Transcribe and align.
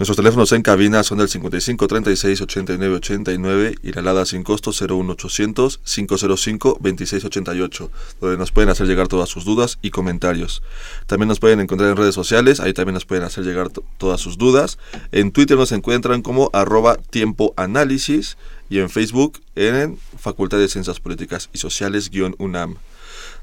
Nuestros 0.00 0.16
teléfonos 0.16 0.50
en 0.52 0.62
cabina 0.62 1.02
son 1.02 1.20
el 1.20 1.28
55 1.28 1.86
36 1.86 2.40
89 2.40 2.96
89 2.96 3.74
y 3.82 3.92
la 3.92 4.00
alada 4.00 4.24
sin 4.24 4.42
costo 4.42 4.70
01800 4.70 5.78
505 5.84 6.78
26 6.80 7.24
88, 7.26 7.90
donde 8.18 8.38
nos 8.38 8.50
pueden 8.50 8.70
hacer 8.70 8.86
llegar 8.86 9.08
todas 9.08 9.28
sus 9.28 9.44
dudas 9.44 9.78
y 9.82 9.90
comentarios. 9.90 10.62
También 11.06 11.28
nos 11.28 11.38
pueden 11.38 11.60
encontrar 11.60 11.90
en 11.90 11.98
redes 11.98 12.14
sociales, 12.14 12.60
ahí 12.60 12.72
también 12.72 12.94
nos 12.94 13.04
pueden 13.04 13.24
hacer 13.24 13.44
llegar 13.44 13.68
todas 13.98 14.22
sus 14.22 14.38
dudas. 14.38 14.78
En 15.12 15.32
Twitter 15.32 15.58
nos 15.58 15.70
encuentran 15.70 16.22
como 16.22 16.48
arroba 16.54 16.96
tiempo 16.96 17.52
y 18.70 18.78
en 18.78 18.88
Facebook 18.88 19.42
en 19.56 19.98
Facultad 20.16 20.58
de 20.58 20.68
Ciencias 20.68 21.00
Políticas 21.00 21.50
y 21.52 21.58
Sociales-UNAM. 21.58 22.76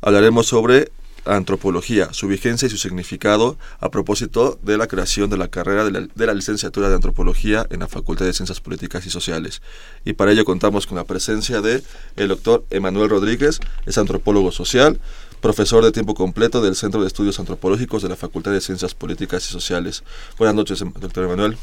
hablaremos 0.00 0.46
sobre 0.46 0.90
antropología, 1.24 2.12
su 2.12 2.28
vigencia 2.28 2.66
y 2.66 2.70
su 2.70 2.78
significado 2.78 3.56
a 3.80 3.90
propósito 3.90 4.58
de 4.62 4.76
la 4.76 4.86
creación 4.86 5.30
de 5.30 5.36
la 5.36 5.48
carrera 5.48 5.84
de 5.84 5.90
la, 5.90 6.00
de 6.14 6.26
la, 6.26 6.34
licenciatura 6.34 6.88
de 6.88 6.94
antropología 6.94 7.66
en 7.70 7.80
la 7.80 7.88
Facultad 7.88 8.26
de 8.26 8.32
Ciencias 8.32 8.60
Políticas 8.60 9.06
y 9.06 9.10
Sociales. 9.10 9.62
Y 10.04 10.14
para 10.14 10.32
ello 10.32 10.44
contamos 10.44 10.86
con 10.86 10.96
la 10.96 11.04
presencia 11.04 11.60
de 11.60 11.82
el 12.16 12.28
doctor 12.28 12.64
Emanuel 12.70 13.10
Rodríguez, 13.10 13.60
es 13.86 13.98
antropólogo 13.98 14.52
social, 14.52 15.00
profesor 15.44 15.84
de 15.84 15.92
tiempo 15.92 16.14
completo 16.14 16.62
del 16.62 16.74
Centro 16.74 17.02
de 17.02 17.06
Estudios 17.06 17.38
Antropológicos 17.38 18.02
de 18.02 18.08
la 18.08 18.16
Facultad 18.16 18.50
de 18.52 18.62
Ciencias 18.62 18.94
Políticas 18.94 19.46
y 19.46 19.52
Sociales. 19.52 20.02
Buenas 20.38 20.54
noches, 20.54 20.82
doctor 20.98 21.24
Emanuel. 21.24 21.58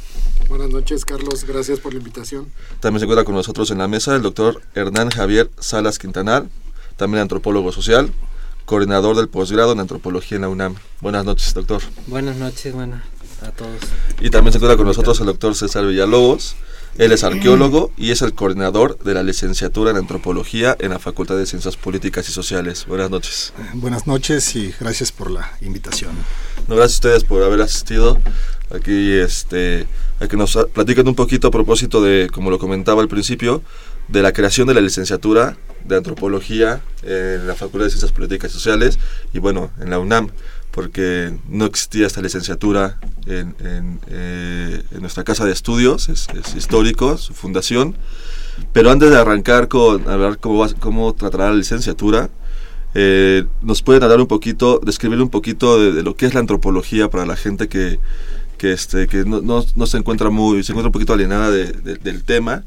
Buenas 0.47 0.69
noches, 0.69 1.03
Carlos. 1.03 1.45
Gracias 1.45 1.79
por 1.79 1.91
la 1.91 1.97
invitación. 1.97 2.51
También 2.79 2.99
se 2.99 3.05
encuentra 3.05 3.25
con 3.25 3.33
nosotros 3.33 3.71
en 3.71 3.79
la 3.79 3.87
mesa 3.87 4.15
el 4.15 4.21
doctor 4.21 4.61
Hernán 4.75 5.09
Javier 5.09 5.49
Salas 5.59 5.97
Quintanar, 5.97 6.45
también 6.95 7.23
antropólogo 7.23 7.71
social, 7.71 8.13
coordinador 8.71 9.17
del 9.17 9.27
posgrado 9.27 9.73
en 9.73 9.81
antropología 9.81 10.37
en 10.37 10.43
la 10.43 10.47
UNAM. 10.47 10.75
Buenas 11.01 11.25
noches, 11.25 11.53
doctor. 11.53 11.81
Buenas 12.07 12.37
noches, 12.37 12.73
buenas 12.73 13.03
a 13.41 13.51
todos. 13.51 13.81
Y 14.21 14.29
también 14.29 14.53
se 14.53 14.59
encuentra 14.59 14.77
con 14.77 14.85
nosotros 14.85 15.19
el 15.19 15.25
doctor 15.25 15.55
César 15.55 15.85
Villalobos, 15.85 16.55
él 16.97 17.11
es 17.11 17.25
arqueólogo 17.25 17.91
y 17.97 18.11
es 18.11 18.21
el 18.21 18.33
coordinador 18.33 18.97
de 18.99 19.13
la 19.13 19.23
licenciatura 19.23 19.91
en 19.91 19.97
antropología 19.97 20.77
en 20.79 20.91
la 20.91 20.99
Facultad 20.99 21.35
de 21.35 21.45
Ciencias 21.47 21.75
Políticas 21.75 22.29
y 22.29 22.31
Sociales. 22.31 22.85
Buenas 22.87 23.09
noches. 23.09 23.51
Buenas 23.73 24.07
noches 24.07 24.55
y 24.55 24.73
gracias 24.79 25.11
por 25.11 25.31
la 25.31 25.51
invitación. 25.59 26.11
No, 26.69 26.77
gracias 26.77 26.93
a 26.93 26.99
ustedes 27.09 27.23
por 27.25 27.43
haber 27.43 27.59
asistido 27.59 28.19
aquí 28.73 29.11
este, 29.11 29.85
a 30.21 30.29
que 30.29 30.37
nos 30.37 30.57
platiquen 30.73 31.09
un 31.09 31.15
poquito 31.15 31.49
a 31.49 31.51
propósito 31.51 32.01
de, 32.01 32.29
como 32.31 32.49
lo 32.49 32.57
comentaba 32.57 33.01
al 33.01 33.09
principio, 33.09 33.63
de 34.11 34.21
la 34.21 34.33
creación 34.33 34.67
de 34.67 34.73
la 34.73 34.81
licenciatura 34.81 35.57
de 35.85 35.97
antropología 35.97 36.81
en 37.03 37.47
la 37.47 37.55
Facultad 37.55 37.85
de 37.85 37.91
Ciencias 37.91 38.11
Políticas 38.11 38.51
y 38.51 38.53
Sociales 38.53 38.99
y 39.33 39.39
bueno, 39.39 39.71
en 39.79 39.89
la 39.89 39.99
UNAM 39.99 40.29
porque 40.71 41.33
no 41.49 41.65
existía 41.65 42.07
esta 42.07 42.21
licenciatura 42.21 42.97
en, 43.25 43.99
eh, 44.07 44.81
nuestra 44.99 45.23
casa 45.23 45.45
de 45.45 45.51
estudios, 45.51 46.09
es, 46.09 46.27
histórico, 46.55 47.17
su 47.17 47.33
fundación. 47.33 47.95
Pero 48.73 48.89
antes 48.89 49.09
de 49.09 49.17
arrancar 49.17 49.67
con 49.67 50.07
hablar 50.09 50.37
cómo, 50.39 50.65
cómo 50.79 51.13
tratará 51.13 51.49
la 51.49 51.55
licenciatura, 51.55 52.29
eh, 52.93 53.45
nos 53.61 53.81
pueden 53.81 54.03
hablar 54.03 54.19
un 54.19 54.27
poquito, 54.27 54.79
describir 54.83 55.21
un 55.21 55.29
poquito 55.29 55.79
de, 55.79 56.03
lo 56.03 56.15
que 56.15 56.25
es 56.25 56.33
la 56.33 56.39
antropología 56.39 57.09
para 57.09 57.25
la 57.25 57.35
gente 57.35 57.67
que, 57.67 57.99
que, 58.57 58.71
este, 58.71 59.07
que 59.07 59.25
no, 59.25 59.41
no, 59.41 59.85
se 59.85 59.97
encuentra 59.97 60.29
muy, 60.29 60.63
se 60.63 60.71
encuentra 60.71 60.87
un 60.87 60.93
poquito 60.93 61.13
alienada 61.13 61.51
de, 61.51 61.65
del 61.71 62.23
tema. 62.23 62.63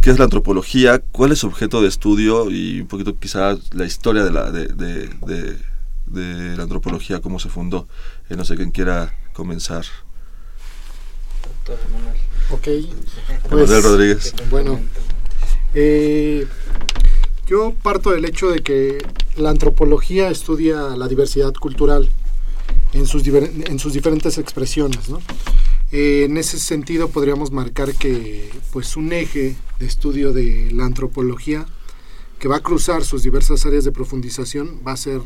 ¿Qué 0.00 0.10
es 0.10 0.18
la 0.18 0.24
antropología? 0.24 1.00
¿Cuál 1.12 1.32
es 1.32 1.40
su 1.40 1.46
objeto 1.46 1.82
de 1.82 1.88
estudio? 1.88 2.50
Y 2.50 2.80
un 2.80 2.86
poquito 2.86 3.18
quizás 3.18 3.58
la 3.74 3.84
historia 3.84 4.24
de 4.24 4.30
la, 4.32 4.50
de, 4.50 4.68
de 6.06 6.56
la 6.56 6.62
antropología, 6.62 7.20
cómo 7.20 7.38
se 7.38 7.48
fundó. 7.48 7.88
Eh, 8.30 8.36
no 8.36 8.44
sé 8.44 8.56
quién 8.56 8.70
quiera 8.70 9.14
comenzar. 9.32 9.84
Ok. 12.50 12.68
Pues, 13.50 13.82
Rodríguez. 13.82 14.34
Bueno, 14.50 14.80
eh, 15.74 16.46
yo 17.46 17.74
parto 17.82 18.10
del 18.12 18.24
hecho 18.24 18.50
de 18.50 18.60
que 18.60 18.98
la 19.36 19.50
antropología 19.50 20.30
estudia 20.30 20.96
la 20.96 21.08
diversidad 21.08 21.52
cultural 21.54 22.08
en 22.92 23.06
sus, 23.06 23.26
en 23.26 23.78
sus 23.78 23.92
diferentes 23.92 24.38
expresiones. 24.38 25.08
¿no? 25.08 25.20
Eh, 25.92 26.24
en 26.24 26.36
ese 26.36 26.58
sentido 26.58 27.08
podríamos 27.08 27.52
marcar 27.52 27.94
que 27.94 28.50
pues 28.72 28.96
un 28.96 29.12
eje 29.12 29.54
de 29.78 29.86
estudio 29.86 30.32
de 30.32 30.70
la 30.72 30.84
antropología 30.84 31.66
que 32.40 32.48
va 32.48 32.56
a 32.56 32.60
cruzar 32.60 33.04
sus 33.04 33.22
diversas 33.22 33.64
áreas 33.66 33.84
de 33.84 33.92
profundización 33.92 34.80
va 34.86 34.92
a 34.92 34.96
ser 34.96 35.20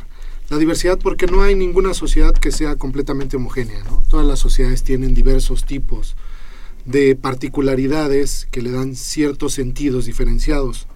la 0.51 0.59
diversidad 0.59 0.99
porque 0.99 1.27
no 1.27 1.43
hay 1.43 1.55
ninguna 1.55 1.95
sociedad 1.95 2.35
que 2.35 2.53
sea 2.53 2.77
completamente 2.77 3.37
homogénea. 3.37 3.83
¿no? 3.85 4.03
Todas 4.09 4.27
las 4.27 4.39
sociedades 4.39 4.83
tienen 4.83 5.15
diversos 5.15 5.65
tipos 5.65 6.17
de 6.85 7.17
particularidades 7.17 8.47
que 8.51 8.63
le 8.63 8.71
dan 8.71 8.97
ciertos 8.97 9.55
sentidos 9.55 10.07
diferenciados. 10.07 10.89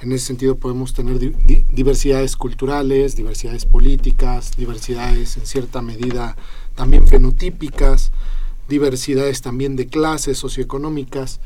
En 0.00 0.12
ese 0.12 0.26
sentido 0.26 0.56
podemos 0.56 0.94
tener 0.94 1.18
diversidades 1.18 2.36
culturales, 2.36 3.16
diversidades 3.16 3.66
políticas, 3.66 4.56
diversidades 4.56 5.36
en 5.36 5.46
cierta 5.46 5.82
medida 5.82 6.36
también 6.76 7.06
fenotípicas, 7.08 8.12
diversidades 8.68 9.42
también 9.42 9.76
de 9.76 9.86
clases 9.86 10.38
socioeconómicas. 10.38 11.40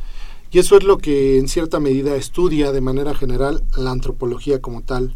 Y 0.51 0.59
eso 0.59 0.77
es 0.77 0.85
lo 0.85 0.99
que 0.99 1.39
en 1.39 1.49
cierta 1.49 1.81
medida 1.81 2.15
estudia 2.15 2.73
de 2.73 2.81
manera 2.81 3.15
general 3.15 3.65
la 3.77 3.91
antropología 3.91 4.61
como 4.61 4.83
tal. 4.83 5.15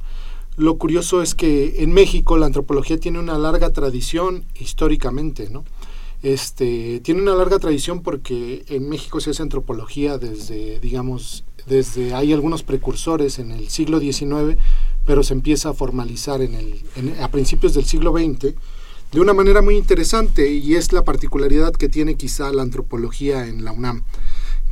Lo 0.56 0.78
curioso 0.78 1.20
es 1.20 1.34
que 1.34 1.82
en 1.82 1.92
México 1.92 2.38
la 2.38 2.46
antropología 2.46 2.98
tiene 2.98 3.18
una 3.18 3.36
larga 3.36 3.72
tradición 3.72 4.46
históricamente, 4.58 5.50
¿no? 5.50 5.64
Este, 6.22 7.00
tiene 7.00 7.20
una 7.20 7.34
larga 7.34 7.58
tradición 7.58 8.02
porque 8.02 8.64
en 8.68 8.88
México 8.88 9.20
se 9.20 9.30
hace 9.30 9.42
antropología 9.42 10.16
desde, 10.16 10.80
digamos, 10.80 11.44
desde 11.66 12.14
hay 12.14 12.32
algunos 12.32 12.62
precursores 12.62 13.38
en 13.38 13.50
el 13.50 13.68
siglo 13.68 14.00
XIX, 14.00 14.58
pero 15.04 15.22
se 15.22 15.34
empieza 15.34 15.68
a 15.68 15.74
formalizar 15.74 16.40
en 16.40 16.54
el, 16.54 16.82
a 17.20 17.30
principios 17.30 17.74
del 17.74 17.84
siglo 17.84 18.12
XX 18.12 18.54
de 19.16 19.22
una 19.22 19.32
manera 19.32 19.62
muy 19.62 19.78
interesante 19.78 20.50
y 20.50 20.74
es 20.74 20.92
la 20.92 21.02
particularidad 21.02 21.72
que 21.72 21.88
tiene 21.88 22.16
quizá 22.16 22.52
la 22.52 22.60
antropología 22.60 23.46
en 23.46 23.64
la 23.64 23.72
UNAM, 23.72 24.02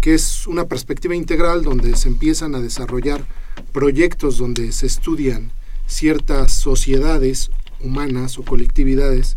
que 0.03 0.13
es 0.13 0.47
una 0.47 0.67
perspectiva 0.67 1.15
integral 1.15 1.63
donde 1.63 1.97
se 1.97 2.09
empiezan 2.09 2.55
a 2.55 2.61
desarrollar 2.61 3.27
proyectos 3.73 4.37
donde 4.37 4.71
se 4.73 4.85
estudian 4.85 5.51
ciertas 5.87 6.53
sociedades 6.53 7.53
humanas 7.81 8.39
o 8.39 8.43
colectividades 8.43 9.35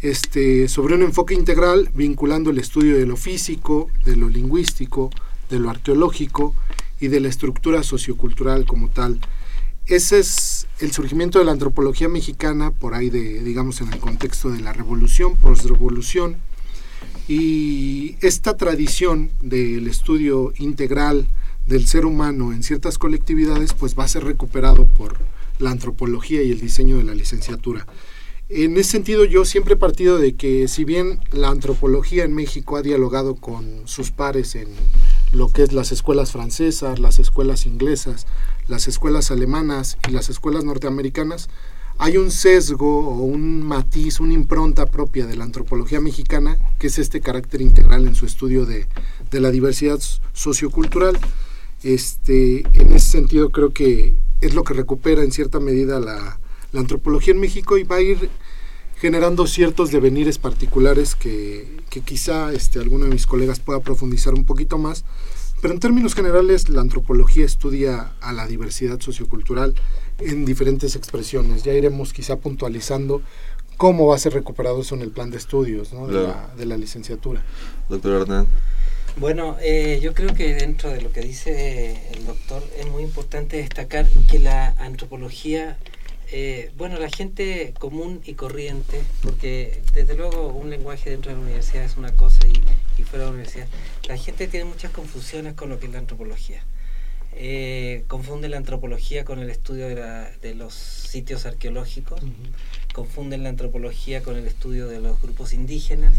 este, 0.00 0.68
sobre 0.68 0.94
un 0.94 1.02
enfoque 1.02 1.34
integral 1.34 1.90
vinculando 1.92 2.50
el 2.50 2.58
estudio 2.58 2.96
de 2.96 3.06
lo 3.06 3.16
físico, 3.16 3.88
de 4.04 4.14
lo 4.14 4.28
lingüístico, 4.28 5.10
de 5.50 5.58
lo 5.58 5.70
arqueológico 5.70 6.54
y 7.00 7.08
de 7.08 7.18
la 7.18 7.30
estructura 7.30 7.82
sociocultural 7.82 8.64
como 8.64 8.90
tal. 8.90 9.18
Ese 9.86 10.20
es 10.20 10.55
el 10.80 10.92
surgimiento 10.92 11.38
de 11.38 11.44
la 11.44 11.52
antropología 11.52 12.08
mexicana 12.08 12.70
por 12.70 12.94
ahí 12.94 13.10
de, 13.10 13.42
digamos, 13.42 13.80
en 13.80 13.92
el 13.92 13.98
contexto 13.98 14.50
de 14.50 14.60
la 14.60 14.72
revolución, 14.72 15.36
postrevolución. 15.36 16.36
Y 17.28 18.16
esta 18.20 18.56
tradición 18.56 19.30
del 19.40 19.86
estudio 19.88 20.52
integral 20.58 21.26
del 21.66 21.86
ser 21.86 22.06
humano 22.06 22.52
en 22.52 22.62
ciertas 22.62 22.98
colectividades, 22.98 23.72
pues 23.72 23.98
va 23.98 24.04
a 24.04 24.08
ser 24.08 24.24
recuperado 24.24 24.86
por 24.86 25.16
la 25.58 25.70
antropología 25.70 26.42
y 26.42 26.52
el 26.52 26.60
diseño 26.60 26.98
de 26.98 27.04
la 27.04 27.14
licenciatura. 27.14 27.86
En 28.48 28.76
ese 28.76 28.92
sentido 28.92 29.24
yo 29.24 29.44
siempre 29.44 29.74
he 29.74 29.76
partido 29.76 30.18
de 30.18 30.36
que 30.36 30.68
si 30.68 30.84
bien 30.84 31.18
la 31.32 31.48
antropología 31.48 32.24
en 32.24 32.32
México 32.32 32.76
ha 32.76 32.82
dialogado 32.82 33.34
con 33.34 33.82
sus 33.86 34.12
pares 34.12 34.54
en 34.54 34.68
lo 35.32 35.48
que 35.48 35.62
es 35.62 35.72
las 35.72 35.92
escuelas 35.92 36.32
francesas, 36.32 36.98
las 36.98 37.18
escuelas 37.18 37.66
inglesas, 37.66 38.26
las 38.68 38.88
escuelas 38.88 39.30
alemanas 39.30 39.98
y 40.08 40.12
las 40.12 40.28
escuelas 40.28 40.64
norteamericanas, 40.64 41.48
hay 41.98 42.18
un 42.18 42.30
sesgo 42.30 43.08
o 43.08 43.22
un 43.22 43.62
matiz, 43.62 44.20
una 44.20 44.34
impronta 44.34 44.86
propia 44.86 45.26
de 45.26 45.36
la 45.36 45.44
antropología 45.44 46.00
mexicana, 46.00 46.58
que 46.78 46.88
es 46.88 46.98
este 46.98 47.20
carácter 47.20 47.62
integral 47.62 48.06
en 48.06 48.14
su 48.14 48.26
estudio 48.26 48.66
de, 48.66 48.86
de 49.30 49.40
la 49.40 49.50
diversidad 49.50 49.98
sociocultural. 50.32 51.18
Este, 51.82 52.66
en 52.78 52.92
ese 52.92 53.10
sentido 53.10 53.50
creo 53.50 53.72
que 53.72 54.16
es 54.40 54.54
lo 54.54 54.62
que 54.62 54.74
recupera 54.74 55.22
en 55.22 55.32
cierta 55.32 55.58
medida 55.58 55.98
la, 55.98 56.38
la 56.72 56.80
antropología 56.80 57.32
en 57.32 57.40
México 57.40 57.78
y 57.78 57.84
va 57.84 57.96
a 57.96 58.02
ir 58.02 58.28
generando 59.06 59.46
ciertos 59.46 59.92
devenires 59.92 60.36
particulares 60.38 61.14
que, 61.14 61.76
que 61.90 62.00
quizá 62.00 62.52
este, 62.52 62.80
alguno 62.80 63.04
de 63.04 63.12
mis 63.12 63.24
colegas 63.24 63.60
pueda 63.60 63.78
profundizar 63.78 64.34
un 64.34 64.44
poquito 64.44 64.78
más. 64.78 65.04
Pero 65.62 65.72
en 65.72 65.78
términos 65.78 66.16
generales, 66.16 66.68
la 66.68 66.80
antropología 66.80 67.46
estudia 67.46 68.14
a 68.20 68.32
la 68.32 68.48
diversidad 68.48 68.98
sociocultural 68.98 69.76
en 70.18 70.44
diferentes 70.44 70.96
expresiones. 70.96 71.62
Ya 71.62 71.72
iremos 71.72 72.12
quizá 72.12 72.34
puntualizando 72.40 73.22
cómo 73.76 74.08
va 74.08 74.16
a 74.16 74.18
ser 74.18 74.32
recuperado 74.32 74.80
eso 74.80 74.96
en 74.96 75.02
el 75.02 75.12
plan 75.12 75.30
de 75.30 75.36
estudios 75.36 75.92
¿no? 75.92 76.08
de, 76.08 76.26
la, 76.26 76.50
de, 76.58 76.66
la, 76.66 76.76
licenciatura. 76.76 77.44
Doctor 77.88 78.22
Hernán. 78.22 78.48
Bueno, 79.18 79.56
eh, 79.62 80.00
yo 80.02 80.14
creo 80.14 80.34
que 80.34 80.52
dentro 80.52 80.90
de 80.90 81.00
lo 81.00 81.12
que 81.12 81.20
dice 81.20 82.10
el 82.12 82.26
doctor 82.26 82.60
es 82.76 82.88
muy 82.88 83.04
importante 83.04 83.58
destacar 83.58 84.08
que 84.28 84.40
la 84.40 84.74
antropología 84.78 85.78
eh, 86.32 86.72
bueno, 86.76 86.98
la 86.98 87.08
gente 87.08 87.72
común 87.78 88.20
y 88.24 88.34
corriente, 88.34 89.00
porque 89.22 89.82
desde 89.94 90.16
luego 90.16 90.48
un 90.48 90.70
lenguaje 90.70 91.10
dentro 91.10 91.30
de 91.30 91.36
la 91.36 91.44
universidad 91.44 91.84
es 91.84 91.96
una 91.96 92.12
cosa 92.12 92.40
y, 92.46 93.02
fuera 93.04 93.24
de 93.24 93.30
la 93.30 93.30
universidad, 93.30 93.68
la 94.08 94.16
gente 94.16 94.48
tiene 94.48 94.64
muchas 94.64 94.90
confusiones 94.90 95.54
con 95.54 95.68
lo 95.68 95.78
que 95.78 95.86
es 95.86 95.92
la 95.92 95.98
antropología. 95.98 96.64
Eh, 97.38 98.04
confunden 98.08 98.52
la 98.52 98.56
antropología 98.56 99.24
con 99.24 99.38
el 99.40 99.50
estudio 99.50 99.86
de, 99.88 100.54
los 100.54 100.74
sitios 100.74 101.46
arqueológicos, 101.46 102.20
confunden 102.94 103.42
la 103.42 103.50
antropología 103.50 104.22
con 104.22 104.36
el 104.36 104.46
estudio 104.46 104.88
de 104.88 105.00
los 105.00 105.20
grupos 105.20 105.52
indígenas, 105.52 106.14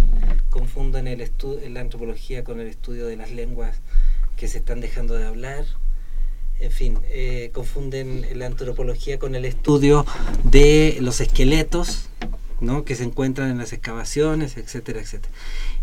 confunden 0.51 1.07
el 1.07 1.27
la 1.73 1.81
antropología 1.81 2.43
con 2.43 2.59
el 2.59 2.67
estudio 2.67 3.07
de 3.07 3.17
las 3.17 3.31
lenguas 3.31 3.77
que 4.37 4.47
se 4.47 4.59
están 4.59 4.79
dejando 4.79 5.15
de 5.15 5.25
hablar, 5.25 5.65
en 6.59 6.71
fin, 6.71 6.97
eh, 7.09 7.51
confunden 7.53 8.25
la 8.35 8.47
antropología 8.47 9.19
con 9.19 9.35
el 9.35 9.45
estudio 9.45 10.05
de 10.43 10.97
los 11.01 11.21
esqueletos, 11.21 12.09
¿no? 12.61 12.83
que 12.83 12.95
se 12.95 13.03
encuentran 13.03 13.51
en 13.51 13.57
las 13.59 13.73
excavaciones, 13.73 14.57
etcétera, 14.57 14.99
etcétera. 14.99 15.33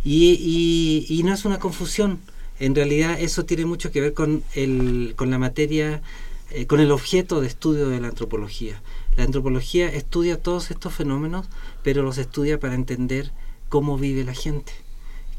Y, 0.05 1.07
y, 1.09 1.23
no 1.23 1.33
es 1.33 1.45
una 1.45 1.59
confusión, 1.59 2.19
en 2.59 2.75
realidad 2.75 3.21
eso 3.21 3.45
tiene 3.45 3.67
mucho 3.67 3.91
que 3.93 4.01
ver 4.01 4.15
con, 4.15 4.43
el, 4.55 5.15
con 5.17 5.31
la 5.31 5.39
materia, 5.39 6.03
eh, 6.51 6.67
con 6.67 6.81
el 6.81 6.91
objeto 6.91 7.41
de 7.41 7.47
estudio 7.47 7.89
de 7.89 8.01
la 8.01 8.09
antropología. 8.09 8.83
La 9.17 9.25
antropología 9.25 9.89
estudia 9.89 10.43
todos 10.43 10.73
estos 10.73 10.93
fenómenos, 10.93 11.47
pero 11.85 12.03
los 12.03 12.19
estudia 12.19 12.59
para 12.59 12.75
entender 12.75 13.31
cómo 13.69 13.97
vive 13.97 14.25
la 14.25 14.35
gente. 14.35 14.73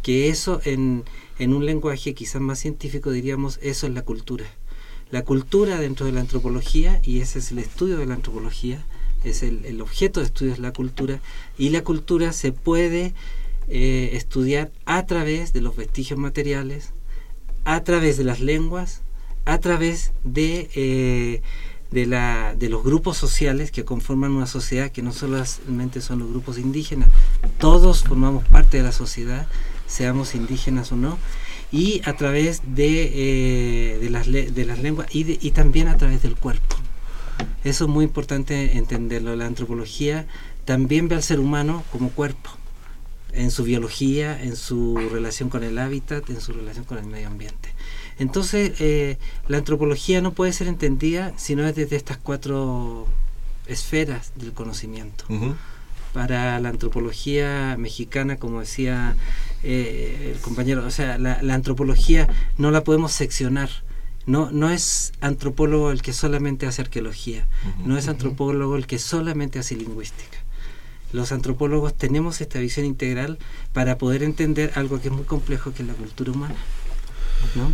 Que 0.02 0.30
eso 0.30 0.62
en, 0.64 1.04
en 1.40 1.54
un 1.54 1.66
lenguaje 1.66 2.14
quizás 2.14 2.42
más 2.42 2.60
científico 2.60 3.12
diríamos, 3.12 3.60
eso 3.62 3.86
es 3.86 3.94
la 3.94 4.04
cultura 4.04 4.46
la 5.12 5.24
cultura 5.24 5.80
dentro 5.80 6.06
de 6.06 6.12
la 6.12 6.22
antropología, 6.22 7.02
y 7.04 7.22
ese 7.22 7.40
es 7.40 7.52
el 7.52 7.60
estudio 7.60 7.98
de 7.98 8.06
la 8.06 8.16
antropología, 8.16 8.84
es 9.24 9.44
el, 9.44 9.81
objeto 9.81 10.19
de 10.19 10.28
estudio 10.28 10.54
de 10.54 10.60
la 10.60 10.74
cultura, 10.74 11.19
y 11.57 11.69
la 11.69 11.84
cultura 11.84 12.31
se 12.31 12.52
puede 12.52 13.13
eh, 13.68 14.12
estudiar 14.13 14.72
a 14.86 15.06
través 15.06 15.54
de 15.54 15.62
los 15.62 15.75
vestigios 15.75 16.19
materiales, 16.19 16.92
a 17.66 17.84
través 17.84 18.18
de 18.18 18.24
las 18.24 18.40
lenguas, 18.40 19.02
a 19.46 19.60
través 19.60 20.12
de, 20.24 20.69
eh, 20.75 21.42
de, 21.92 22.06
la, 22.06 22.56
de 22.56 22.69
los 22.69 22.84
grupos 22.84 23.18
sociales 23.18 23.72
que 23.72 23.86
conforman 23.86 24.31
una 24.31 24.48
sociedad 24.48 24.92
que 24.92 25.02
no 25.02 25.12
solamente 25.12 26.02
son 26.02 26.19
los 26.19 26.30
grupos 26.30 26.57
indígenas, 26.57 27.10
todos 27.57 28.04
formamos 28.04 28.44
parte 28.46 28.78
de 28.78 28.84
la 28.84 28.92
sociedad, 28.92 29.48
seamos 29.88 30.36
indígenas 30.36 30.92
o 30.92 30.96
no, 30.96 31.18
y 31.75 32.01
a 32.06 32.16
través 32.16 32.62
de, 32.66 33.12
eh, 33.95 34.00
de, 34.00 34.10
las, 34.10 34.31
de 34.31 34.66
las 34.66 34.80
lenguas 34.80 35.13
y, 35.13 35.45
y 35.45 35.51
también 35.51 35.89
a 35.89 35.98
través 35.98 36.24
del 36.24 36.36
cuerpo. 36.36 36.77
Eso 37.66 37.83
es 37.83 37.89
muy 37.89 38.06
importante 38.06 38.77
entenderlo. 38.77 39.36
La 39.36 39.45
antropología 39.45 40.25
también 40.63 41.10
ve 41.10 41.16
al 41.16 41.24
ser 41.24 41.42
humano 41.42 41.83
como 41.92 42.12
cuerpo, 42.12 42.50
en 43.33 43.51
su 43.51 43.63
biología, 43.63 44.42
en 44.42 44.56
su 44.56 44.95
relación 45.12 45.50
con 45.50 45.63
el 45.66 45.77
hábitat, 45.77 46.30
en 46.30 46.39
su 46.39 46.54
relación 46.54 46.86
con 46.86 46.98
el 46.98 47.07
medio 47.07 47.27
ambiente. 47.27 47.74
Entonces, 48.19 48.80
eh, 48.80 49.18
la 49.50 49.57
antropología 49.57 50.21
no 50.21 50.31
puede 50.31 50.54
ser 50.54 50.68
entendida 50.68 51.33
sino 51.36 51.63
desde 51.63 51.98
estas 51.98 52.16
cuatro 52.16 53.06
esferas 53.68 54.31
del 54.36 54.54
conocimiento. 54.54 55.25
Para 56.13 56.57
la 56.62 56.69
antropología 56.69 57.75
mexicana, 57.78 58.38
como 58.38 58.62
decía 58.62 59.18
eh, 59.68 60.32
el 60.36 60.42
compañero, 60.42 60.86
o 60.86 60.92
sea, 60.92 61.18
la, 61.18 61.40
antropología 61.54 62.30
no 62.58 62.70
la 62.72 62.84
podemos 62.84 63.12
seccionar. 63.12 63.70
No, 64.28 64.50
no 64.52 64.70
es 64.70 65.12
antropólogo 65.22 65.92
el 65.92 66.02
que 66.02 66.14
solamente 66.14 66.66
hace 66.66 66.82
arqueología, 66.82 67.48
no 67.86 67.96
es 67.96 68.08
antropólogo 68.08 68.76
el 68.76 68.88
que 68.88 68.98
solamente 68.98 69.60
hace 69.60 69.76
lingüística. 69.76 70.38
Los 71.14 71.32
antropólogos 71.32 71.94
tenemos 71.94 72.42
esta 72.42 72.60
visión 72.60 72.86
integral 72.86 73.38
para 73.72 73.98
poder 73.98 74.24
entender 74.24 74.72
algo 74.76 75.00
que 75.00 75.10
es 75.10 75.14
muy 75.14 75.26
complejo, 75.26 75.74
que 75.74 75.84
es 75.84 75.88
la 75.88 75.94
cultura 75.94 76.32
humana. 76.32 76.56
¿no? 77.56 77.72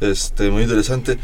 Este, 0.00 0.50
muy 0.50 0.62
interesante. 0.62 1.18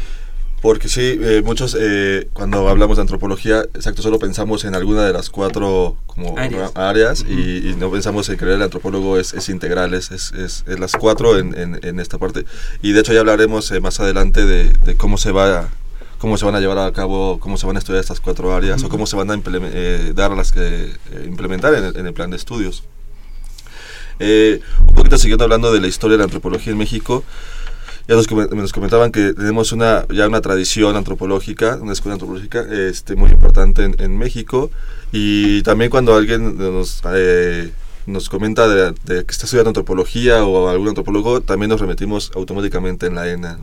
Porque 0.65 0.89
sí, 0.89 1.19
eh, 1.21 1.43
muchos 1.45 1.77
eh, 1.79 2.27
cuando 2.33 2.67
hablamos 2.67 2.97
de 2.97 3.01
antropología, 3.01 3.61
exacto, 3.75 4.01
solo 4.01 4.17
pensamos 4.17 4.65
en 4.65 4.73
alguna 4.73 5.05
de 5.05 5.13
las 5.13 5.29
cuatro 5.29 5.95
como 6.07 6.33
áreas, 6.73 7.21
y, 7.21 7.75
no 7.77 7.91
pensamos 7.91 8.27
en 8.29 8.37
que 8.37 8.45
el 8.45 8.59
antropólogo 8.63 9.19
es, 9.19 9.35
es 9.35 9.49
integral, 9.49 9.93
es, 9.93 10.09
es, 10.09 10.33
es, 10.33 10.63
las 10.79 10.93
cuatro 10.93 11.37
en, 11.37 11.53
en, 11.83 11.99
esta 11.99 12.17
parte. 12.17 12.45
Y 12.81 12.93
de 12.93 13.01
hecho 13.01 13.13
ya 13.13 13.19
hablaremos 13.19 13.69
eh, 13.69 13.79
más 13.79 13.99
adelante 13.99 14.43
de, 14.43 14.69
de, 14.69 14.95
cómo 14.95 15.19
se 15.19 15.31
va 15.31 15.69
cómo 16.17 16.35
se 16.35 16.45
van 16.45 16.55
a 16.55 16.59
llevar 16.59 16.79
a 16.79 16.91
cabo, 16.91 17.39
cómo 17.39 17.57
se 17.57 17.67
van 17.67 17.75
a 17.75 17.79
estudiar 17.79 18.01
estas 18.01 18.19
cuatro 18.19 18.55
áreas 18.55 18.83
o 18.83 18.89
cómo 18.89 19.05
se 19.05 19.15
van 19.15 19.29
a 19.29 19.37
dar 20.15 20.31
las 20.31 20.51
que 20.51 20.89
implementar 21.27 21.75
en 21.75 21.83
el, 21.83 21.95
en 21.95 22.07
el, 22.07 22.13
plan 22.15 22.31
de 22.31 22.37
estudios. 22.37 22.83
un 24.19 24.95
poquito 24.95 25.19
siguiendo 25.19 25.43
hablando 25.43 25.71
de 25.71 25.79
la 25.79 25.85
historia 25.85 26.13
de 26.13 26.19
la 26.19 26.23
antropología 26.23 26.71
en 26.71 26.79
México, 26.79 27.23
ya 28.07 28.15
nos, 28.15 28.29
nos, 28.29 28.71
comentaban 28.71 29.11
que 29.11 29.33
tenemos 29.33 29.71
una 29.71 30.05
ya 30.09 30.27
una 30.27 30.41
tradición 30.41 30.95
antropológica, 30.95 31.79
una 31.81 31.93
escuela 31.93 32.13
antropológica 32.13 32.61
este, 32.69 33.15
muy 33.15 33.31
importante 33.31 33.83
en, 33.97 34.17
México 34.17 34.69
y 35.11 35.63
también 35.63 35.89
cuando 35.89 36.15
alguien 36.15 36.57
nos, 36.57 37.01
eh, 37.13 37.71
nos 38.05 38.29
comenta 38.29 38.67
de, 38.67 38.93
que 39.05 39.31
está 39.31 39.45
estudiando 39.45 39.69
antropología 39.69 40.45
o 40.45 40.69
algún 40.69 40.89
antropólogo, 40.89 41.41
también 41.41 41.69
nos 41.69 41.81
remitimos 41.81 42.31
automáticamente 42.35 43.07
en 43.07 43.15
la 43.15 43.29
ENA. 43.29 43.59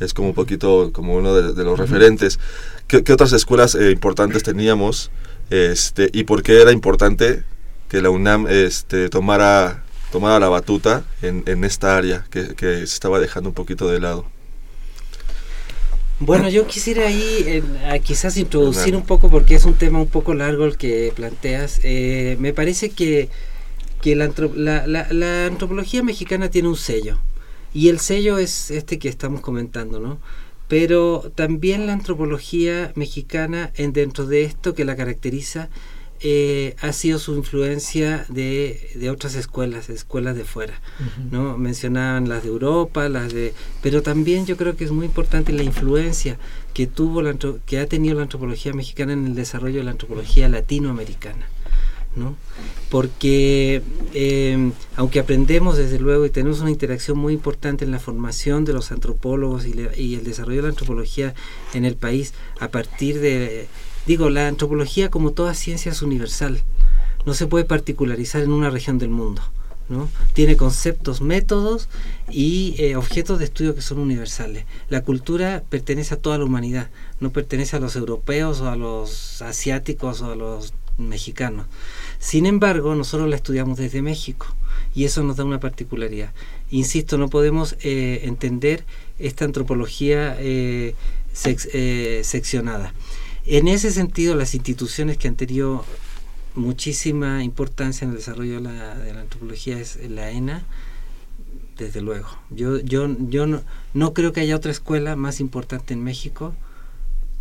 Es 0.00 0.12
como 0.12 0.28
un 0.28 0.34
poquito 0.34 0.90
como 0.92 1.14
uno 1.14 1.34
de, 1.34 1.64
los 1.64 1.78
referentes. 1.78 2.38
¿Qué, 2.86 2.98
otras 3.12 3.32
escuelas 3.32 3.74
eh, 3.74 3.92
importantes 3.92 4.42
teníamos 4.42 5.10
este, 5.50 6.10
y 6.12 6.24
por 6.24 6.42
qué 6.42 6.60
era 6.60 6.72
importante 6.72 7.44
que 7.88 8.02
la 8.02 8.10
UNAM 8.10 8.46
este, 8.48 9.08
tomara 9.08 9.84
tomara 10.10 10.38
la 10.38 10.48
batuta 10.48 11.04
en, 11.22 11.42
en 11.46 11.64
esta 11.64 11.96
área 11.96 12.24
que, 12.30 12.54
que, 12.54 12.78
se 12.78 12.94
estaba 12.94 13.20
dejando 13.20 13.50
un 13.50 13.54
poquito 13.54 13.88
de 13.88 14.00
lado. 14.00 14.26
Bueno, 16.18 16.48
yo 16.48 16.66
quisiera 16.66 17.06
ahí 17.08 17.62
quizás 18.02 18.38
introducir 18.38 18.96
un 18.96 19.04
poco, 19.04 19.28
porque 19.28 19.54
es 19.54 19.66
un 19.66 19.74
tema 19.74 20.00
un 20.00 20.08
poco 20.08 20.32
largo 20.32 20.64
el 20.64 20.78
que 20.78 21.12
planteas. 21.14 21.80
Eh, 21.82 22.38
me 22.40 22.54
parece 22.54 22.88
que, 22.88 23.28
que 24.00 24.16
la, 24.16 24.32
la, 24.86 25.06
la, 25.10 25.46
antropología 25.46 26.02
mexicana 26.02 26.48
tiene 26.50 26.68
un 26.68 26.76
sello, 26.76 27.18
y 27.74 27.90
el 27.90 28.00
sello 28.00 28.38
es 28.38 28.70
este 28.70 28.98
que 28.98 29.10
estamos 29.10 29.42
comentando, 29.42 30.00
¿no? 30.00 30.18
Pero 30.68 31.30
también 31.34 31.86
la 31.86 31.92
antropología 31.92 32.92
mexicana, 32.94 33.70
en, 33.76 33.92
dentro 33.92 34.24
de 34.24 34.44
esto 34.44 34.74
que 34.74 34.86
la 34.86 34.96
caracteriza, 34.96 35.68
eh, 36.20 36.76
ha 36.80 36.92
sido 36.92 37.18
su 37.18 37.34
influencia 37.34 38.24
de, 38.28 38.90
de, 38.94 39.10
otras 39.10 39.34
escuelas, 39.34 39.90
escuelas 39.90 40.36
de 40.36 40.44
fuera. 40.44 40.80
¿no? 41.30 41.58
Mencionaban 41.58 42.28
las 42.28 42.42
de 42.42 42.48
Europa, 42.48 43.08
las 43.08 43.32
de... 43.32 43.54
Pero 43.82 44.02
también 44.02 44.46
yo 44.46 44.56
creo 44.56 44.76
que 44.76 44.84
es 44.84 44.92
muy 44.92 45.06
importante 45.06 45.52
la 45.52 45.62
influencia 45.62 46.38
que, 46.74 46.86
tuvo 46.86 47.22
la, 47.22 47.34
que 47.66 47.78
ha 47.78 47.86
tenido 47.86 48.16
la 48.16 48.22
antropología 48.22 48.72
mexicana 48.72 49.12
en 49.12 49.26
el 49.26 49.34
desarrollo 49.34 49.78
de 49.78 49.84
la 49.84 49.92
antropología 49.92 50.48
latinoamericana. 50.48 51.46
¿no? 52.14 52.34
Porque 52.88 53.82
eh, 54.14 54.72
aunque 54.96 55.20
aprendemos 55.20 55.76
desde 55.76 55.98
luego 55.98 56.24
y 56.24 56.30
tenemos 56.30 56.60
una 56.60 56.70
interacción 56.70 57.18
muy 57.18 57.34
importante 57.34 57.84
en 57.84 57.90
la 57.90 57.98
formación 57.98 58.64
de 58.64 58.72
los 58.72 58.90
antropólogos 58.90 59.66
y, 59.66 59.74
y 59.96 60.14
el 60.14 60.24
desarrollo 60.24 60.56
de 60.56 60.62
la 60.62 60.68
antropología 60.70 61.34
en 61.74 61.84
el 61.84 61.94
país 61.94 62.32
a 62.58 62.68
partir 62.68 63.20
de 63.20 63.68
Digo, 64.06 64.30
la 64.30 64.48
antropología 64.48 65.10
como 65.10 65.32
toda 65.32 65.54
ciencia 65.54 65.92
es 65.92 66.02
universal. 66.02 66.62
no 67.24 67.34
se 67.34 67.48
puede 67.48 67.64
particularizar 67.64 68.42
en 68.42 68.52
una 68.52 68.70
región 68.70 68.98
del 68.98 69.10
mundo. 69.10 69.42
¿no? 69.88 70.08
Tiene 70.32 70.56
conceptos, 70.56 71.20
métodos 71.20 71.88
y 72.30 72.74
eh, 72.78 72.96
objetos 72.96 73.38
de 73.38 73.44
estudio 73.44 73.74
que 73.74 73.82
son 73.82 73.98
universales. 73.98 74.64
La 74.88 75.02
cultura 75.02 75.62
pertenece 75.68 76.14
a 76.14 76.18
toda 76.18 76.38
la 76.38 76.44
humanidad, 76.44 76.90
no 77.20 77.30
pertenece 77.30 77.76
a 77.76 77.80
los 77.80 77.96
europeos 77.96 78.60
o 78.60 78.68
a 78.68 78.76
los 78.76 79.42
asiáticos 79.42 80.22
o 80.22 80.32
a 80.32 80.36
los 80.36 80.72
mexicanos. 80.98 81.66
Sin 82.18 82.46
embargo, 82.46 82.94
nosotros 82.94 83.28
la 83.28 83.36
estudiamos 83.36 83.78
desde 83.78 84.02
México 84.02 84.46
y 84.94 85.04
eso 85.04 85.22
nos 85.22 85.36
da 85.36 85.44
una 85.44 85.60
particularidad. 85.60 86.32
Insisto, 86.70 87.18
no 87.18 87.28
podemos 87.28 87.76
eh, 87.80 88.22
entender 88.24 88.84
esta 89.18 89.44
antropología 89.44 90.36
eh, 90.38 90.94
seccionada. 91.32 92.92
En 93.46 93.68
ese 93.68 93.90
sentido, 93.90 94.34
las 94.34 94.54
instituciones 94.54 95.18
que 95.18 95.28
han 95.28 95.36
tenido 95.36 95.84
muchísima 96.54 97.44
importancia 97.44 98.04
en 98.04 98.10
el 98.10 98.16
desarrollo 98.16 98.54
de 98.56 98.60
la, 98.60 98.96
de 98.96 99.14
la 99.14 99.20
antropología 99.20 99.78
es 99.78 99.98
la 100.10 100.30
ENA, 100.30 100.64
desde 101.76 102.00
luego. 102.00 102.28
Yo, 102.50 102.80
yo, 102.80 103.08
yo 103.28 103.46
no, 103.46 103.62
no, 103.94 104.14
creo 104.14 104.32
que 104.32 104.40
haya 104.40 104.56
otra 104.56 104.72
escuela 104.72 105.16
más 105.16 105.40
importante 105.40 105.94
en 105.94 106.02
México 106.02 106.54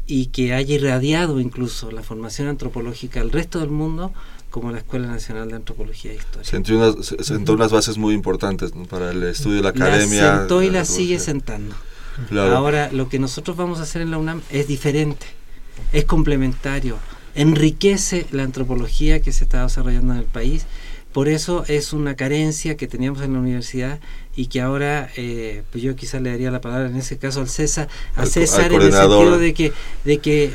y 0.07 0.27
que 0.27 0.53
haya 0.53 0.75
irradiado 0.75 1.39
incluso 1.39 1.91
la 1.91 2.03
formación 2.03 2.47
antropológica 2.47 3.21
al 3.21 3.31
resto 3.31 3.59
del 3.59 3.69
mundo 3.69 4.13
como 4.51 4.71
la 4.71 4.77
Escuela 4.77 5.07
Nacional 5.07 5.49
de 5.49 5.55
Antropología 5.55 6.11
e 6.11 6.15
Historia. 6.15 6.49
Sentó 6.49 6.75
unas, 6.75 7.05
sentó 7.05 7.53
unas 7.53 7.71
bases 7.71 7.97
muy 7.97 8.13
importantes 8.13 8.71
para 8.89 9.11
el 9.11 9.23
estudio 9.23 9.57
de 9.57 9.63
la 9.63 9.69
academia. 9.69 10.23
La 10.23 10.37
sentó 10.39 10.61
y 10.61 10.69
la 10.69 10.85
sigue 10.85 11.19
sentando. 11.19 11.75
Ahora, 12.31 12.89
lo 12.91 13.09
que 13.09 13.19
nosotros 13.19 13.57
vamos 13.57 13.79
a 13.79 13.83
hacer 13.83 14.01
en 14.01 14.11
la 14.11 14.17
UNAM 14.17 14.41
es 14.49 14.67
diferente, 14.67 15.25
es 15.91 16.05
complementario 16.05 16.97
enriquece 17.35 18.25
la 18.31 18.43
antropología 18.43 19.21
que 19.21 19.31
se 19.31 19.43
está 19.43 19.63
desarrollando 19.63 20.13
en 20.13 20.19
el 20.19 20.25
país. 20.25 20.65
Por 21.11 21.29
eso 21.29 21.63
es 21.67 21.93
una 21.93 22.15
carencia 22.15 22.75
que 22.75 22.87
teníamos 22.87 23.21
en 23.21 23.33
la 23.33 23.39
universidad 23.39 23.99
y 24.35 24.47
que 24.47 24.59
ahora, 24.59 25.09
eh, 25.15 25.63
pues 25.71 25.81
yo 25.83 25.95
quizás 25.95 26.21
le 26.21 26.31
daría 26.31 26.51
la 26.51 26.59
palabra 26.59 26.89
en 26.89 26.95
ese 26.97 27.17
caso 27.17 27.39
al 27.39 27.47
César, 27.47 27.87
a 28.15 28.25
César 28.25 28.73
en 28.73 28.81
el 28.81 28.91
sentido 28.91 29.37
de 29.37 29.53
que, 29.53 29.71
de 30.03 30.17
que 30.17 30.45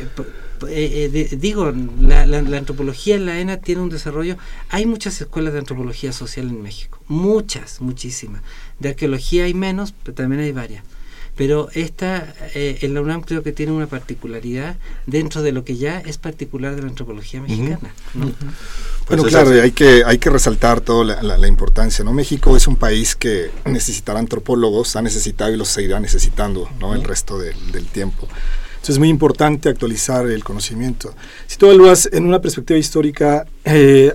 eh, 0.69 1.11
eh, 1.15 1.37
digo, 1.39 1.73
la, 1.99 2.27
la, 2.27 2.59
antropología 2.59 3.15
en 3.15 3.25
la 3.25 3.41
ENA 3.41 3.59
tiene 3.59 3.81
un 3.81 3.89
desarrollo. 3.89 4.37
Hay 4.69 4.85
muchas 4.85 5.19
escuelas 5.19 5.55
de 5.55 5.61
antropología 5.61 6.13
social 6.13 6.49
en 6.49 6.63
México, 6.63 7.01
muchas, 7.09 7.81
muchísimas. 7.81 8.43
De 8.79 8.91
arqueología 8.91 9.45
hay 9.45 9.55
menos, 9.55 9.95
pero 10.03 10.15
también 10.15 10.43
hay 10.43 10.53
varias 10.53 10.85
pero 11.41 11.71
esta 11.73 12.35
eh, 12.55 12.81
en 12.83 12.93
la 12.93 13.01
UNAM 13.01 13.23
creo 13.23 13.43
que 13.43 13.53
tiene 13.53 13.73
una 13.73 13.87
particularidad 13.87 14.77
dentro 15.07 15.41
de 15.41 15.53
lo 15.53 15.65
que 15.65 15.79
ya 15.79 16.01
es 16.01 16.19
particular 16.19 16.77
de 16.77 16.83
la 16.83 16.89
antropología 16.89 17.41
mexicana. 17.41 17.95
Bueno, 18.13 18.35
pues 19.07 19.25
claro, 19.29 19.51
hay 19.53 19.71
que, 19.71 20.05
hay 20.05 20.19
que 20.19 20.29
resaltar 20.29 20.83
toda 20.83 21.23
la, 21.23 21.49
importancia. 21.49 22.05
¿no? 22.05 22.13
México 22.13 22.59
es 22.59 22.67
un 22.67 22.77
país 22.77 23.17
que 23.17 23.51
necesitará 23.65 24.19
antropólogos, 24.19 24.97
ha 24.97 25.01
necesitado 25.01 25.51
y 25.51 25.57
los 25.57 25.69
seguirá 25.69 25.99
necesitando 25.99 26.69
¿no? 26.79 26.95
el 26.95 27.05
resto 27.05 27.39
del 27.39 27.87
tiempo. 27.87 28.29
Entonces 28.81 28.97
es 28.97 28.99
muy 28.99 29.09
importante 29.09 29.71
actualizar 29.71 30.27
el 30.27 30.45
conocimiento. 30.45 31.15
Si 31.47 31.57
tú 31.57 31.67
evalúas 31.67 32.07
en 32.13 32.27
una 32.27 32.43
perspectiva 32.43 32.79
histórica, 32.79 33.47
eh, 33.65 34.13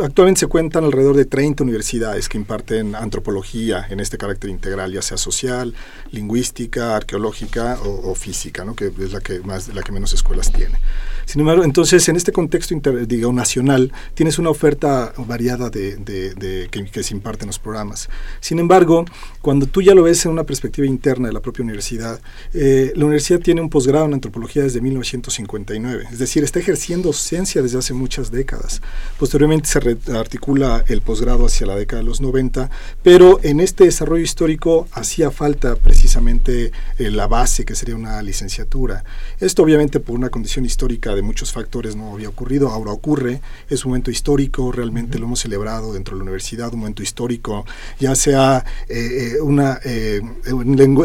actualmente 0.00 0.40
se 0.40 0.46
cuentan 0.46 0.84
alrededor 0.84 1.14
de 1.14 1.26
30 1.26 1.62
universidades 1.62 2.28
que 2.28 2.38
imparten 2.38 2.94
antropología 2.94 3.86
en 3.90 4.00
este 4.00 4.16
carácter 4.16 4.48
integral, 4.48 4.92
ya 4.92 5.02
sea 5.02 5.18
social, 5.18 5.74
lingüística, 6.10 6.96
arqueológica 6.96 7.78
o, 7.84 8.14
física, 8.14 8.64
¿no? 8.64 8.74
que 8.74 8.86
es 8.86 9.12
la 9.12 9.20
que, 9.20 9.40
más, 9.40 9.68
la 9.68 9.82
que 9.82 9.92
menos 9.92 10.14
escuelas 10.14 10.50
tiene. 10.52 10.78
Sin 11.26 11.40
embargo, 11.40 11.64
entonces 11.64 12.08
en 12.08 12.16
este 12.16 12.32
contexto 12.32 12.74
digo, 13.06 13.32
nacional 13.32 13.92
tienes 14.14 14.38
una 14.38 14.48
oferta 14.48 15.12
variada 15.18 15.68
de, 15.70 15.96
de, 15.96 16.68
que, 16.70 17.02
se 17.02 17.14
imparte 17.14 17.42
en 17.42 17.48
los 17.48 17.58
programas. 17.58 18.08
Sin 18.40 18.58
embargo, 18.58 19.04
cuando 19.42 19.66
tú 19.66 19.82
ya 19.82 19.94
lo 19.94 20.04
ves 20.04 20.24
en 20.24 20.32
una 20.32 20.44
perspectiva 20.44 20.86
interna 20.86 21.28
de 21.28 21.34
la 21.34 21.40
propia 21.40 21.62
universidad, 21.64 22.20
eh, 22.54 22.92
la 22.94 23.04
universidad 23.04 23.40
tiene 23.40 23.60
un 23.60 23.68
posgrado 23.68 24.06
en 24.06 24.14
antropología 24.14 24.62
desde 24.62 24.80
1959, 24.80 26.04
es 26.10 26.18
decir, 26.18 26.42
está 26.42 26.60
ejerciendo 26.60 27.12
ciencia 27.12 27.60
desde 27.60 27.78
hace 27.78 27.92
muchas 27.92 28.30
décadas. 28.30 28.45
Posteriormente 29.18 29.68
se 29.68 29.78
articula 30.16 30.84
el 30.88 31.00
posgrado 31.00 31.46
hacia 31.46 31.66
la 31.66 31.74
década 31.74 32.02
de 32.02 32.08
los 32.08 32.20
90, 32.20 32.70
pero 33.02 33.40
en 33.42 33.60
este 33.60 33.84
desarrollo 33.84 34.22
histórico 34.22 34.88
hacía 34.92 35.30
falta 35.30 35.76
precisamente 35.76 36.72
eh, 36.98 37.10
la 37.10 37.26
base 37.26 37.64
que 37.64 37.74
sería 37.74 37.96
una 37.96 38.22
licenciatura. 38.22 39.04
Esto 39.40 39.62
obviamente 39.62 40.00
por 40.00 40.14
una 40.14 40.30
condición 40.30 40.64
histórica 40.64 41.14
de 41.14 41.22
muchos 41.22 41.52
factores 41.52 41.96
no 41.96 42.14
había 42.14 42.28
ocurrido, 42.28 42.68
ahora 42.68 42.92
ocurre, 42.92 43.40
es 43.68 43.84
un 43.84 43.90
momento 43.90 44.10
histórico, 44.10 44.72
realmente 44.72 45.18
lo 45.18 45.26
hemos 45.26 45.40
celebrado 45.40 45.92
dentro 45.92 46.14
de 46.14 46.18
la 46.18 46.24
universidad, 46.24 46.72
un 46.72 46.80
momento 46.80 47.02
histórico, 47.02 47.64
ya 47.98 48.14
sea 48.14 48.64
eh, 48.88 49.34
eh, 49.36 49.40
una, 49.40 49.80
eh, 49.84 50.20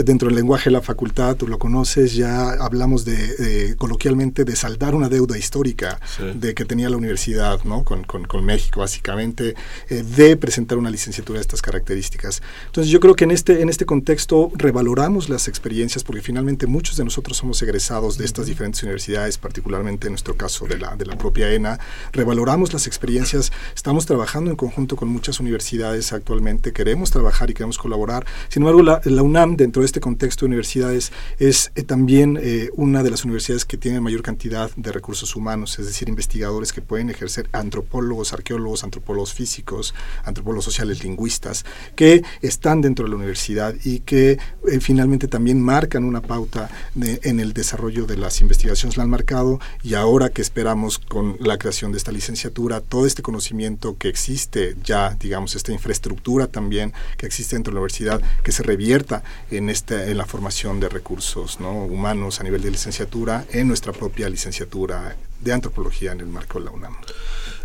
dentro 0.04 0.28
del 0.28 0.36
lenguaje 0.36 0.66
de 0.66 0.72
la 0.72 0.82
facultad, 0.82 1.36
tú 1.36 1.48
lo 1.48 1.58
conoces, 1.58 2.14
ya 2.14 2.52
hablamos 2.52 3.06
de, 3.06 3.76
coloquialmente 3.78 4.44
de 4.44 4.56
saldar 4.56 4.96
una 4.96 5.10
deuda 5.10 5.38
histórica 5.38 6.00
de 6.36 6.54
que 6.54 6.66
tenía 6.66 6.90
la 6.90 6.98
universidad 6.98 7.31
¿no? 7.66 7.84
con, 7.84 8.04
con, 8.04 8.26
con 8.26 8.46
México, 8.46 8.82
básicamente, 8.82 9.56
de 9.90 10.38
presentar 10.38 10.78
una 10.78 10.90
licenciatura 10.90 11.40
de 11.40 11.42
estas 11.42 11.62
características. 11.62 12.42
Entonces 12.68 12.92
yo 12.92 13.00
creo 13.00 13.16
que 13.16 13.24
en 13.24 13.32
este, 13.32 13.62
en 13.62 13.70
este 13.70 13.86
contexto 13.86 14.52
revaloramos 14.54 15.30
las 15.30 15.48
experiencias 15.48 16.04
porque 16.04 16.22
finalmente 16.22 16.68
muchos 16.68 16.98
de 16.98 17.04
nosotros 17.04 17.38
somos 17.38 17.62
egresados 17.62 18.18
de 18.18 18.26
estas 18.26 18.46
diferentes 18.46 18.84
universidades, 18.84 19.38
particularmente 19.38 20.08
en 20.08 20.14
nuestro 20.14 20.36
caso 20.36 20.66
de 20.66 20.78
la, 20.78 20.96
de 20.96 21.06
la 21.06 21.18
propia 21.18 21.52
ENA, 21.52 21.80
revaloramos 22.12 22.74
las 22.74 22.88
experiencias, 22.88 23.52
estamos 23.76 24.06
trabajando 24.06 24.52
en 24.52 24.58
conjunto 24.58 24.96
con 24.96 25.10
muchas 25.10 25.40
universidades 25.40 26.14
actualmente, 26.14 26.74
queremos 26.74 27.12
trabajar 27.12 27.50
y 27.50 27.54
queremos 27.54 27.78
colaborar. 27.78 28.26
Sin 28.50 28.64
embargo, 28.64 28.82
la, 28.84 29.24
UNAM, 29.24 29.56
dentro 29.56 29.82
de 29.82 29.86
este 29.86 30.00
contexto 30.00 30.46
de 30.46 30.48
universidades, 30.48 31.12
es 31.40 31.72
eh, 31.76 31.84
también 31.84 32.40
eh, 32.42 32.70
una 32.76 33.04
de 33.04 33.12
las 33.12 33.24
universidades 33.24 33.66
que 33.66 33.78
tiene 33.78 34.02
mayor 34.02 34.22
cantidad 34.22 34.72
de 34.76 34.92
recursos 34.92 35.36
humanos, 35.36 35.78
es 35.80 35.86
decir, 35.86 36.10
investigadores 36.10 36.74
que 36.74 36.82
pueden 36.82 37.10
ejercer 37.10 37.21
antropólogos, 37.52 38.34
arqueólogos, 38.34 38.84
antropólogos 38.84 39.34
físicos, 39.34 39.94
antropólogos 40.24 40.66
sociales, 40.66 41.04
lingüistas, 41.04 41.66
que 41.96 42.24
están 42.42 42.82
dentro 42.82 43.06
de 43.06 43.12
la 43.12 43.18
universidad 43.18 43.76
y 43.84 44.00
que 44.00 44.32
eh, 44.32 44.80
finalmente 44.80 45.28
también 45.28 45.62
marcan 45.62 46.04
una 46.04 46.22
pauta 46.22 46.70
en 46.96 47.40
el 47.40 47.54
desarrollo 47.54 48.06
de 48.06 48.18
las 48.18 48.42
investigaciones. 48.42 48.98
La 48.98 49.04
han 49.04 49.10
marcado 49.10 49.60
y 49.84 49.94
ahora 49.94 50.30
que 50.30 50.42
esperamos 50.42 51.00
con 51.00 51.38
la 51.40 51.58
creación 51.58 51.92
de 51.92 51.98
esta 51.98 52.12
licenciatura, 52.12 52.82
todo 52.82 53.06
este 53.06 53.22
conocimiento 53.22 53.98
que 53.98 54.10
existe 54.10 54.76
ya, 54.84 55.16
digamos, 55.20 55.56
esta 55.56 55.72
infraestructura 55.72 56.48
también 56.48 56.94
que 57.18 57.26
existe 57.26 57.56
dentro 57.56 57.72
de 57.72 57.76
la 57.76 57.82
universidad, 57.82 58.22
que 58.44 58.52
se 58.52 58.64
revierta 58.64 59.24
en, 59.50 59.70
este, 59.70 60.12
en 60.12 60.18
la 60.18 60.26
formación 60.26 60.80
de 60.80 60.90
recursos 60.90 61.60
¿no? 61.60 61.72
humanos 61.86 62.40
a 62.40 62.44
nivel 62.44 62.62
de 62.62 62.72
licenciatura 62.72 63.46
en 63.52 63.68
nuestra 63.68 63.94
propia 63.94 64.30
licenciatura 64.30 65.16
de 65.42 65.54
antropología 65.54 66.12
en 66.12 66.22
el 66.22 66.28
marco 66.28 66.60
de 66.60 66.66
la 66.66 66.72
UNAM. 66.72 66.96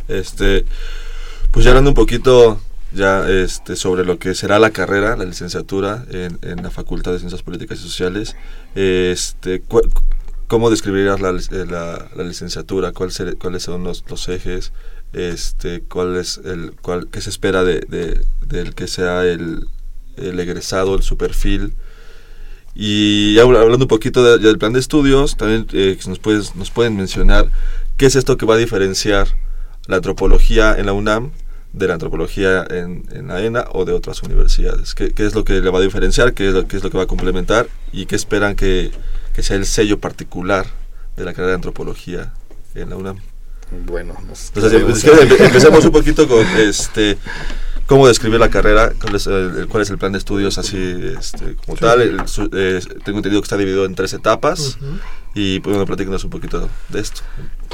Este, 0.08 0.64
pues 1.50 1.64
ya 1.64 1.70
hablando 1.70 1.90
un 1.90 1.94
poquito 1.94 2.60
ya 2.92 3.28
este, 3.28 3.76
sobre 3.76 4.04
lo 4.04 4.18
que 4.18 4.34
será 4.34 4.58
la 4.58 4.70
carrera, 4.70 5.16
la 5.16 5.24
licenciatura 5.24 6.04
en, 6.10 6.62
la 6.62 6.70
Facultad 6.70 7.12
de 7.12 7.18
Ciencias 7.18 7.42
Políticas 7.42 7.78
y 7.80 7.82
Sociales, 7.82 8.36
este, 8.74 9.62
¿Cómo 10.46 10.70
describirías 10.70 11.20
la, 11.20 11.30
eh, 11.30 11.66
la, 11.66 12.22
licenciatura? 12.22 12.92
¿Cuál 12.92 13.10
¿Cuáles 13.38 13.64
son 13.64 13.82
los, 13.82 14.04
los, 14.08 14.28
ejes? 14.28 14.72
Este, 15.12 15.80
¿cuál 15.80 16.16
es 16.16 16.38
el, 16.44 16.72
cuál, 16.80 17.08
¿Qué 17.08 17.20
se 17.20 17.30
espera 17.30 17.64
de, 17.64 17.80
de, 17.80 18.24
del 18.46 18.74
que 18.76 18.86
sea 18.86 19.24
el, 19.24 19.66
el, 20.16 20.38
egresado, 20.38 20.94
el 20.94 21.02
su 21.02 21.16
perfil? 21.16 21.74
Y 22.76 23.38
hablando 23.38 23.84
un 23.84 23.88
poquito 23.88 24.38
del 24.38 24.58
plan 24.58 24.72
de 24.74 24.80
estudios, 24.80 25.36
también 25.36 25.66
eh, 25.72 25.98
nos, 26.06 26.18
puedes, 26.18 26.54
nos 26.56 26.70
pueden 26.70 26.96
mencionar 26.96 27.50
qué 27.96 28.06
es 28.06 28.16
esto 28.16 28.36
que 28.36 28.44
va 28.44 28.54
a 28.54 28.58
diferenciar 28.58 29.28
la 29.86 29.96
antropología 29.96 30.76
en 30.76 30.86
la 30.86 30.92
UNAM 30.92 31.30
de 31.72 31.88
la 31.88 31.94
antropología 31.94 32.66
en, 32.68 33.04
en 33.12 33.28
la 33.28 33.42
ENA 33.42 33.64
o 33.72 33.84
de 33.84 33.92
otras 33.92 34.22
universidades. 34.22 34.94
¿Qué, 34.94 35.12
¿Qué, 35.12 35.24
es 35.24 35.34
lo 35.34 35.44
que 35.44 35.54
le 35.54 35.70
va 35.70 35.78
a 35.78 35.82
diferenciar? 35.82 36.34
¿Qué 36.34 36.48
es 36.48 36.54
lo, 36.54 36.68
qué 36.68 36.76
es 36.76 36.84
lo 36.84 36.90
que 36.90 36.98
va 36.98 37.04
a 37.04 37.06
complementar? 37.08 37.66
¿Y 37.92 38.06
qué 38.06 38.16
esperan 38.16 38.56
que, 38.56 38.90
que 39.34 39.42
sea 39.42 39.56
el 39.56 39.66
sello 39.66 39.98
particular 39.98 40.66
de 41.16 41.24
la 41.24 41.32
carrera 41.32 41.50
de 41.50 41.54
antropología 41.56 42.32
en 42.74 42.90
la 42.90 42.96
UNAM. 42.96 43.18
Bueno, 43.84 44.14
empecemos 44.54 45.84
un 45.84 45.90
poquito 45.90 46.28
con 46.28 46.46
este 46.56 47.18
cómo 47.86 48.06
describir 48.06 48.40
la 48.40 48.50
carrera, 48.50 48.92
cuál 49.00 49.14
es 49.14 49.26
el, 49.26 49.66
cuál 49.68 49.82
es 49.82 49.90
el 49.90 49.98
plan 49.98 50.12
de 50.12 50.18
estudios 50.18 50.58
así 50.58 50.76
este, 51.18 51.56
como 51.64 51.78
tal. 51.78 52.02
Eh, 52.02 52.80
tengo 53.04 53.18
entendido 53.18 53.40
que 53.40 53.46
está 53.46 53.56
dividido 53.56 53.84
en 53.84 53.94
tres 53.94 54.12
etapas 54.12 54.78
y 55.34 55.60
pues, 55.60 55.76
bueno, 55.76 55.86
platícanos 55.86 56.24
un 56.24 56.30
poquito 56.30 56.68
de 56.88 57.00
esto. 57.00 57.22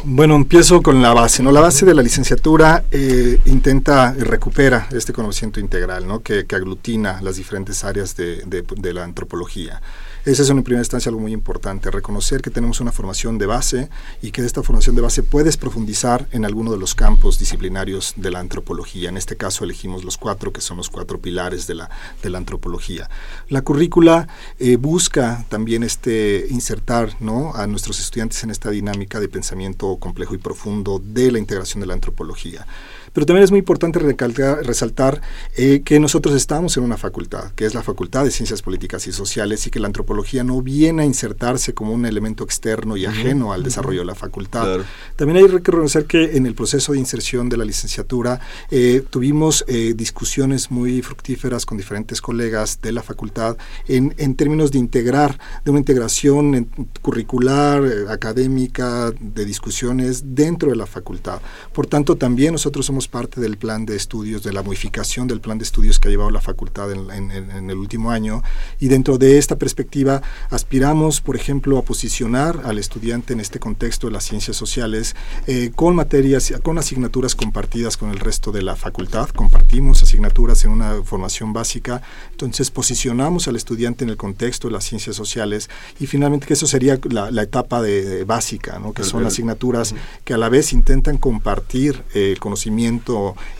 Bueno, 0.05 0.35
empiezo 0.37 0.83
con 0.83 1.01
la 1.01 1.15
base. 1.15 1.43
¿no? 1.43 1.53
La 1.53 1.61
base 1.61 1.87
de 1.87 1.95
la 1.95 2.03
licenciatura 2.03 2.85
eh, 2.91 3.39
intenta 3.47 4.15
y 4.19 4.23
recupera 4.23 4.89
este 4.91 5.13
conocimiento 5.13 5.61
integral 5.61 6.07
¿no? 6.07 6.23
que, 6.23 6.47
que 6.47 6.57
aglutina 6.57 7.21
las 7.23 7.37
diferentes 7.37 7.85
áreas 7.85 8.17
de, 8.17 8.43
de, 8.47 8.65
de 8.77 8.93
la 8.93 9.05
antropología. 9.05 9.81
Esa 10.25 10.43
es 10.45 10.51
en 10.51 10.63
primera 10.63 10.83
instancia 10.83 11.11
algo 11.11 11.21
muy 11.21 11.33
importante, 11.33 11.91
reconocer 11.91 12.43
que 12.43 12.51
tenemos 12.51 12.79
una 12.79 12.93
formación 12.93 13.39
de 13.39 13.47
base 13.47 13.89
y 14.23 14.31
que 14.31 14.41
de 14.41 14.47
esta 14.47 14.63
formación 14.63 14.95
de 14.95 15.03
base 15.03 15.25
puedes 15.25 15.57
profundizar 15.57 16.29
en 16.31 16.45
alguno 16.45 16.71
de 16.71 16.79
los 16.79 16.95
campos 16.95 17.41
disciplinarios 17.41 18.15
de 18.15 18.31
la 18.31 18.39
antropología. 18.39 19.09
En 19.09 19.17
este 19.17 19.37
caso 19.37 19.65
elegimos 19.65 20.05
los 20.05 20.19
cuatro, 20.19 20.53
que 20.53 20.61
son 20.61 20.77
los 20.77 20.91
cuatro 20.91 21.19
pilares 21.21 21.67
de 21.67 21.75
la, 21.75 21.91
de 22.23 22.31
la 22.31 22.39
antropología. 22.39 23.11
La 23.49 23.63
currícula 23.63 24.29
eh, 24.61 24.77
busca 24.77 25.45
también 25.49 25.83
este, 25.83 26.47
insertar 26.51 27.17
¿no? 27.19 27.53
a 27.57 27.67
nuestros 27.67 27.99
estudiantes 27.99 28.45
en 28.45 28.51
esta 28.51 28.71
dinámica 28.71 29.19
de 29.19 29.29
pensamiento 29.29 29.97
complejo 29.97 30.37
y 30.37 30.39
profundo 30.39 31.03
de 31.05 31.33
la 31.33 31.41
integración 31.41 31.81
de 31.81 31.89
la 31.89 31.95
antropología. 31.95 32.65
Pero 33.13 33.27
también 33.27 33.45
es 33.45 33.51
muy 33.51 33.59
importante 33.59 33.99
resaltar 33.99 35.21
eh, 35.57 35.83
que 35.85 36.01
nosotros 36.01 36.35
estamos 36.35 36.77
en 36.77 36.85
una 36.85 36.97
facultad, 36.97 37.53
que 37.53 37.67
es 37.67 37.75
la 37.75 37.83
Facultad 37.83 38.25
de 38.25 38.31
Ciencias 38.31 38.63
Políticas 38.63 39.07
y 39.07 39.13
Sociales, 39.13 39.67
y 39.67 39.71
que 39.71 39.81
la 39.81 39.87
antropología 39.87 40.45
no 40.45 40.63
viene 40.63 41.03
a 41.03 41.05
insertarse 41.05 41.75
como 41.75 41.93
un 41.93 42.07
elemento 42.07 42.45
externo 42.45 42.97
y 42.97 43.07
ajeno 43.07 43.53
al 43.53 43.63
desarrollo 43.63 44.01
de 44.01 44.07
la 44.07 44.15
facultad. 44.15 44.81
También 45.17 45.39
hay 45.39 45.47
que 45.47 45.53
reconocer 45.53 46.07
que 46.07 46.37
en 46.37 46.47
el 46.47 46.55
proceso 46.55 46.93
de 46.93 46.99
inserción 46.99 47.49
de 47.49 47.57
la 47.57 47.65
licenciatura 47.65 48.41
eh, 48.71 49.05
tuvimos 49.11 49.65
eh, 49.69 49.95
discusiones 49.95 50.71
muy 50.71 51.03
fructíferas 51.03 51.67
con 51.67 51.77
diferentes 51.77 52.21
colegas 52.21 52.81
de 52.81 52.93
la 52.93 53.03
facultad 53.03 53.57
en, 53.89 54.15
en 54.19 54.35
términos 54.35 54.71
de 54.71 54.79
integrar, 54.79 55.39
de 55.65 55.71
una 55.71 55.81
integración 55.81 56.69
curricular, 57.03 57.83
académica, 58.09 59.13
de 59.21 59.45
discusiones 59.45 60.35
dentro 60.35 60.71
de 60.71 60.77
la 60.77 60.87
facultad. 60.87 61.41
Por 61.73 61.87
tanto, 61.87 62.17
también 62.17 62.53
nosotros 62.53 62.87
somos 62.87 63.02
parte 63.09 63.41
del 63.41 63.57
plan 63.57 63.87
de 63.87 63.97
estudios, 63.97 64.43
de 64.43 64.53
la 64.53 64.63
modificación 64.63 65.29
del 65.29 65.41
plan 65.41 65.59
de 65.59 65.65
estudios 65.65 65.99
que 65.99 66.09
ha 66.09 66.11
llevado 66.11 66.31
la 66.31 66.41
facultad 66.41 66.91
en, 66.93 67.31
el 67.71 67.77
último 67.77 68.11
año. 68.11 68.43
Y 68.81 68.89
dentro 68.89 69.19
de 69.19 69.39
esta 69.39 69.57
perspectiva 69.57 70.23
aspiramos, 70.51 71.21
por 71.21 71.37
ejemplo, 71.37 71.79
a 71.79 71.83
posicionar 71.83 72.63
al 72.65 72.79
estudiante 72.79 73.33
en 73.33 73.41
este 73.41 73.59
contexto 73.59 74.07
de 74.07 74.13
las 74.13 74.25
ciencias 74.25 74.57
sociales 74.57 75.15
eh, 75.47 75.71
con 75.75 75.95
materias, 75.95 76.53
con 76.63 76.79
asignaturas 76.79 77.35
compartidas 77.35 77.97
con 77.97 78.11
el 78.11 78.19
resto 78.19 78.53
de 78.53 78.63
la 78.63 78.77
facultad. 78.77 79.29
Compartimos 79.31 80.03
asignaturas 80.03 80.65
en 80.65 80.71
una 80.71 81.03
formación 81.03 81.53
básica. 81.53 82.03
Entonces 82.31 82.71
posicionamos 82.71 83.49
al 83.49 83.57
estudiante 83.57 84.05
en 84.05 84.11
el 84.11 84.17
contexto 84.17 84.69
de 84.69 84.73
las 84.73 84.85
ciencias 84.85 85.17
sociales 85.17 85.71
y 86.01 86.07
finalmente 86.07 86.47
que 86.47 86.55
eso 86.55 86.67
sería 86.67 86.99
la, 87.11 87.43
etapa 87.43 87.83
de, 87.83 88.25
básica, 88.25 88.79
¿no? 88.79 88.93
que 88.93 89.03
son 89.03 89.27
asignaturas 89.27 89.95
que 90.25 90.35
a 90.35 90.39
la 90.39 90.49
vez 90.49 90.73
intentan 90.73 91.19
compartir 91.19 92.03
el 92.15 92.39
conocimiento 92.39 92.92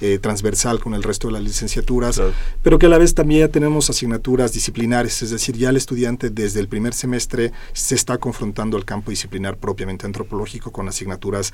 eh, 0.01 0.19
transversal 0.21 0.81
con 0.81 0.95
el 0.95 1.03
resto 1.03 1.29
de 1.29 1.35
las 1.35 1.43
licenciaturas, 1.43 2.21
pero 2.63 2.79
que 2.79 2.87
a 2.87 2.89
la 2.89 2.99
vez 2.99 3.15
también 3.15 3.41
ya 3.41 3.49
tenemos 3.49 3.89
asignaturas 3.91 4.53
disciplinares, 4.53 5.23
es 5.23 5.31
decir, 5.31 5.57
ya 5.57 5.71
el 5.71 5.77
estudiante 5.77 6.31
desde 6.31 6.61
el 6.61 6.69
primer 6.69 6.95
semestre 6.95 7.53
se 7.73 7.95
está 7.95 8.19
confrontando 8.19 8.77
al 8.77 8.85
campo 8.85 9.11
disciplinar 9.11 9.57
propiamente 9.57 10.07
antropológico 10.07 10.73
con 10.73 10.89
asignaturas 10.89 11.53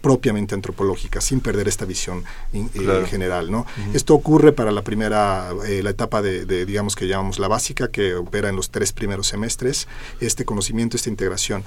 propiamente 0.00 0.54
antropológicas, 0.54 1.24
sin 1.24 1.40
perder 1.40 1.68
esta 1.68 1.84
visión 1.84 2.24
eh, 2.52 2.68
general. 3.06 3.50
¿no? 3.50 3.66
Esto 3.92 4.14
ocurre 4.14 4.52
para 4.52 4.72
la 4.72 4.82
primera, 4.82 5.50
eh, 5.66 5.82
la 5.82 5.90
etapa 5.90 6.22
de, 6.22 6.66
digamos 6.66 6.96
que 6.96 7.06
llamamos 7.06 7.38
la 7.38 7.48
básica, 7.48 7.88
que 7.88 8.14
opera 8.14 8.48
en 8.48 8.56
los 8.56 8.70
tres 8.70 8.92
primeros 8.92 9.28
semestres, 9.28 9.88
este 10.20 10.44
conocimiento, 10.44 10.96
esta 10.96 11.10
integración. 11.10 11.64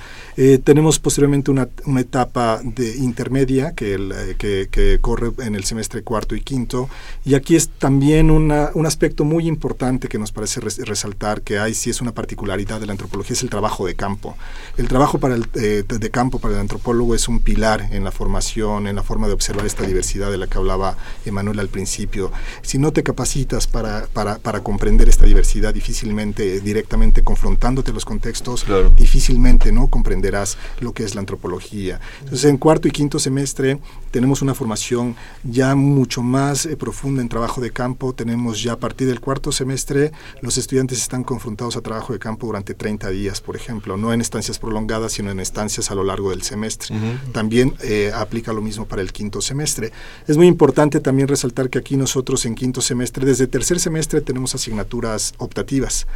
tenemos 0.64 1.00
posteriormente 1.00 1.52
una, 1.52 1.70
una, 1.86 2.02
etapa 2.02 2.62
de 2.64 2.96
intermedia 2.98 3.74
que, 3.74 3.94
el, 3.94 4.36
que, 4.38 4.68
que 4.72 5.00
corre 5.08 5.32
en 5.40 5.56
el 5.56 5.64
semestre 5.64 6.04
cuarto 6.04 6.36
y 6.36 6.42
quinto. 6.42 6.90
Y 7.24 7.36
aquí 7.36 7.56
es 7.56 7.70
también 7.70 8.30
una, 8.30 8.72
un 8.74 8.86
aspecto 8.86 9.24
muy 9.24 9.48
importante 9.48 10.10
que 10.10 10.20
nos 10.20 10.34
parece 10.34 10.60
resaltar, 10.60 11.44
que 11.44 11.60
hay 11.60 11.74
sí 11.76 11.90
es 11.90 12.02
una 12.02 12.12
particularidad 12.12 12.82
de 12.82 12.88
la 12.88 12.92
antropología, 12.92 13.32
es 13.32 13.42
el 13.42 13.50
trabajo 13.50 13.88
de 13.88 13.96
campo. 13.96 14.36
El 14.76 14.90
trabajo 14.90 15.18
para 15.18 15.36
el, 15.36 15.48
eh, 15.54 15.86
de 15.88 16.12
campo 16.12 16.40
para 16.40 16.56
el 16.56 16.60
antropólogo 16.60 17.16
es 17.16 17.30
un 17.30 17.40
pilar 17.40 17.88
en 17.92 18.04
la 18.04 18.12
formación, 18.12 18.86
en 18.86 18.98
la 18.98 19.04
forma 19.04 19.28
de 19.28 19.34
observar 19.34 19.66
esta 19.66 19.86
diversidad 19.86 20.30
de 20.30 20.38
la 20.40 20.48
que 20.48 20.58
hablaba 20.58 20.98
Emanuel 21.26 21.60
al 21.60 21.70
principio. 21.70 22.34
Si 22.62 22.78
no 22.78 22.92
te 22.92 23.02
capacitas 23.02 23.66
para, 23.66 24.08
para, 24.08 24.40
para 24.40 24.60
comprender 24.62 25.08
esta 25.08 25.26
diversidad, 25.26 25.74
difícilmente, 25.74 26.60
directamente 26.60 27.22
confrontándote 27.22 27.94
los 27.94 28.04
contextos, 28.04 28.66
difícilmente 28.98 29.72
no 29.72 29.88
comprenderás 29.88 30.58
lo 30.82 30.92
que 30.92 31.06
es 31.06 31.16
la 31.16 31.22
antropología. 31.22 32.02
Entonces, 32.24 32.50
en 32.50 32.58
cuarto 32.58 32.90
y 32.90 32.92
quinto 32.92 33.20
semestre 33.20 33.80
tenemos 34.12 34.42
una 34.42 34.54
formación 34.54 34.97
ya 35.44 35.76
mucho 35.76 36.22
más 36.22 36.66
eh, 36.66 36.76
profunda 36.78 37.22
en 37.22 37.30
trabajo 37.30 37.62
de 37.62 37.72
campo. 37.72 38.14
Tenemos 38.14 38.62
ya 38.62 38.74
a 38.74 38.80
partir 38.80 39.08
del 39.08 39.20
cuarto 39.20 39.52
semestre, 39.52 40.12
los 40.42 40.58
estudiantes 40.58 41.00
están 41.00 41.24
confrontados 41.24 41.78
a 41.78 41.82
trabajo 41.82 42.14
de 42.14 42.20
campo 42.20 42.48
durante 42.48 42.74
30 42.74 43.10
días, 43.10 43.42
por 43.42 43.56
ejemplo, 43.56 43.98
no 43.98 44.14
en 44.14 44.22
estancias 44.22 44.60
prolongadas, 44.60 45.14
sino 45.14 45.32
en 45.32 45.40
estancias 45.40 45.92
a 45.92 45.96
lo 45.96 46.04
largo 46.04 46.30
del 46.30 46.42
semestre. 46.42 46.96
También 47.32 47.76
eh, 47.84 48.12
aplica 48.14 48.54
lo 48.54 48.62
mismo 48.62 48.86
para 48.86 49.02
el 49.02 49.12
quinto 49.12 49.42
semestre. 49.42 49.92
Es 50.28 50.38
muy 50.38 50.48
importante 50.48 51.00
también 51.00 51.28
resaltar 51.28 51.70
que 51.70 51.80
aquí 51.80 51.98
nosotros 51.98 52.46
en 52.46 52.56
quinto 52.56 52.82
semestre, 52.82 53.26
desde 53.26 53.48
tercer 53.48 53.80
semestre 53.80 54.22
tenemos 54.22 54.56
asignaturas 54.56 55.34
optativas 55.38 56.08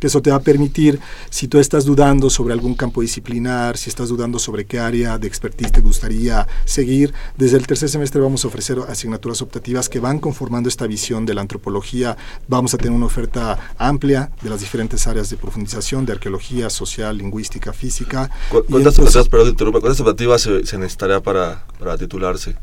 que 0.00 0.06
eso 0.06 0.22
te 0.22 0.30
va 0.30 0.36
a 0.36 0.42
permitir, 0.42 0.98
si 1.28 1.46
tú 1.46 1.58
estás 1.58 1.84
dudando 1.84 2.30
sobre 2.30 2.54
algún 2.54 2.74
campo 2.74 3.02
disciplinar, 3.02 3.76
si 3.76 3.90
estás 3.90 4.08
dudando 4.08 4.38
sobre 4.38 4.64
qué 4.64 4.80
área 4.80 5.18
de 5.18 5.26
expertise 5.28 5.70
te 5.70 5.80
gustaría 5.80 6.48
seguir, 6.64 7.12
desde 7.36 7.58
el 7.58 7.66
tercer 7.66 7.88
semestre 7.88 8.20
vamos 8.20 8.44
a 8.44 8.48
ofrecer 8.48 8.78
asignaturas 8.88 9.42
optativas 9.42 9.88
que 9.88 10.00
van 10.00 10.18
conformando 10.18 10.68
esta 10.68 10.86
visión 10.86 11.26
de 11.26 11.34
la 11.34 11.42
antropología. 11.42 12.16
Vamos 12.48 12.74
a 12.74 12.78
tener 12.78 12.92
una 12.92 13.06
oferta 13.06 13.74
amplia 13.78 14.30
de 14.42 14.50
las 14.50 14.60
diferentes 14.60 15.06
áreas 15.06 15.28
de 15.30 15.36
profundización, 15.36 16.06
de 16.06 16.12
arqueología, 16.12 16.70
social, 16.70 17.18
lingüística, 17.18 17.72
física. 17.72 18.30
¿Cuántas, 18.48 18.98
optativas, 18.98 20.42
se, 20.42 20.66
se 20.66 20.78
necesitaría 20.78 21.20
para, 21.20 21.66
para 21.78 21.98
titularse? 21.98 22.56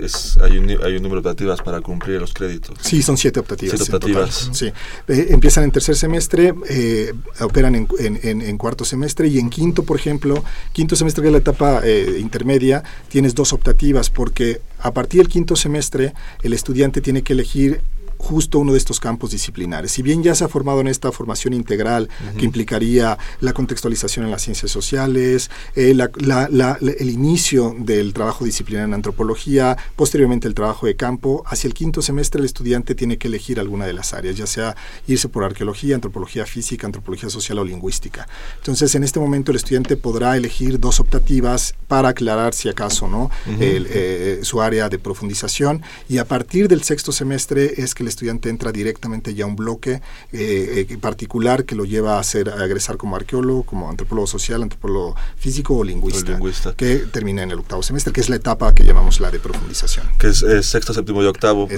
Es, 0.00 0.36
hay, 0.38 0.58
un, 0.58 0.68
hay 0.70 0.96
un 0.96 1.02
número 1.02 1.20
de 1.20 1.30
optativas 1.30 1.60
para 1.62 1.80
cumplir 1.80 2.20
los 2.20 2.32
créditos. 2.32 2.76
Sí, 2.80 3.02
son 3.02 3.16
siete 3.16 3.40
optativas. 3.40 3.76
Siete 3.76 3.94
optativas. 3.94 4.50
Sí. 4.52 4.66
Eh, 5.08 5.26
empiezan 5.30 5.64
en 5.64 5.70
tercer 5.70 5.96
semestre, 5.96 6.54
eh, 6.68 7.12
operan 7.40 7.74
en, 7.74 7.88
en, 7.98 8.42
en, 8.42 8.58
cuarto 8.58 8.84
semestre 8.84 9.28
y 9.28 9.38
en 9.38 9.50
quinto, 9.50 9.82
por 9.84 9.98
ejemplo, 9.98 10.42
quinto 10.72 10.96
semestre 10.96 11.22
que 11.22 11.28
es 11.28 11.32
la 11.32 11.38
etapa 11.38 11.80
eh, 11.84 12.18
intermedia, 12.20 12.82
tienes 13.08 13.34
dos 13.34 13.52
optativas 13.52 14.10
porque 14.10 14.60
a 14.80 14.92
partir 14.92 15.20
del 15.20 15.28
quinto 15.28 15.56
semestre 15.56 16.14
el 16.42 16.52
estudiante 16.52 17.00
tiene 17.00 17.22
que 17.22 17.32
elegir 17.32 17.80
justo 18.24 18.58
uno 18.58 18.72
de 18.72 18.78
estos 18.78 19.00
campos 19.00 19.32
disciplinares. 19.32 19.92
Si 19.92 20.00
bien 20.00 20.22
ya 20.22 20.34
se 20.34 20.44
ha 20.44 20.48
formado 20.48 20.80
en 20.80 20.88
esta 20.88 21.12
formación 21.12 21.52
integral 21.52 22.08
que 22.38 22.46
implicaría 22.46 23.18
la 23.40 23.52
contextualización 23.52 24.24
en 24.24 24.30
las 24.30 24.42
ciencias 24.42 24.70
sociales, 24.70 25.50
eh, 25.76 25.94
el 25.94 27.10
inicio 27.10 27.76
del 27.78 28.14
trabajo 28.14 28.46
disciplinar 28.46 28.86
en 28.86 28.94
antropología, 28.94 29.76
posteriormente 29.94 30.48
el 30.48 30.54
trabajo 30.54 30.86
de 30.86 30.96
campo, 30.96 31.44
hacia 31.46 31.68
el 31.68 31.74
quinto 31.74 32.00
semestre 32.00 32.40
el 32.40 32.46
estudiante 32.46 32.94
tiene 32.94 33.18
que 33.18 33.28
elegir 33.28 33.60
alguna 33.60 33.84
de 33.84 33.92
las 33.92 34.14
áreas, 34.14 34.36
ya 34.36 34.46
sea 34.46 34.74
irse 35.06 35.28
por 35.28 35.44
arqueología, 35.44 35.94
antropología 35.94 36.46
física, 36.46 36.86
antropología 36.86 37.28
social 37.28 37.58
o 37.58 37.64
lingüística. 37.64 38.26
Entonces, 38.56 38.94
en 38.94 39.04
este 39.04 39.20
momento 39.20 39.52
el 39.52 39.56
estudiante 39.56 39.96
podrá 39.98 40.36
elegir 40.36 40.80
dos 40.80 40.98
optativas 40.98 41.74
para 41.88 42.08
aclarar 42.08 42.54
si 42.54 42.70
acaso 42.70 43.06
no 43.06 43.30
eh, 43.60 44.40
su 44.42 44.62
área 44.62 44.88
de 44.88 44.98
profundización 44.98 45.82
y 46.08 46.18
a 46.18 46.24
partir 46.24 46.68
del 46.68 46.82
sexto 46.82 47.12
semestre 47.12 47.74
es 47.82 47.94
que 47.94 48.02
el 48.02 48.08
estudiante 48.14 48.48
entra 48.48 48.72
directamente 48.72 49.34
ya 49.34 49.44
a 49.44 49.46
un 49.46 49.56
bloque 49.56 50.00
eh, 50.32 50.86
eh, 50.88 50.98
particular 50.98 51.64
que 51.64 51.74
lo 51.74 51.84
lleva 51.84 52.18
a 52.18 52.22
ser 52.22 52.48
a 52.48 52.64
egresar 52.64 52.96
como 52.96 53.16
arqueólogo, 53.16 53.64
como 53.64 53.90
antropólogo 53.90 54.26
social, 54.26 54.62
antropólogo 54.62 55.16
físico 55.36 55.76
o 55.76 55.84
lingüista, 55.84 56.74
que 56.76 56.96
termina 56.96 57.42
en 57.42 57.50
el 57.50 57.58
octavo 57.58 57.82
semestre, 57.82 58.12
que 58.12 58.20
es 58.20 58.28
la 58.28 58.36
etapa 58.36 58.74
que 58.74 58.84
llamamos 58.84 59.20
la 59.20 59.30
de 59.30 59.40
profundización. 59.40 60.06
Que 60.18 60.28
es, 60.28 60.44
sexto, 60.66 60.94
séptimo 60.94 61.22
y 61.22 61.26
octavo 61.26 61.68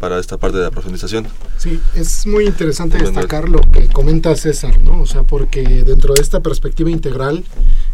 para 0.00 0.18
esta 0.18 0.38
parte 0.38 0.58
de 0.58 0.64
la 0.64 0.70
profundización. 0.70 1.26
Sí, 1.58 1.80
es 1.94 2.26
muy 2.26 2.46
interesante 2.46 2.98
destacar 2.98 3.48
lo 3.48 3.60
que 3.60 3.88
comenta 3.88 4.34
César, 4.36 4.80
¿no? 4.80 5.02
O 5.02 5.06
sea, 5.06 5.22
porque 5.22 5.62
dentro 5.84 6.14
de 6.14 6.22
esta 6.22 6.40
perspectiva 6.40 6.90
integral 6.90 7.44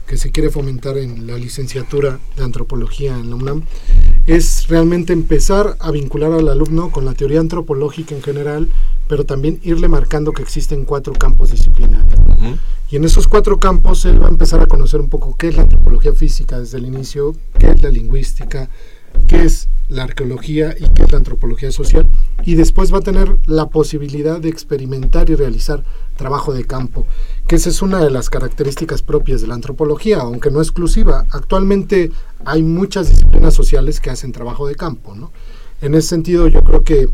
que 0.06 0.16
se 0.16 0.30
quiere 0.30 0.50
fomentar 0.50 0.96
en 0.98 1.26
la 1.26 1.36
licenciatura 1.36 2.18
de 2.36 2.44
antropología 2.44 3.14
en 3.14 3.30
la 3.30 3.36
UNAM, 3.36 3.62
es 4.36 4.68
realmente 4.68 5.12
empezar 5.12 5.76
a 5.80 5.90
vincular 5.90 6.32
al 6.32 6.48
alumno 6.48 6.92
con 6.92 7.04
la 7.04 7.14
teoría 7.14 7.40
antropológica 7.40 8.14
en 8.14 8.22
general, 8.22 8.68
pero 9.08 9.24
también 9.24 9.58
irle 9.64 9.88
marcando 9.88 10.30
que 10.30 10.42
existen 10.42 10.84
cuatro 10.84 11.12
campos 11.14 11.50
disciplinarios. 11.50 12.14
Y 12.92 12.96
en 12.96 13.04
esos 13.04 13.26
cuatro 13.26 13.58
campos 13.58 14.04
él 14.04 14.22
va 14.22 14.26
a 14.26 14.30
empezar 14.30 14.60
a 14.60 14.66
conocer 14.66 15.00
un 15.00 15.08
poco 15.08 15.36
qué 15.36 15.48
es 15.48 15.56
la 15.56 15.62
antropología 15.62 16.12
física 16.12 16.60
desde 16.60 16.78
el 16.78 16.86
inicio, 16.86 17.34
qué 17.58 17.72
es 17.72 17.82
la 17.82 17.90
lingüística, 17.90 18.70
qué 19.26 19.42
es 19.42 19.68
la 19.88 20.04
arqueología 20.04 20.74
y 20.78 20.88
qué 20.90 21.02
es 21.02 21.12
la 21.12 21.18
antropología 21.18 21.72
social. 21.72 22.08
Y 22.44 22.54
después 22.54 22.94
va 22.94 22.98
a 22.98 23.02
tener 23.02 23.38
la 23.46 23.66
posibilidad 23.66 24.40
de 24.40 24.48
experimentar 24.48 25.28
y 25.30 25.34
realizar 25.34 25.84
trabajo 26.16 26.52
de 26.52 26.64
campo, 26.64 27.06
que 27.46 27.56
esa 27.56 27.70
es 27.70 27.82
una 27.82 27.98
de 27.98 28.10
las 28.10 28.30
características 28.30 29.02
propias 29.02 29.40
de 29.40 29.48
la 29.48 29.54
antropología, 29.54 30.18
aunque 30.18 30.50
no 30.50 30.60
exclusiva. 30.60 31.26
Actualmente 31.30 32.12
hay 32.44 32.62
muchas 32.62 33.10
disciplinas 33.10 33.54
sociales 33.54 34.00
que 34.00 34.10
hacen 34.10 34.32
trabajo 34.32 34.66
de 34.66 34.74
campo. 34.74 35.14
¿no? 35.14 35.32
En 35.80 35.94
ese 35.94 36.08
sentido 36.08 36.46
yo 36.46 36.62
creo 36.62 36.84
que 36.84 37.08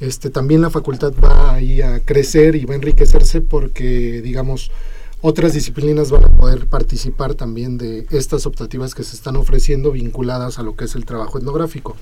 este, 0.00 0.30
también 0.30 0.60
la 0.60 0.70
facultad 0.70 1.12
va 1.22 1.54
ahí 1.54 1.82
a 1.82 2.00
crecer 2.00 2.54
y 2.56 2.64
va 2.64 2.74
a 2.74 2.76
enriquecerse 2.76 3.40
porque, 3.40 4.20
digamos, 4.22 4.70
otras 5.20 5.52
disciplinas 5.52 6.10
van 6.10 6.24
a 6.24 6.28
poder 6.28 6.66
participar 6.66 7.34
también 7.34 7.78
de 7.78 8.06
estas 8.10 8.46
optativas 8.46 8.94
que 8.94 9.02
se 9.02 9.16
están 9.16 9.36
ofreciendo 9.36 9.92
vinculadas 9.92 10.58
a 10.58 10.62
lo 10.62 10.76
que 10.76 10.84
es 10.84 10.94
el 10.94 11.04
trabajo 11.04 11.38
etnográfico. 11.38 11.96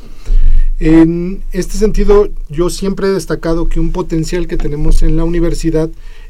En 0.78 1.42
este 1.52 1.78
sentido, 1.78 2.28
yo 2.50 2.68
siempre 2.68 3.06
he 3.06 3.12
destacado 3.12 3.68
que 3.68 3.80
un 3.80 3.92
potencial 3.92 4.46
que 4.46 4.58
tenemos 4.58 5.02
en 5.02 5.16
la 5.16 5.24
universidad 5.24 5.88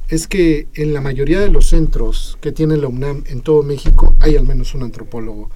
es 0.09 0.29
que 0.29 0.69
en 0.75 0.95
la 0.95 1.01
mayoría 1.01 1.41
de 1.41 1.49
los 1.49 1.69
centros 1.69 2.39
que 2.41 2.53
tiene 2.53 2.77
la 2.77 2.87
UNAM 2.87 3.25
en 3.27 3.41
todo 3.41 3.65
México 3.65 4.15
hay 4.21 4.37
al 4.37 4.47
menos 4.47 4.73
un 4.75 4.85
antropólogo 4.85 5.51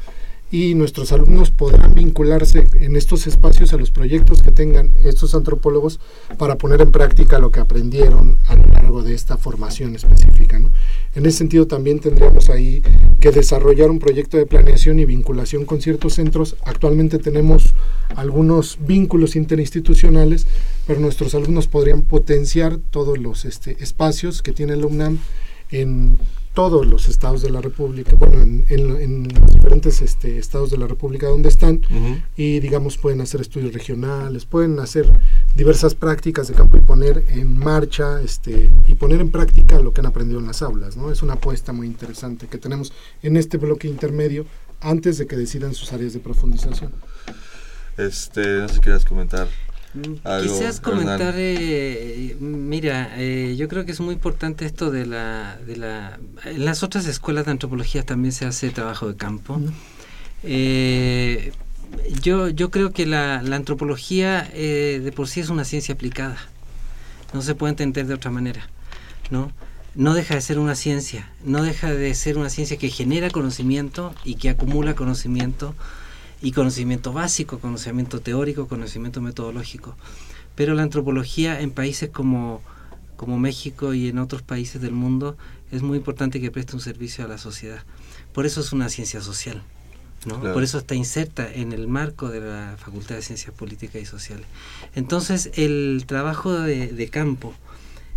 y 0.51 0.75
nuestros 0.75 1.13
alumnos 1.13 1.51
podrán 1.51 1.95
vincularse 1.95 2.67
en 2.81 2.97
estos 2.97 3.27
espacios 3.27 3.73
a 3.73 3.77
los 3.77 3.91
proyectos 3.91 4.43
que 4.43 4.51
tengan 4.51 4.93
estos 5.05 5.35
antropólogos 5.35 6.01
para 6.39 6.57
poner 6.57 6.81
en 6.81 6.91
práctica 6.91 7.39
lo 7.39 7.51
que 7.51 7.61
aprendieron 7.61 8.39
a 8.47 8.57
lo 8.57 8.67
largo 8.67 9.03
de 9.03 9.15
esta 9.15 9.37
formación 9.37 9.95
específica. 9.95 10.61
En 11.15 11.27
ese 11.27 11.39
sentido 11.39 11.67
también 11.67 12.01
tendríamos 12.01 12.51
ahí 12.51 12.83
que 13.21 13.31
desarrollar 13.31 13.91
un 13.91 14.01
proyecto 14.01 14.37
de 14.37 14.47
planeación 14.47 14.99
y 14.99 15.05
vinculación 15.05 15.65
con 15.65 15.81
ciertos 15.81 16.15
centros. 16.15 16.57
Actualmente 16.65 17.19
tenemos 17.19 17.75
algunos 18.17 18.79
vínculos 18.81 19.37
interinstitucionales, 19.37 20.47
pero 20.87 21.01
nuestros 21.01 21.35
alumnos 21.35 21.69
podrían 21.69 22.03
potenciar 22.03 22.79
todos 22.91 23.19
los 23.19 23.45
este, 23.45 23.77
espacios 23.83 24.43
que 24.43 24.53
tiene 24.53 24.77
la 24.77 24.87
UNAM 24.87 25.19
en 25.71 26.19
todos 26.55 26.85
los 26.87 27.09
estados 27.09 27.43
de 27.43 27.51
la 27.51 27.61
República, 27.61 28.13
bueno, 28.17 28.65
en, 28.69 29.29
los 29.29 29.53
diferentes 29.53 30.03
este, 30.03 30.39
estados 30.39 30.71
de 30.71 30.79
la 30.79 30.87
República 30.89 31.29
donde 31.29 31.49
están, 31.49 31.81
y 32.37 32.59
digamos 32.59 32.99
pueden 32.99 33.21
hacer 33.21 33.41
estudios 33.41 33.73
regionales, 33.73 34.47
pueden 34.47 34.79
hacer 34.81 35.11
diversas 35.55 35.95
prácticas 35.95 36.49
de 36.49 36.55
campo 36.55 36.77
y 36.77 36.81
poner 36.81 37.25
en 37.29 37.57
marcha 37.57 38.21
este, 38.21 38.69
y 38.89 38.95
poner 38.97 39.21
en 39.21 39.31
práctica 39.31 39.79
lo 39.79 39.93
que 39.93 40.01
han 40.01 40.07
aprendido 40.07 40.41
en 40.41 40.47
las 40.47 40.63
aulas, 40.63 40.97
¿no? 40.97 41.13
Es 41.13 41.23
una 41.23 41.35
apuesta 41.35 41.73
muy 41.73 41.87
interesante 41.87 42.49
que 42.49 42.59
tenemos 42.59 42.93
en 43.23 43.37
este 43.37 43.57
bloque 43.57 43.87
intermedio 43.87 44.45
antes 44.81 45.19
de 45.19 45.27
que 45.27 45.37
decidan 45.37 45.75
sus 45.75 45.93
áreas 45.93 46.15
de 46.15 46.21
profundización. 46.21 46.93
Este, 47.97 48.41
no 48.59 48.69
sé 48.69 48.75
si 48.75 48.81
quieres 48.81 49.05
comentar. 49.05 49.47
Quizás 49.93 50.81
comentar, 50.81 51.35
eh, 51.37 52.37
mira, 52.39 53.13
eh, 53.17 53.57
yo 53.59 53.67
creo 53.69 53.85
que 53.85 53.93
es 53.93 54.01
muy 54.01 54.15
importante 54.15 54.65
esto 54.65 54.91
de 54.91 55.05
la, 55.05 55.59
de 55.67 55.77
la... 55.77 56.19
En 56.45 56.65
las 56.65 56.83
otras 56.83 57.07
escuelas 57.07 57.47
de 57.47 57.51
antropología 57.51 58.05
también 58.05 58.33
se 58.33 58.47
hace 58.47 58.71
trabajo 58.71 59.09
de 59.09 59.17
campo. 59.17 59.61
Eh, 60.45 61.53
yo, 62.23 62.49
yo 62.49 62.71
creo 62.71 62.93
que 62.93 63.05
la, 63.05 63.43
la 63.43 63.57
antropología 63.57 64.43
de 64.43 65.13
por 65.15 65.27
sí 65.27 65.41
es 65.41 65.49
una 65.49 65.65
ciencia 65.65 65.95
aplicada. 65.95 66.37
No 67.33 67.43
se 67.43 67.55
puede 67.57 67.73
entender 67.73 68.07
de 68.07 68.15
otra 68.15 68.31
manera, 68.31 68.69
¿no? 69.31 69.53
No 69.97 70.15
deja 70.15 70.37
de 70.37 70.41
ser 70.41 70.61
una 70.61 70.77
ciencia, 70.77 71.33
no 71.45 71.63
deja 71.65 71.93
de 71.93 72.15
ser 72.15 72.39
una 72.39 72.49
ciencia 72.49 72.77
que 72.77 72.91
genera 72.91 73.29
conocimiento 73.29 74.15
y 74.25 74.37
que 74.37 74.51
acumula 74.51 74.95
conocimiento 74.95 75.75
y 76.43 76.53
conocimiento 76.53 77.13
básico, 77.13 77.59
conocimiento 77.59 78.21
teórico, 78.21 78.69
conocimiento 78.69 79.21
metodológico. 79.21 79.97
Pero 80.55 80.75
la 80.75 80.83
antropología 80.83 81.61
en 81.61 81.71
países 81.71 82.11
como, 82.11 82.63
como 83.17 83.39
México 83.39 83.95
y 83.95 84.09
en 84.09 84.19
otros 84.19 84.43
países 84.43 84.81
del 84.81 84.93
mundo 84.93 85.37
es 85.71 85.83
muy 85.83 85.99
importante 85.99 86.41
que 86.41 86.51
preste 86.51 86.75
un 86.75 86.81
servicio 86.81 87.25
a 87.25 87.29
la 87.29 87.39
sociedad. 87.39 87.83
Por 88.33 88.47
eso 88.47 88.61
es 88.61 88.73
una 88.73 88.89
ciencia 88.89 89.21
social. 89.21 89.63
¿no? 90.27 90.41
Por 90.41 90.63
eso 90.63 90.79
está 90.79 90.95
inserta 90.95 91.51
en 91.51 91.73
el 91.73 91.89
marco 91.89 92.29
de 92.29 92.41
la 92.41 92.77
Facultad 92.79 93.17
de 93.17 93.23
Ciencias 93.23 93.55
Políticas 93.55 94.03
y 94.03 94.07
Sociales. 94.07 94.47
Entonces, 94.95 95.51
el 95.55 96.05
trabajo 96.07 96.53
de, 96.53 97.09
campo 97.11 97.55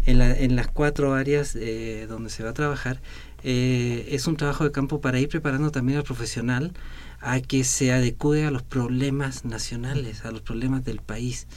en, 0.05 0.17
la, 0.17 0.31
en, 0.37 0.55
las 0.55 0.67
cuatro 0.67 1.13
áreas 1.13 1.55
eh, 1.55 2.05
donde 2.09 2.29
se 2.29 2.43
va 2.43 2.49
a 2.49 2.53
trabajar 2.53 2.99
eh, 3.43 4.07
es 4.11 4.27
un 4.27 4.37
trabajo 4.37 4.63
de 4.63 4.71
campo 4.71 5.01
para 5.01 5.19
ir 5.19 5.29
preparando 5.29 5.71
también 5.71 5.97
al 5.97 6.03
profesional 6.03 6.71
a 7.19 7.39
que 7.39 7.63
se 7.63 7.91
adecue 7.91 8.45
a 8.45 8.51
los 8.51 8.63
problemas 8.63 9.45
nacionales, 9.45 10.25
a 10.25 10.31
los 10.31 10.41
problemas 10.41 10.83
del 10.83 10.99
país, 10.99 11.47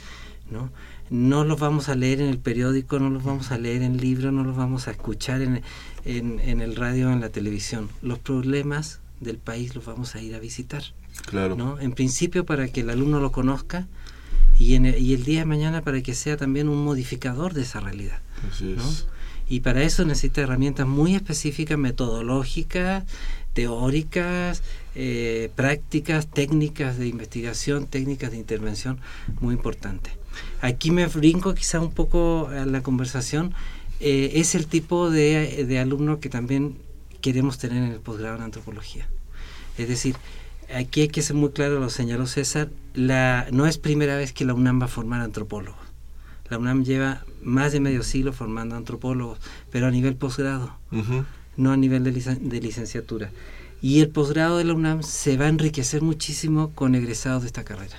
¿no? 0.49 0.71
No 1.09 1.45
los 1.45 1.59
vamos 1.59 1.87
a 1.87 1.95
leer 1.95 2.19
en 2.19 2.27
el 2.27 2.39
periódico, 2.39 2.99
no 2.99 3.09
los 3.09 3.23
vamos 3.23 3.51
a 3.51 3.57
leer 3.57 3.81
en 3.81 3.97
libros, 3.97 4.33
no 4.33 4.43
los 4.43 4.57
vamos 4.57 4.87
a 4.87 4.91
escuchar 4.91 5.41
en, 5.41 5.61
en, 6.03 6.61
el 6.61 6.75
radio 6.75 7.09
o 7.09 7.11
en 7.11 7.21
la 7.21 7.29
televisión. 7.29 7.89
Los 8.01 8.19
problemas 8.19 8.99
del 9.21 9.37
país 9.37 9.73
los 9.73 9.85
vamos 9.85 10.15
a 10.15 10.21
ir 10.21 10.35
a 10.35 10.39
visitar. 10.39 10.83
Claro. 11.25 11.55
¿no? 11.55 11.79
En 11.79 11.93
principio 11.93 12.45
para 12.45 12.67
que 12.67 12.81
el 12.81 12.89
alumno 12.89 13.21
lo 13.21 13.31
conozca 13.31 13.87
y, 14.59 14.75
en 14.75 14.85
el, 14.85 15.01
y 15.01 15.13
el 15.13 15.23
día 15.23 15.39
de 15.39 15.45
mañana 15.45 15.81
para 15.81 16.01
que 16.01 16.13
sea 16.13 16.35
también 16.35 16.67
un 16.67 16.83
modificador 16.83 17.53
de 17.53 17.61
esa 17.61 17.79
realidad. 17.79 18.19
Y 19.49 19.61
para 19.61 19.83
eso 19.83 20.03
necesita 20.05 20.41
herramientas 20.41 20.87
muy 20.87 21.15
específicas, 21.15 21.77
metodológicas, 21.77 23.05
teóricas, 23.53 24.61
eh, 24.95 25.49
prácticas, 25.55 26.27
técnicas 26.27 26.97
de 26.97 27.07
investigación, 27.07 27.87
técnicas 27.87 28.31
de 28.31 28.37
intervención 28.37 28.99
muy 29.39 29.55
importantes. 29.55 30.13
Aquí 30.61 30.91
me 30.91 31.07
brinco 31.07 31.53
quizá 31.55 31.79
un 31.79 31.91
poco 31.91 32.49
a 32.49 32.65
la 32.65 32.81
conversación. 32.83 33.53
Eh, 33.99 34.33
es 34.35 34.53
el 34.53 34.67
tipo 34.67 35.09
de, 35.09 35.65
de 35.65 35.79
alumno 35.79 36.19
que 36.19 36.29
también 36.29 36.77
queremos 37.21 37.57
tener 37.57 37.83
en 37.83 37.91
el 37.93 37.99
posgrado 37.99 38.35
en 38.35 38.43
antropología. 38.43 39.07
Es 39.77 39.87
decir, 39.87 40.15
aquí 40.73 41.01
hay 41.01 41.07
que 41.07 41.21
ser 41.21 41.35
muy 41.35 41.51
claro, 41.51 41.79
lo 41.79 41.89
señaló 41.89 42.27
César, 42.27 42.69
no 42.95 43.65
es 43.67 43.77
primera 43.77 44.17
vez 44.17 44.33
que 44.33 44.45
la 44.45 44.53
UNAM 44.53 44.81
va 44.81 44.85
a 44.85 44.89
formar 44.89 45.21
antropólogos. 45.21 45.86
La 46.49 46.57
UNAM 46.57 46.83
lleva 46.83 47.23
más 47.41 47.71
de 47.71 47.79
medio 47.79 48.03
siglo 48.03 48.33
formando 48.33 48.75
antropólogos, 48.75 49.39
pero 49.71 49.87
a 49.87 49.91
nivel 49.91 50.15
posgrado 50.15 50.77
no 51.57 51.71
a 51.71 51.77
nivel 51.77 52.03
de, 52.03 52.11
de 52.11 52.61
licenciatura. 52.61 53.31
Y 53.81 53.99
el 53.99 54.09
posgrado 54.09 54.57
de 54.57 54.63
la 54.63 54.73
UNAM 54.73 55.03
se 55.03 55.37
va 55.37 55.45
a 55.45 55.49
enriquecer 55.49 56.01
muchísimo 56.01 56.71
con 56.73 56.95
egresados 56.95 57.41
de 57.43 57.47
esta 57.47 57.63
carrera. 57.63 57.97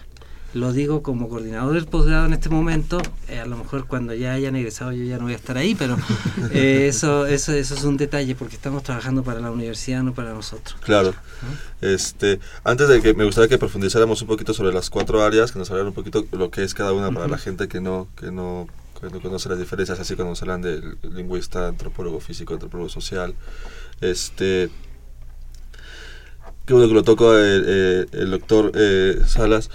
Lo 0.54 0.72
digo 0.72 1.02
como 1.02 1.28
coordinador 1.28 1.74
del 1.74 1.86
posgrado 1.86 2.24
en 2.24 2.32
este 2.32 2.48
momento, 2.48 3.02
eh, 3.28 3.38
a 3.38 3.46
lo 3.46 3.56
mejor 3.58 3.86
cuando 3.86 4.14
ya 4.14 4.32
hayan 4.32 4.56
egresado 4.56 4.92
yo 4.92 5.04
ya 5.04 5.18
no 5.18 5.24
voy 5.24 5.34
a 5.34 5.36
estar 5.36 5.58
ahí, 5.58 5.74
pero 5.74 5.98
eh, 6.52 6.86
eso, 6.88 7.26
eso, 7.26 7.52
eso 7.52 7.74
es 7.74 7.84
un 7.84 7.98
detalle 7.98 8.34
porque 8.34 8.56
estamos 8.56 8.82
trabajando 8.82 9.22
para 9.22 9.40
la 9.40 9.50
universidad, 9.50 10.02
no 10.02 10.14
para 10.14 10.32
nosotros. 10.32 10.76
Claro. 10.80 11.14
Este, 11.82 12.40
antes 12.64 12.88
de 12.88 13.02
que 13.02 13.12
me 13.12 13.24
gustaría 13.24 13.48
que 13.48 13.58
profundizáramos 13.58 14.22
un 14.22 14.28
poquito 14.28 14.54
sobre 14.54 14.72
las 14.72 14.88
cuatro 14.88 15.22
áreas, 15.22 15.52
que 15.52 15.58
nos 15.58 15.70
hablaran 15.70 15.88
un 15.88 15.94
poquito 15.94 16.24
lo 16.32 16.50
que 16.50 16.64
es 16.64 16.72
cada 16.72 16.92
una 16.92 17.12
para 17.12 17.28
la 17.28 17.38
gente 17.38 17.68
que 17.68 17.80
no, 17.80 18.08
que 18.16 18.30
no 18.30 18.66
conoce 19.22 19.48
las 19.48 19.58
diferencias, 19.58 20.00
así 20.00 20.16
cuando 20.16 20.34
se 20.34 20.44
hablan 20.44 20.62
de 20.62 20.82
lingüista, 21.02 21.68
antropólogo 21.68 22.20
físico, 22.20 22.54
antropólogo 22.54 22.88
social. 22.88 23.34
Este, 24.00 24.70
que 26.64 26.74
bueno 26.74 26.88
que 26.88 26.94
lo 26.94 27.02
tocó 27.02 27.36
el, 27.36 27.64
eh, 27.66 28.06
el 28.12 28.30
doctor 28.30 28.72
eh, 28.74 29.20
Salas. 29.26 29.70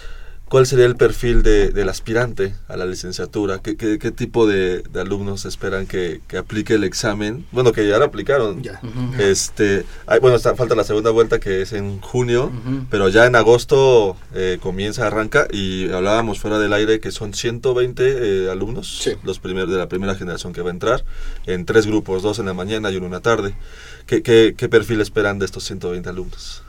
¿Cuál 0.54 0.68
sería 0.68 0.86
el 0.86 0.96
perfil 0.96 1.42
de, 1.42 1.70
del 1.70 1.90
aspirante 1.90 2.54
a 2.68 2.78
la 2.78 2.86
licenciatura? 2.86 3.58
¿Qué, 3.58 3.76
qué, 3.76 4.12
tipo 4.12 4.46
de, 4.46 4.84
alumnos 4.94 5.46
esperan 5.46 5.88
que, 5.88 6.22
aplique 6.38 6.76
el 6.76 6.84
examen? 6.84 7.44
Bueno, 7.52 7.72
que 7.72 7.88
ya 7.88 7.98
lo 7.98 8.06
aplicaron. 8.06 8.62
Ya. 8.62 8.80
este, 9.18 9.84
hay, 10.06 10.20
bueno, 10.20 10.36
está, 10.36 10.54
falta 10.56 10.76
la 10.76 10.84
segunda 10.84 11.10
vuelta 11.10 11.40
que 11.40 11.64
es 11.64 11.74
en 11.74 12.00
junio, 12.02 12.52
pero 12.92 13.10
ya 13.10 13.26
en 13.26 13.36
agosto 13.36 14.16
eh, 14.36 14.60
comienza, 14.62 15.08
arranca 15.08 15.48
y 15.52 15.90
hablábamos 15.92 16.38
fuera 16.40 16.60
del 16.60 16.74
aire 16.74 17.00
que 17.00 17.10
son 17.10 17.34
120 17.34 18.04
eh, 18.46 18.52
alumnos, 18.52 19.10
los 19.24 19.40
primeros 19.40 19.72
de 19.72 19.80
la 19.80 19.88
primera 19.88 20.14
generación 20.14 20.54
que 20.54 20.62
va 20.62 20.70
a 20.70 20.74
entrar, 20.74 21.04
en 21.48 21.66
tres 21.66 21.88
grupos, 21.88 22.22
dos 22.22 22.38
en 22.38 22.46
la 22.46 22.54
mañana 22.54 22.92
y 22.92 22.98
uno 22.98 23.08
en 23.08 23.14
la 23.14 23.22
tarde. 23.22 23.56
¿Qué, 24.06 24.22
qué, 24.22 24.54
qué 24.56 24.70
perfil 24.70 25.02
esperan 25.02 25.40
de 25.40 25.46
estos 25.46 25.64
120 25.64 26.10
alumnos? 26.10 26.62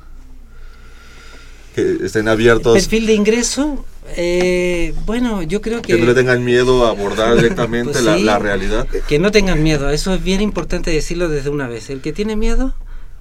Que 1.74 1.98
estén 2.04 2.28
abiertos. 2.28 2.74
Perfil 2.74 3.06
de 3.06 3.14
ingreso, 3.14 3.84
eh, 4.16 4.94
bueno, 5.04 5.42
yo 5.42 5.60
creo 5.60 5.82
que... 5.82 5.94
Que 5.94 6.00
no 6.00 6.06
le 6.06 6.14
tengan 6.14 6.44
miedo 6.44 6.86
a 6.86 6.90
abordar 6.90 7.34
directamente 7.36 7.92
pues 7.92 8.04
la, 8.22 8.38
realidad. 8.38 8.86
Que 9.08 9.18
no 9.18 9.30
tengan 9.30 9.62
miedo, 9.62 9.90
eso 9.90 10.14
es 10.14 10.22
bien 10.22 10.40
importante 10.40 10.90
decirlo 10.90 11.28
desde 11.28 11.50
una 11.50 11.68
vez. 11.68 11.90
El 11.90 12.00
que 12.00 12.12
tiene 12.12 12.36
miedo, 12.36 12.74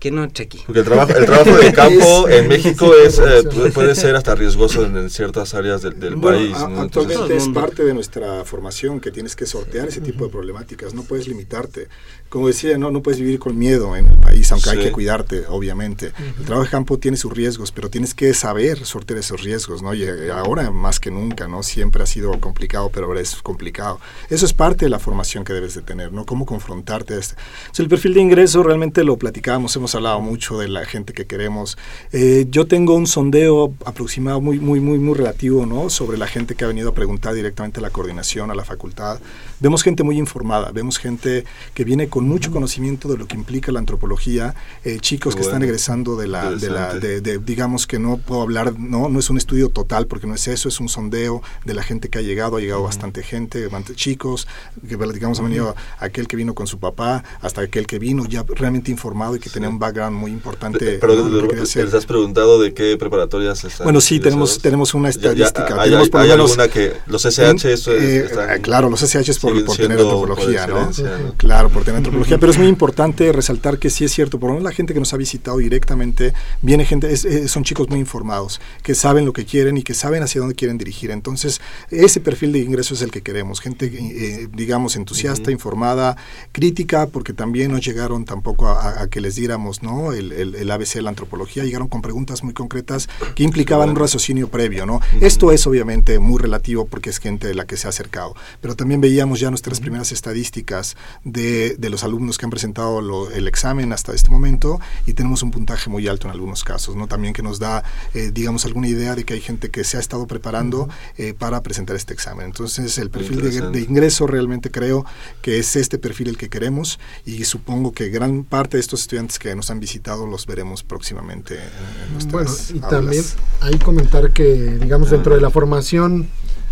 que 0.03 0.11
no 0.11 0.21
entre 0.21 0.43
aquí. 0.43 0.61
Porque 0.65 0.79
el 0.79 0.85
trabajo, 0.85 1.13
el 1.13 1.25
trabajo 1.25 1.55
de 1.55 1.71
campo 1.71 2.27
en 2.29 2.49
México 2.49 2.91
es 2.93 3.19
eh, 3.19 3.71
puede 3.73 3.95
ser 3.95 4.17
hasta 4.17 4.35
riesgoso 4.35 4.85
en, 4.85 5.09
ciertas 5.09 5.53
áreas 5.53 5.81
del, 5.81 6.19
país. 6.19 6.57
Actualmente 6.57 7.37
es 7.37 7.47
parte 7.47 7.85
de 7.85 7.93
nuestra 7.93 8.43
formación 8.43 8.99
que 8.99 9.11
tienes 9.11 9.33
que 9.37 9.45
sortear 9.45 9.87
ese 9.87 10.01
tipo 10.01 10.25
de 10.25 10.29
problemáticas, 10.29 10.93
no 10.93 11.03
puedes 11.03 11.29
limitarte. 11.29 11.87
Como 12.27 12.47
decía, 12.47 12.77
no, 12.77 12.91
no 12.91 13.01
puedes 13.01 13.21
vivir 13.21 13.39
con 13.39 13.57
miedo 13.57 13.95
en 13.95 14.07
el 14.07 14.17
país, 14.17 14.51
aunque 14.51 14.71
hay 14.71 14.79
que 14.79 14.91
cuidarte, 14.91 15.45
obviamente. 15.47 16.11
El 16.37 16.45
trabajo 16.45 16.65
de 16.65 16.71
campo 16.71 16.97
tiene 16.97 17.15
sus 17.15 17.31
riesgos, 17.31 17.71
pero 17.71 17.89
tienes 17.89 18.13
que 18.13 18.33
saber 18.33 18.85
sortear 18.85 19.19
esos 19.19 19.41
riesgos, 19.41 19.83
¿no? 19.83 19.93
Y 19.93 20.03
eh, 20.03 20.31
ahora 20.33 20.69
más 20.71 20.99
que 20.99 21.11
nunca, 21.11 21.47
¿no? 21.47 21.63
Siempre 21.63 22.03
ha 22.03 22.07
sido 22.07 22.37
complicado, 22.41 22.89
pero 22.91 23.05
ahora 23.05 23.21
es 23.21 23.35
complicado. 23.35 24.01
Eso 24.29 24.45
es 24.45 24.53
parte 24.53 24.85
de 24.85 24.89
la 24.89 24.99
formación 24.99 25.45
que 25.45 25.53
debes 25.53 25.75
de 25.75 25.81
tener, 25.81 26.11
¿no? 26.11 26.25
Cómo 26.25 26.45
confrontarte 26.45 27.13
a 27.13 27.19
este. 27.19 27.35
el 27.77 27.87
perfil 27.87 28.15
de 28.15 28.21
ingreso 28.21 28.63
realmente 28.63 29.03
lo 29.05 29.15
platicábamos, 29.15 29.73
hemos 29.77 29.92
hemos 29.93 29.95
hablado 29.95 30.21
mucho 30.21 30.57
de 30.57 30.67
la 30.67 30.85
gente 30.85 31.13
que 31.13 31.25
queremos. 31.25 31.77
Eh, 32.11 32.47
yo 32.49 32.65
tengo 32.65 32.95
un 32.95 33.05
sondeo 33.05 33.73
aproximado 33.85 34.41
muy, 34.41 34.59
muy, 34.59 34.79
muy, 34.79 34.97
muy 34.97 35.15
relativo, 35.15 35.65
¿no? 35.65 35.89
Sobre 35.89 36.17
la 36.17 36.25
gente 36.25 36.55
que 36.55 36.63
ha 36.63 36.67
venido 36.67 36.89
a 36.89 36.93
preguntar 36.93 37.33
directamente 37.35 37.79
a 37.79 37.83
la 37.83 37.91
coordinación, 37.91 38.49
a 38.49 38.55
la 38.55 38.65
facultad. 38.65 39.19
Vemos 39.59 39.83
gente 39.83 40.03
muy 40.03 40.17
informada, 40.17 40.71
vemos 40.71 40.97
gente 40.97 41.45
que 41.73 41.83
viene 41.83 42.09
con 42.09 42.27
mucho 42.27 42.51
conocimiento 42.51 43.07
de 43.07 43.17
lo 43.17 43.27
que 43.27 43.35
implica 43.35 43.71
la 43.71 43.79
antropología, 43.79 44.55
eh, 44.83 44.97
chicos 44.99 45.35
que 45.35 45.41
están 45.41 45.63
egresando 45.63 46.17
de 46.17 46.27
la, 46.27 46.51
de 46.51 46.69
la 46.69 46.95
de, 46.95 47.37
digamos 47.37 47.87
que 47.87 47.97
no 47.99 48.17
puedo 48.17 48.41
hablar, 48.41 48.77
no, 48.77 49.07
no 49.09 49.19
es 49.19 49.29
un 49.29 49.37
estudio 49.37 49.69
total 49.69 50.07
porque 50.07 50.27
no 50.27 50.35
es 50.35 50.47
eso, 50.47 50.67
es 50.67 50.79
un 50.79 50.89
sondeo 50.89 51.41
de 51.65 51.73
la 51.73 51.83
gente 51.83 52.09
que 52.09 52.17
ha 52.19 52.21
llegado, 52.21 52.57
ha 52.57 52.59
llegado 52.59 52.83
bastante 52.83 53.23
gente, 53.23 53.69
chicos, 53.95 54.47
que 54.87 54.97
digamos 54.97 55.39
ha 55.39 55.43
venido 55.43 55.75
aquel 55.99 56.27
que 56.27 56.35
vino 56.35 56.53
con 56.53 56.67
su 56.67 56.79
papá, 56.79 57.23
hasta 57.41 57.61
aquel 57.61 57.87
que 57.87 57.99
vino 57.99 58.25
ya 58.25 58.43
realmente 58.43 58.91
informado 58.91 59.35
y 59.35 59.39
que 59.39 59.49
tenía 59.49 59.69
un 59.69 59.79
background 59.83 60.17
muy 60.17 60.31
importante. 60.31 60.97
Pero 60.99 61.15
¿les 61.25 61.93
has 61.93 62.05
preguntado 62.05 62.61
de 62.61 62.73
qué 62.73 62.97
preparatorias 62.97 63.63
están? 63.63 63.85
Bueno, 63.85 64.01
sí, 64.01 64.19
tenemos, 64.19 64.59
tenemos 64.59 64.93
una 64.93 65.09
estadística. 65.09 65.81
hay, 65.81 65.91
tenemos 65.91 66.13
alguna 66.13 66.67
que 66.67 66.93
los 67.07 67.25
SH, 67.25 67.71
eso 67.71 67.91
eh, 67.93 68.27
claro, 68.61 68.89
los 68.89 69.01
SH 69.01 69.31
es 69.31 69.39
por 69.39 69.53
por, 69.65 69.77
tener 69.77 69.99
antropología, 69.99 70.67
¿no? 70.67 70.89
Claro, 71.37 71.69
por 71.69 71.83
tener 71.83 71.97
antropología, 71.97 72.37
pero 72.37 72.51
es 72.51 72.57
muy 72.57 72.67
importante 72.67 73.31
resaltar 73.31 73.77
que 73.77 73.89
sí 73.89 74.05
es 74.05 74.11
cierto, 74.11 74.39
por 74.39 74.49
lo 74.49 74.55
menos 74.55 74.69
la 74.69 74.75
gente 74.75 74.93
que 74.93 74.99
nos 74.99 75.13
ha 75.13 75.17
visitado 75.17 75.57
directamente, 75.57 76.33
viene 76.61 76.85
gente, 76.85 77.15
son 77.47 77.63
chicos 77.63 77.89
muy 77.89 77.99
informados, 77.99 78.59
que 78.81 78.95
saben 78.95 79.25
lo 79.25 79.33
que 79.33 79.45
quieren 79.45 79.77
y 79.77 79.83
que 79.83 79.93
saben 79.93 80.23
hacia 80.23 80.41
dónde 80.41 80.55
quieren 80.55 80.77
dirigir. 80.77 81.11
Entonces, 81.11 81.61
ese 81.89 82.19
perfil 82.19 82.51
de 82.51 82.59
ingreso 82.59 82.93
es 82.93 83.01
el 83.01 83.11
que 83.11 83.21
queremos, 83.21 83.59
gente, 83.59 83.85
eh, 83.85 84.47
digamos, 84.51 84.95
entusiasta, 84.95 85.51
informada, 85.51 86.17
crítica, 86.51 87.07
porque 87.07 87.33
también 87.33 87.71
no 87.71 87.77
llegaron 87.77 88.25
tampoco 88.25 88.69
a, 88.69 89.07
que 89.07 89.21
les 89.21 89.35
diéramos, 89.35 89.72
¿no? 89.81 90.13
El, 90.13 90.31
el, 90.31 90.71
ABC 90.71 90.95
de 90.95 91.01
la 91.01 91.09
antropología, 91.09 91.63
llegaron 91.63 91.87
con 91.87 92.01
preguntas 92.01 92.43
muy 92.43 92.53
concretas 92.53 93.09
que 93.35 93.43
implicaban 93.43 93.89
un 93.89 93.95
raciocinio 93.95 94.49
previo, 94.49 94.85
¿no? 94.85 94.99
Esto 95.21 95.51
es 95.51 95.65
obviamente 95.65 96.19
muy 96.19 96.39
relativo 96.39 96.85
porque 96.85 97.09
es 97.09 97.19
gente 97.19 97.47
de 97.47 97.55
la 97.55 97.65
que 97.65 97.77
se 97.77 97.87
ha 97.87 97.89
acercado, 97.89 98.35
pero 98.61 98.75
también 98.75 99.01
veíamos 99.01 99.39
ya 99.39 99.49
nuestras 99.49 99.79
primeras 99.79 100.11
estadísticas 100.11 100.95
de, 101.23 101.75
de 101.77 101.89
los 101.89 102.03
alumnos 102.03 102.37
que 102.37 102.45
han 102.45 102.49
presentado 102.51 102.99
el 103.29 103.47
examen 103.47 103.93
hasta 103.93 104.13
este 104.13 104.29
momento 104.29 104.79
y 105.05 105.13
tenemos 105.13 105.43
un 105.43 105.51
puntaje 105.51 105.89
muy 105.89 106.07
alto 106.07 106.27
en 106.27 106.33
algunos 106.33 106.63
casos, 106.63 106.95
¿no? 106.95 107.07
También 107.07 107.33
que 107.33 107.41
nos 107.41 107.59
da, 107.59 107.83
eh, 108.13 108.31
digamos, 108.33 108.65
alguna 108.65 108.87
idea 108.87 109.15
de 109.15 109.23
que 109.23 109.33
hay 109.33 109.41
gente 109.41 109.69
que 109.69 109.83
se 109.83 109.97
ha 109.97 109.99
estado 109.99 110.27
preparando 110.27 110.89
eh, 111.17 111.33
para 111.33 111.61
presentar 111.61 111.95
este 111.95 112.13
examen. 112.13 112.47
Entonces, 112.47 112.97
el 112.97 113.09
perfil 113.09 113.41
de, 113.71 113.81
ingreso 113.81 114.27
realmente 114.27 114.71
creo 114.71 115.05
que 115.41 115.59
es 115.59 115.75
este 115.75 115.97
perfil 115.97 116.29
el 116.29 116.37
que 116.37 116.49
queremos 116.49 116.99
y 117.25 117.43
supongo 117.45 117.91
que 117.91 118.09
gran 118.09 118.43
parte 118.43 118.77
de 118.77 118.81
estos 118.81 119.01
estudiantes 119.01 119.39
que 119.39 119.55
nos 119.55 119.62
han 119.69 119.79
visitado 119.79 120.25
los 120.25 120.45
veremos 120.45 120.83
próximamente 120.83 121.55
en, 121.55 122.29
Bueno, 122.29 122.51
y 122.73 122.79
también 122.79 123.23
hay 123.61 123.77
comentar 123.79 124.31
que, 124.31 124.77
digamos, 124.79 125.09
dentro 125.09 125.35
de 125.35 125.41
la 125.41 125.49
formación 125.49 126.27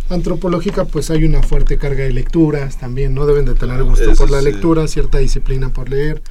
antropológica 0.10 0.86
pues 0.86 1.10
hay 1.10 1.24
una 1.24 1.42
fuerte 1.42 1.78
carga 1.78 2.04
de 2.04 2.12
lecturas 2.12 2.78
también, 2.78 3.14
¿no? 3.14 3.26
Deben 3.26 3.46
de 3.46 3.54
tener 3.56 3.84
gusto 3.84 4.14
por 4.16 4.30
la 4.30 4.42
lectura, 4.42 4.88
cierta 4.88 5.18
disciplina 5.20 5.70
por 5.70 5.90
leer. 5.90 6.22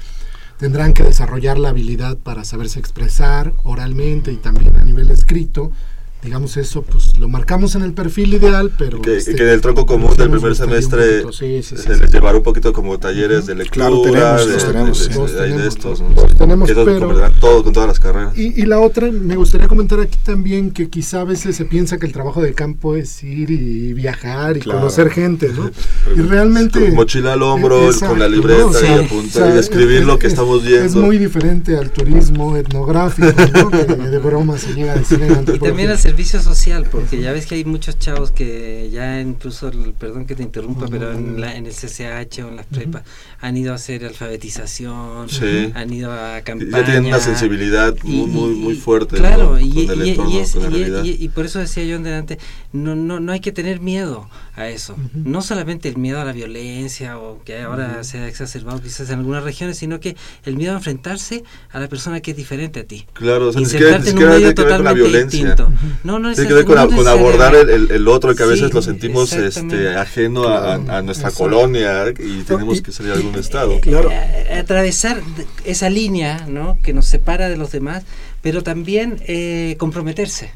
Tendrán 0.58 0.92
que 0.92 1.02
desarrollar 1.02 1.58
la 1.58 1.70
habilidad 1.70 2.18
para 2.18 2.44
saberse 2.44 2.78
expresar 2.78 3.54
oralmente 3.64 4.30
y 4.30 4.36
también 4.36 4.76
a 4.76 4.84
nivel 4.84 5.10
escrito 5.10 5.72
digamos 6.22 6.56
eso, 6.56 6.82
pues 6.82 7.18
lo 7.18 7.28
marcamos 7.28 7.74
en 7.74 7.82
el 7.82 7.94
perfil 7.94 8.34
ideal, 8.34 8.70
pero... 8.76 9.00
Que, 9.00 9.16
este, 9.16 9.34
que 9.34 9.42
en 9.42 9.48
el 9.48 9.60
tronco 9.60 9.86
común 9.86 10.14
del 10.16 10.30
primer 10.30 10.54
semestre 10.54 11.24
se 11.32 11.96
les 11.96 12.12
llevará 12.12 12.36
un 12.36 12.42
poquito 12.42 12.72
como 12.72 12.98
talleres 12.98 13.46
de 13.46 13.54
lectura, 13.54 13.88
claro, 13.88 14.02
tenemos, 14.02 14.48
de, 14.48 14.56
tenemos, 14.58 15.32
de, 15.32 15.68
estos, 15.68 16.02
tenemos 16.36 16.70
pero, 16.70 17.30
todo 17.40 17.64
con 17.64 17.72
todas 17.72 17.88
las 17.88 18.00
carreras. 18.00 18.36
Y, 18.36 18.60
y, 18.60 18.66
la 18.66 18.80
otra, 18.80 19.10
me 19.10 19.36
gustaría 19.36 19.66
comentar 19.66 20.00
aquí 20.00 20.18
también 20.22 20.72
que 20.72 20.90
quizá 20.90 21.22
a 21.22 21.24
veces 21.24 21.56
se 21.56 21.64
piensa 21.64 21.98
que 21.98 22.06
el 22.06 22.12
trabajo 22.12 22.42
de 22.42 22.52
campo 22.52 22.96
es 22.96 23.22
ir 23.22 23.50
y 23.50 23.94
viajar 23.94 24.58
y 24.58 24.60
conocer 24.60 25.10
gente, 25.10 25.50
¿no? 25.54 25.70
y 26.16 26.20
realmente... 26.20 26.80
Con 26.80 26.94
mochila 26.94 27.32
al 27.32 27.42
hombro, 27.42 27.88
con 28.06 28.18
la 28.18 28.28
libreta 28.28 28.78
y 28.82 29.04
apuntar 29.04 29.54
y 29.54 29.58
escribir 29.58 30.04
lo 30.04 30.18
que 30.18 30.26
estamos 30.26 30.62
viendo. 30.62 30.86
Es 30.86 30.94
muy 30.94 31.16
diferente 31.16 31.76
al 31.78 31.90
turismo 31.90 32.56
etnográfico, 32.56 33.32
¿no? 33.54 33.70
que 33.70 33.84
de 33.84 34.18
broma 34.18 34.58
se 34.58 34.74
llega 34.74 34.92
a 34.92 34.96
decir 34.96 35.22
en 35.22 35.32
antropología. 35.32 35.96
Servicio 36.10 36.42
social, 36.42 36.88
porque 36.90 37.20
ya 37.20 37.30
ves 37.30 37.46
que 37.46 37.54
hay 37.54 37.64
muchos 37.64 37.96
chavos 37.96 38.32
que 38.32 38.90
ya 38.90 39.20
incluso, 39.20 39.70
perdón 39.96 40.26
que 40.26 40.34
te 40.34 40.42
interrumpa, 40.42 40.88
pero 40.88 41.12
en, 41.12 41.40
la, 41.40 41.54
en 41.54 41.66
el 41.66 41.72
CCH 41.72 42.40
o 42.40 42.48
en 42.48 42.56
las 42.56 42.66
prepas 42.66 43.04
han 43.40 43.56
ido 43.56 43.70
a 43.70 43.76
hacer 43.76 44.04
alfabetización, 44.04 45.28
han 45.72 45.92
ido 45.92 46.10
a 46.10 46.40
campaña. 46.40 46.78
Ya 46.78 46.84
tienen 46.84 47.06
una 47.06 47.20
sensibilidad 47.20 47.94
muy, 48.02 48.26
muy, 48.26 48.54
muy 48.56 48.74
fuerte. 48.74 49.18
Claro, 49.18 49.60
y, 49.60 49.66
y, 49.68 51.28
por 51.28 51.44
eso 51.44 51.60
decía 51.60 51.84
yo 51.84 51.94
en 51.94 52.02
delante, 52.02 52.40
no, 52.72 52.96
no, 52.96 53.20
no 53.20 53.30
hay 53.30 53.38
que 53.38 53.52
tener 53.52 53.78
miedo 53.78 54.28
a 54.56 54.68
eso. 54.68 54.96
No 55.14 55.42
solamente 55.42 55.88
el 55.88 55.96
miedo 55.96 56.20
a 56.20 56.24
la 56.24 56.32
violencia 56.32 57.18
o 57.18 57.42
que 57.44 57.60
ahora 57.60 58.04
se 58.04 58.18
ha 58.18 58.28
exacerbado 58.28 58.80
quizás 58.80 59.10
en 59.10 59.20
algunas 59.20 59.42
regiones, 59.44 59.78
sino 59.78 60.00
que 60.00 60.16
el 60.44 60.56
miedo 60.56 60.72
a 60.72 60.76
enfrentarse 60.76 61.44
a 61.70 61.80
la 61.80 61.88
persona 61.88 62.20
que 62.20 62.32
es 62.32 62.36
diferente 62.36 62.80
a 62.80 62.84
ti. 62.84 63.06
Claro, 63.12 63.48
o 63.48 63.52
sea, 63.52 63.60
Insertarte 63.60 64.10
en 64.10 64.18
un 64.18 64.28
medio 64.28 64.54
totalmente 64.54 65.24
distinto. 65.24 65.72
No, 66.04 66.18
no 66.18 66.30
es 66.30 66.36
Tiene 66.36 66.48
que 66.48 66.54
ver 66.54 66.64
con, 66.64 66.78
abordar 66.78 67.54
el, 67.54 67.90
el, 67.90 68.08
otro 68.08 68.34
que 68.34 68.42
a 68.42 68.46
veces 68.46 68.72
lo 68.72 68.82
sentimos 68.82 69.32
este, 69.32 69.96
ajeno 69.96 70.48
a, 70.48 70.74
a, 70.74 71.02
nuestra 71.02 71.30
colonia 71.30 72.04
y 72.18 72.42
tenemos 72.42 72.82
que 72.82 72.92
salir 72.92 73.12
a 73.12 73.14
algún 73.14 73.34
estado. 73.36 73.80
Claro. 73.80 74.10
Atravesar 74.56 75.22
esa 75.64 75.90
línea 75.90 76.46
¿no? 76.48 76.78
que 76.82 76.92
nos 76.92 77.06
separa 77.06 77.48
de 77.48 77.56
los 77.56 77.72
demás, 77.72 78.04
pero 78.42 78.62
también 78.62 79.22
eh, 79.26 79.76
comprometerse. 79.78 80.52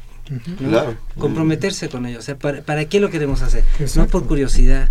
Claro. 0.57 0.95
comprometerse 1.17 1.89
con 1.89 2.05
ellos. 2.05 2.19
O 2.19 2.21
sea, 2.23 2.37
¿para, 2.37 2.61
¿para 2.61 2.85
qué 2.85 2.99
lo 2.99 3.09
queremos 3.09 3.41
hacer? 3.41 3.63
No 3.95 4.03
es 4.03 4.09
por 4.09 4.25
curiosidad, 4.27 4.89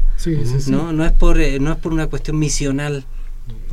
¿no? 0.68 0.92
No, 0.92 1.04
es 1.04 1.12
por, 1.12 1.40
eh, 1.40 1.58
no 1.60 1.72
es 1.72 1.78
por 1.78 1.92
una 1.92 2.06
cuestión 2.06 2.38
misional, 2.38 3.04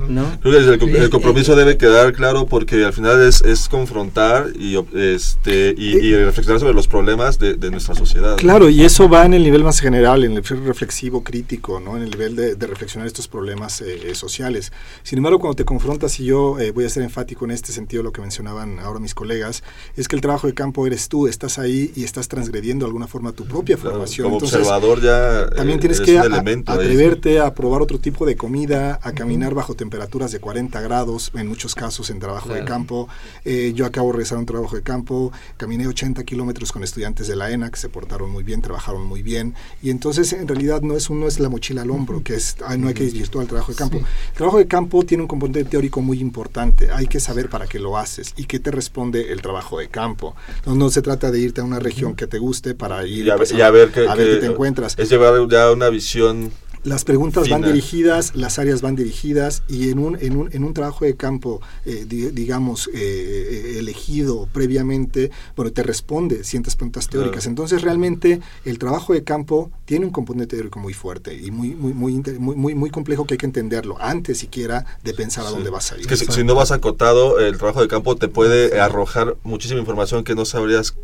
¿no? 0.08 0.26
el, 0.44 1.10
compromiso 1.10 1.56
debe 1.56 1.78
quedar 1.78 2.14
claro 2.14 2.46
porque 2.46 2.84
al 2.84 2.94
final 2.94 3.22
es, 3.22 3.42
es 3.42 3.70
confrontar 3.70 4.48
y, 4.58 4.78
este, 4.96 5.74
y, 5.78 6.14
reflexionar 6.16 6.60
sobre 6.60 6.74
los 6.74 6.88
problemas 6.88 7.40
de, 7.40 7.72
nuestra 7.72 7.96
sociedad. 7.96 8.38
Claro, 8.38 8.70
y 8.70 8.84
eso 8.84 9.08
va 9.08 9.26
en 9.26 9.34
el 9.34 9.44
nivel 9.44 9.64
más 9.64 9.80
general, 9.80 10.24
en 10.24 10.34
el 10.34 10.44
nivel 10.44 10.66
reflexivo, 10.66 11.24
crítico, 11.24 11.80
¿no? 11.80 11.96
en 11.96 12.04
el 12.04 12.10
nivel 12.10 12.36
de, 12.36 12.68
reflexionar 12.68 13.08
estos 13.08 13.28
problemas 13.28 13.82
eh, 13.82 14.10
eh, 14.10 14.16
sociales. 14.16 14.72
Sin 15.04 15.18
embargo, 15.18 15.40
cuando 15.40 15.56
te 15.56 15.66
confrontas, 15.66 16.20
y 16.20 16.26
yo 16.26 16.60
eh, 16.60 16.72
voy 16.72 16.86
a 16.86 16.90
ser 16.90 17.04
enfático 17.04 17.46
en 17.46 17.52
este 17.52 17.72
sentido, 17.72 18.04
lo 18.04 18.12
que 18.12 18.22
mencionaban 18.22 18.80
ahora 18.80 19.00
mis 19.00 19.14
colegas, 19.14 19.64
es 19.96 20.08
que 20.08 20.16
el 20.16 20.22
trabajo 20.22 20.48
de 20.48 20.54
campo 20.54 20.86
eres 20.86 21.08
tú, 21.10 21.28
estás 21.28 21.60
ahí 21.60 21.92
y 21.96 22.04
estás 22.04 22.28
transgrediendo 22.28 22.86
de 22.86 22.90
alguna 22.90 23.08
forma 23.08 23.32
tu 23.32 23.46
propia 23.46 23.78
formación. 23.78 24.26
Como 24.26 24.38
observador 24.38 25.02
ya... 25.02 25.50
También 25.50 25.80
tienes 25.80 26.02
que 26.02 26.18
atreverte 26.18 27.40
a 27.40 27.54
probar 27.54 27.82
otro 27.82 28.00
tipo 28.00 28.26
de 28.26 28.36
comida, 28.36 29.00
a 29.02 29.12
caminar 29.14 29.54
bajo 29.62 29.76
temperaturas 29.76 30.32
de 30.32 30.40
40 30.40 30.82
grados, 30.82 31.32
en 31.36 31.48
muchos 31.48 31.76
casos 31.76 32.10
en 32.10 32.20
trabajo 32.20 32.52
de 32.52 32.66
campo. 32.66 33.08
Eh, 33.46 33.74
yo 33.76 33.86
acabo 33.86 34.08
de 34.08 34.14
regresar 34.14 34.38
a 34.38 34.40
un 34.40 34.48
trabajo 34.48 34.76
de 34.76 34.82
campo, 34.82 35.32
caminé 35.58 35.86
80 35.86 36.24
kilómetros 36.24 36.72
con 36.72 36.84
estudiantes 36.84 37.28
de 37.28 37.36
la 37.36 37.52
ENA 37.52 37.70
que 37.70 37.78
se 37.78 37.88
portaron 37.88 38.32
muy 38.32 38.44
bien, 38.44 38.64
trabajaron 38.64 39.06
muy 39.06 39.22
bien. 39.22 39.54
Y 39.84 39.92
entonces 39.92 40.34
en 40.34 40.48
realidad 40.48 40.82
no 40.82 40.98
es, 40.98 41.12
uno 41.12 41.28
es 41.28 41.40
la 41.40 41.48
mochila 41.48 41.84
al 41.84 41.92
hombro, 41.92 42.24
que 42.24 42.34
es, 42.34 42.56
no 42.80 42.88
hay 42.88 42.96
que 42.96 43.04
desvirtuar 43.04 43.44
el 43.44 43.50
trabajo 43.50 43.72
de 43.72 43.78
campo. 43.78 43.98
El 43.98 44.34
trabajo 44.34 44.58
de 44.58 44.66
campo 44.66 45.04
tiene 45.04 45.22
un 45.22 45.28
componente 45.28 45.64
teórico 45.66 46.02
muy 46.02 46.20
importante. 46.20 46.90
Hay 46.92 47.06
que 47.06 47.20
saber 47.20 47.48
para 47.48 47.68
qué 47.68 47.78
lo 47.78 48.00
haces 48.00 48.34
y 48.38 48.46
qué 48.46 48.58
te 48.58 48.72
responde 48.72 49.32
el 49.32 49.44
trabajo 49.44 49.78
de 49.78 49.90
campo. 49.90 50.36
No, 50.66 50.74
no 50.74 50.90
se 50.90 51.04
trata 51.04 51.30
de 51.30 51.40
irte 51.40 51.62
a 51.62 51.64
una 51.66 51.78
región 51.78 52.16
que 52.16 52.26
te 52.26 52.40
guste 52.40 52.74
para 52.74 53.06
ir 53.06 53.28
y 53.28 53.30
a, 53.30 53.36
ver, 53.70 53.92
qué, 53.92 54.08
te 54.40 54.46
encuentras. 54.48 54.98
Es 54.98 55.12
llevar 55.12 55.48
ya 55.48 55.72
una 55.72 55.90
visión 55.90 56.52
las 56.84 57.04
preguntas 57.04 57.50
van 57.50 57.62
dirigidas, 57.62 58.36
las 58.36 58.60
áreas 58.60 58.82
van 58.82 58.96
dirigidas 58.96 59.64
y 59.68 59.90
en 59.90 60.00
un, 60.00 60.18
en 60.20 60.38
un, 60.38 60.50
en 60.52 60.64
un 60.64 60.74
trabajo 60.74 61.06
de 61.06 61.16
campo, 61.16 61.62
eh, 61.86 62.06
digamos, 62.08 62.90
eh, 62.94 62.96
eh, 62.96 63.80
elegido 63.80 64.48
previamente, 64.52 65.32
bueno, 65.56 65.72
te 65.72 65.84
responde 65.84 66.44
ciertas 66.44 66.76
preguntas 66.76 67.08
teóricas. 67.08 67.46
Entonces, 67.46 67.82
realmente, 67.82 68.42
el 68.66 68.80
trabajo 68.80 69.14
de 69.14 69.24
campo 69.24 69.72
tiene 69.86 70.06
un 70.06 70.12
componente 70.12 70.56
teórico 70.56 70.80
muy 70.80 70.94
fuerte 70.94 71.36
y 71.36 71.52
muy, 71.52 71.76
muy, 71.76 71.94
muy, 71.94 72.22
muy, 72.40 72.76
muy, 72.76 72.90
complejo 72.90 73.26
que 73.26 73.36
hay 73.36 73.38
que 73.38 73.46
entenderlo 73.46 73.98
antes 74.00 74.40
siquiera 74.40 74.86
de 75.04 75.14
pensar 75.14 75.46
a 75.46 75.50
dónde 75.50 75.70
vas 75.70 75.92
a 75.92 75.98
ir. 75.98 76.08
que 76.08 76.18
si, 76.18 76.44
no 76.44 76.56
vas 76.56 76.72
acotado, 76.72 77.40
el 77.40 77.58
trabajo 77.58 77.82
de 77.82 77.88
campo 77.88 78.16
te 78.16 78.28
puede 78.28 78.80
arrojar 78.80 79.38
muchísima 79.44 79.80
información 79.80 80.24
que 80.24 80.36
no 80.36 80.46
sabrías 80.46 80.96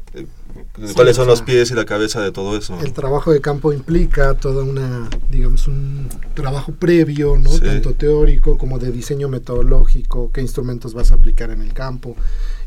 cuáles 0.94 1.16
son 1.16 1.28
los 1.28 1.42
pies 1.42 1.72
y 1.72 1.74
la 1.74 1.86
cabeza 1.86 2.22
de 2.22 2.32
todo 2.32 2.58
eso. 2.58 2.78
El 2.82 2.94
trabajo 2.94 3.32
de 3.32 3.42
campo 3.42 3.74
implica 3.74 4.36
toda 4.36 4.64
una, 4.64 5.10
digamos, 5.30 5.68
un 5.68 6.08
trabajo 6.34 6.72
previo, 6.74 7.38
¿no? 7.38 7.50
Tanto 7.60 7.94
teórico 7.94 8.58
como 8.58 8.80
de 8.80 8.92
diseño 8.92 9.30
metodológico, 9.30 10.32
qué 10.32 10.42
instrumentos 10.42 10.94
vas 10.94 11.12
a 11.12 11.16
aplicar 11.16 11.52
en 11.52 11.62
el 11.62 11.74
campo. 11.74 12.16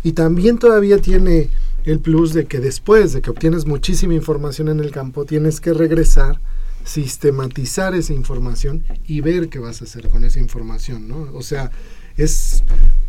Y 0.02 0.12
también 0.12 0.58
todavía 0.58 0.98
tiene 0.98 1.50
el 1.84 2.00
plus 2.00 2.32
de 2.32 2.46
que 2.46 2.60
después 2.60 3.12
de 3.12 3.22
que 3.22 3.30
obtienes 3.30 3.66
muchísima 3.66 4.14
información 4.14 4.68
en 4.68 4.80
el 4.80 4.90
campo, 4.90 5.24
tienes 5.24 5.60
que 5.60 5.72
regresar, 5.72 6.40
sistematizar 6.84 7.94
esa 7.94 8.12
información 8.12 8.84
y 9.06 9.20
ver 9.20 9.48
qué 9.48 9.58
vas 9.58 9.80
a 9.80 9.84
hacer 9.84 10.08
con 10.08 10.24
esa 10.24 10.40
información, 10.40 11.08
¿no? 11.08 11.28
O 11.34 11.42
sea, 11.42 11.70
es 12.22 12.62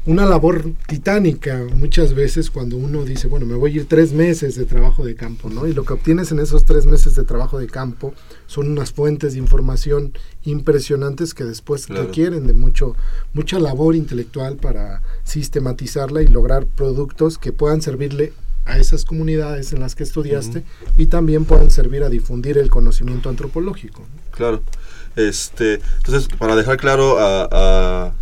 una 0.05 0.25
labor 0.25 0.73
titánica 0.87 1.63
muchas 1.75 2.15
veces 2.15 2.49
cuando 2.49 2.75
uno 2.77 3.03
dice, 3.03 3.27
bueno, 3.27 3.45
me 3.45 3.55
voy 3.55 3.73
a 3.73 3.75
ir 3.75 3.87
tres 3.87 4.13
meses 4.13 4.55
de 4.55 4.65
trabajo 4.65 5.05
de 5.05 5.15
campo, 5.15 5.49
¿no? 5.49 5.67
Y 5.67 5.73
lo 5.73 5.83
que 5.83 5.93
obtienes 5.93 6.31
en 6.31 6.39
esos 6.39 6.65
tres 6.65 6.87
meses 6.87 7.13
de 7.13 7.23
trabajo 7.23 7.59
de 7.59 7.67
campo 7.67 8.13
son 8.47 8.71
unas 8.71 8.91
fuentes 8.91 9.33
de 9.33 9.39
información 9.39 10.13
impresionantes 10.43 11.33
que 11.33 11.43
después 11.43 11.87
requieren 11.89 12.47
de 12.47 12.53
mucho, 12.53 12.95
mucha 13.33 13.59
labor 13.59 13.95
intelectual 13.95 14.55
para 14.55 15.03
sistematizarla 15.23 16.23
y 16.23 16.27
lograr 16.27 16.65
productos 16.65 17.37
que 17.37 17.51
puedan 17.51 17.81
servirle 17.81 18.33
a 18.65 18.77
esas 18.77 19.05
comunidades 19.05 19.73
en 19.73 19.81
las 19.81 19.95
que 19.95 20.03
estudiaste 20.03 20.63
y 20.97 21.07
también 21.07 21.45
puedan 21.45 21.69
servir 21.69 22.03
a 22.03 22.09
difundir 22.09 22.57
el 22.57 22.69
conocimiento 22.69 23.29
antropológico. 23.29 24.03
Claro. 24.31 24.61
Este, 25.15 25.81
entonces, 25.97 26.29
para 26.37 26.55
dejar 26.55 26.77
claro 26.77 27.17
a 27.19 28.13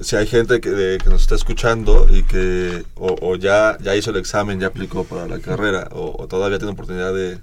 si 0.00 0.16
hay 0.16 0.26
gente 0.26 0.60
que, 0.60 0.98
que, 1.02 1.10
nos 1.10 1.22
está 1.22 1.34
escuchando 1.34 2.06
y 2.10 2.22
que 2.22 2.84
o, 2.96 3.36
ya, 3.36 3.76
ya 3.80 3.94
hizo 3.96 4.10
el 4.10 4.16
examen, 4.16 4.60
ya 4.60 4.68
aplicó 4.68 5.04
para 5.04 5.26
la 5.26 5.38
carrera, 5.38 5.88
o 5.92 6.26
todavía 6.28 6.58
tiene 6.58 6.72
oportunidad 6.72 7.14
de, 7.14 7.38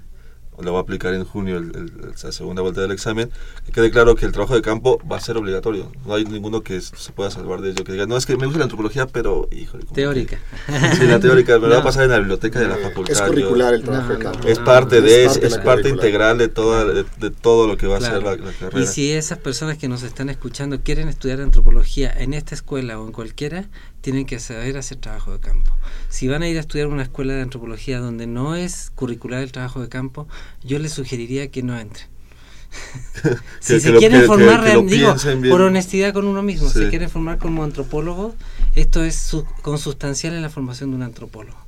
lo 0.60 0.72
va 0.72 0.80
a 0.80 0.82
aplicar 0.82 1.14
en 1.14 1.24
junio 1.24 1.60
la 1.60 2.32
segunda 2.32 2.62
vuelta 2.62 2.80
del 2.80 2.90
examen, 2.90 3.30
que 3.66 3.72
quede 3.72 3.90
claro 3.90 4.14
que 4.14 4.26
el 4.26 4.32
trabajo 4.32 4.54
de 4.54 4.62
campo 4.62 5.00
va 5.10 5.16
a 5.16 5.20
ser 5.20 5.36
obligatorio. 5.36 5.90
No 6.06 6.14
hay 6.14 6.24
ninguno 6.24 6.62
que 6.62 6.80
se 6.80 7.12
pueda 7.12 7.30
salvar 7.30 7.60
de 7.60 7.70
ello, 7.70 7.84
que 7.84 7.92
diga, 7.92 8.06
no, 8.06 8.16
es 8.16 8.26
que 8.26 8.36
me 8.36 8.46
gusta 8.46 8.58
la 8.58 8.64
antropología, 8.64 9.06
pero, 9.06 9.48
híjole. 9.52 9.84
Teórica. 9.92 10.38
Sí, 10.98 11.06
la 11.06 11.20
teórica, 11.20 11.58
me 11.58 11.68
va 11.68 11.78
a 11.78 11.82
pasar 11.82 12.04
en 12.04 12.10
la 12.10 12.18
biblioteca 12.18 12.60
de 12.60 12.68
la 12.68 12.76
facultad. 12.76 13.12
Es 13.12 13.20
curricular 13.20 13.74
el 13.74 13.82
trabajo 13.82 14.12
de 14.12 14.18
campo. 14.18 14.48
Es 14.48 14.58
parte 14.58 15.00
de, 15.00 15.24
es, 15.24 15.36
es 15.36 15.58
parte, 15.58 15.88
integral 15.88 16.38
de, 16.38 16.48
toda, 16.48 16.84
de, 16.84 17.30
todo 17.30 17.66
lo 17.66 17.76
que 17.76 17.86
va 17.86 17.98
a 17.98 18.00
ser 18.00 18.22
la, 18.22 18.36
carrera. 18.36 18.80
Y 18.80 18.86
si 18.86 19.12
esas 19.12 19.38
personas 19.38 19.78
que 19.78 19.88
nos 19.88 20.02
están 20.02 20.28
escuchando 20.28 20.80
quieren 20.80 21.08
estudiar 21.08 21.40
antropología 21.40 22.10
en 22.10 22.34
esta 22.34 22.54
escuela 22.54 22.98
o 22.98 23.06
en 23.06 23.12
cualquiera, 23.12 23.68
tienen 24.00 24.26
que 24.26 24.38
saber 24.38 24.76
hacer 24.76 24.98
trabajo 24.98 25.32
de 25.32 25.40
campo. 25.40 25.72
Si 26.08 26.28
van 26.28 26.42
a 26.42 26.48
ir 26.48 26.56
a 26.56 26.60
estudiar 26.60 26.86
una 26.88 27.02
escuela 27.02 27.34
de 27.34 27.42
antropología 27.42 27.98
donde 27.98 28.26
no 28.26 28.54
es 28.54 28.90
curricular 28.94 29.42
el 29.42 29.52
trabajo 29.52 29.80
de 29.80 29.88
campo, 29.88 30.28
yo 30.62 30.78
les 30.78 30.92
sugeriría 30.92 31.50
que 31.50 31.62
no 31.62 31.78
entren. 31.78 32.06
si 33.60 33.80
se 33.80 33.94
quieren 33.94 34.26
formar, 34.26 34.84
digo, 34.86 35.14
por 35.48 35.62
honestidad 35.62 36.12
con 36.12 36.26
uno 36.26 36.42
mismo, 36.42 36.68
si 36.68 36.80
se 36.80 36.88
quieren 36.90 37.08
formar 37.08 37.38
como 37.38 37.64
antropólogo, 37.64 38.34
esto 38.74 39.04
es 39.04 39.36
consustancial 39.62 40.34
en 40.34 40.42
la 40.42 40.50
formación 40.50 40.90
de 40.90 40.96
un 40.96 41.02
antropólogo. 41.02 41.58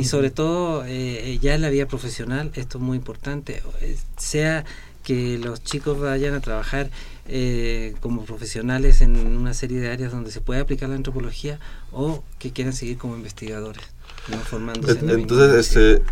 Y 0.00 0.04
sobre 0.04 0.30
todo, 0.30 0.84
eh, 0.84 1.38
ya 1.40 1.54
en 1.54 1.62
la 1.62 1.70
vida 1.70 1.86
profesional, 1.86 2.50
esto 2.54 2.78
es 2.78 2.84
muy 2.84 2.96
importante, 2.96 3.62
eh, 3.80 3.96
sea 4.16 4.64
que 5.04 5.38
los 5.38 5.62
chicos 5.62 6.00
vayan 6.00 6.34
a 6.34 6.40
trabajar 6.40 6.90
eh, 7.32 7.94
como 8.00 8.24
profesionales 8.24 9.02
en 9.02 9.16
una 9.16 9.54
serie 9.54 9.78
de 9.78 9.92
áreas 9.92 10.10
donde 10.10 10.32
se 10.32 10.40
puede 10.40 10.60
aplicar 10.60 10.88
la 10.88 10.96
antropología 10.96 11.60
o 11.92 12.24
que 12.40 12.50
quieran 12.50 12.72
seguir 12.72 12.98
como 12.98 13.14
investigadores. 13.14 13.84
Formándose 14.48 14.98
Entonces, 15.00 15.76
este, 15.76 16.02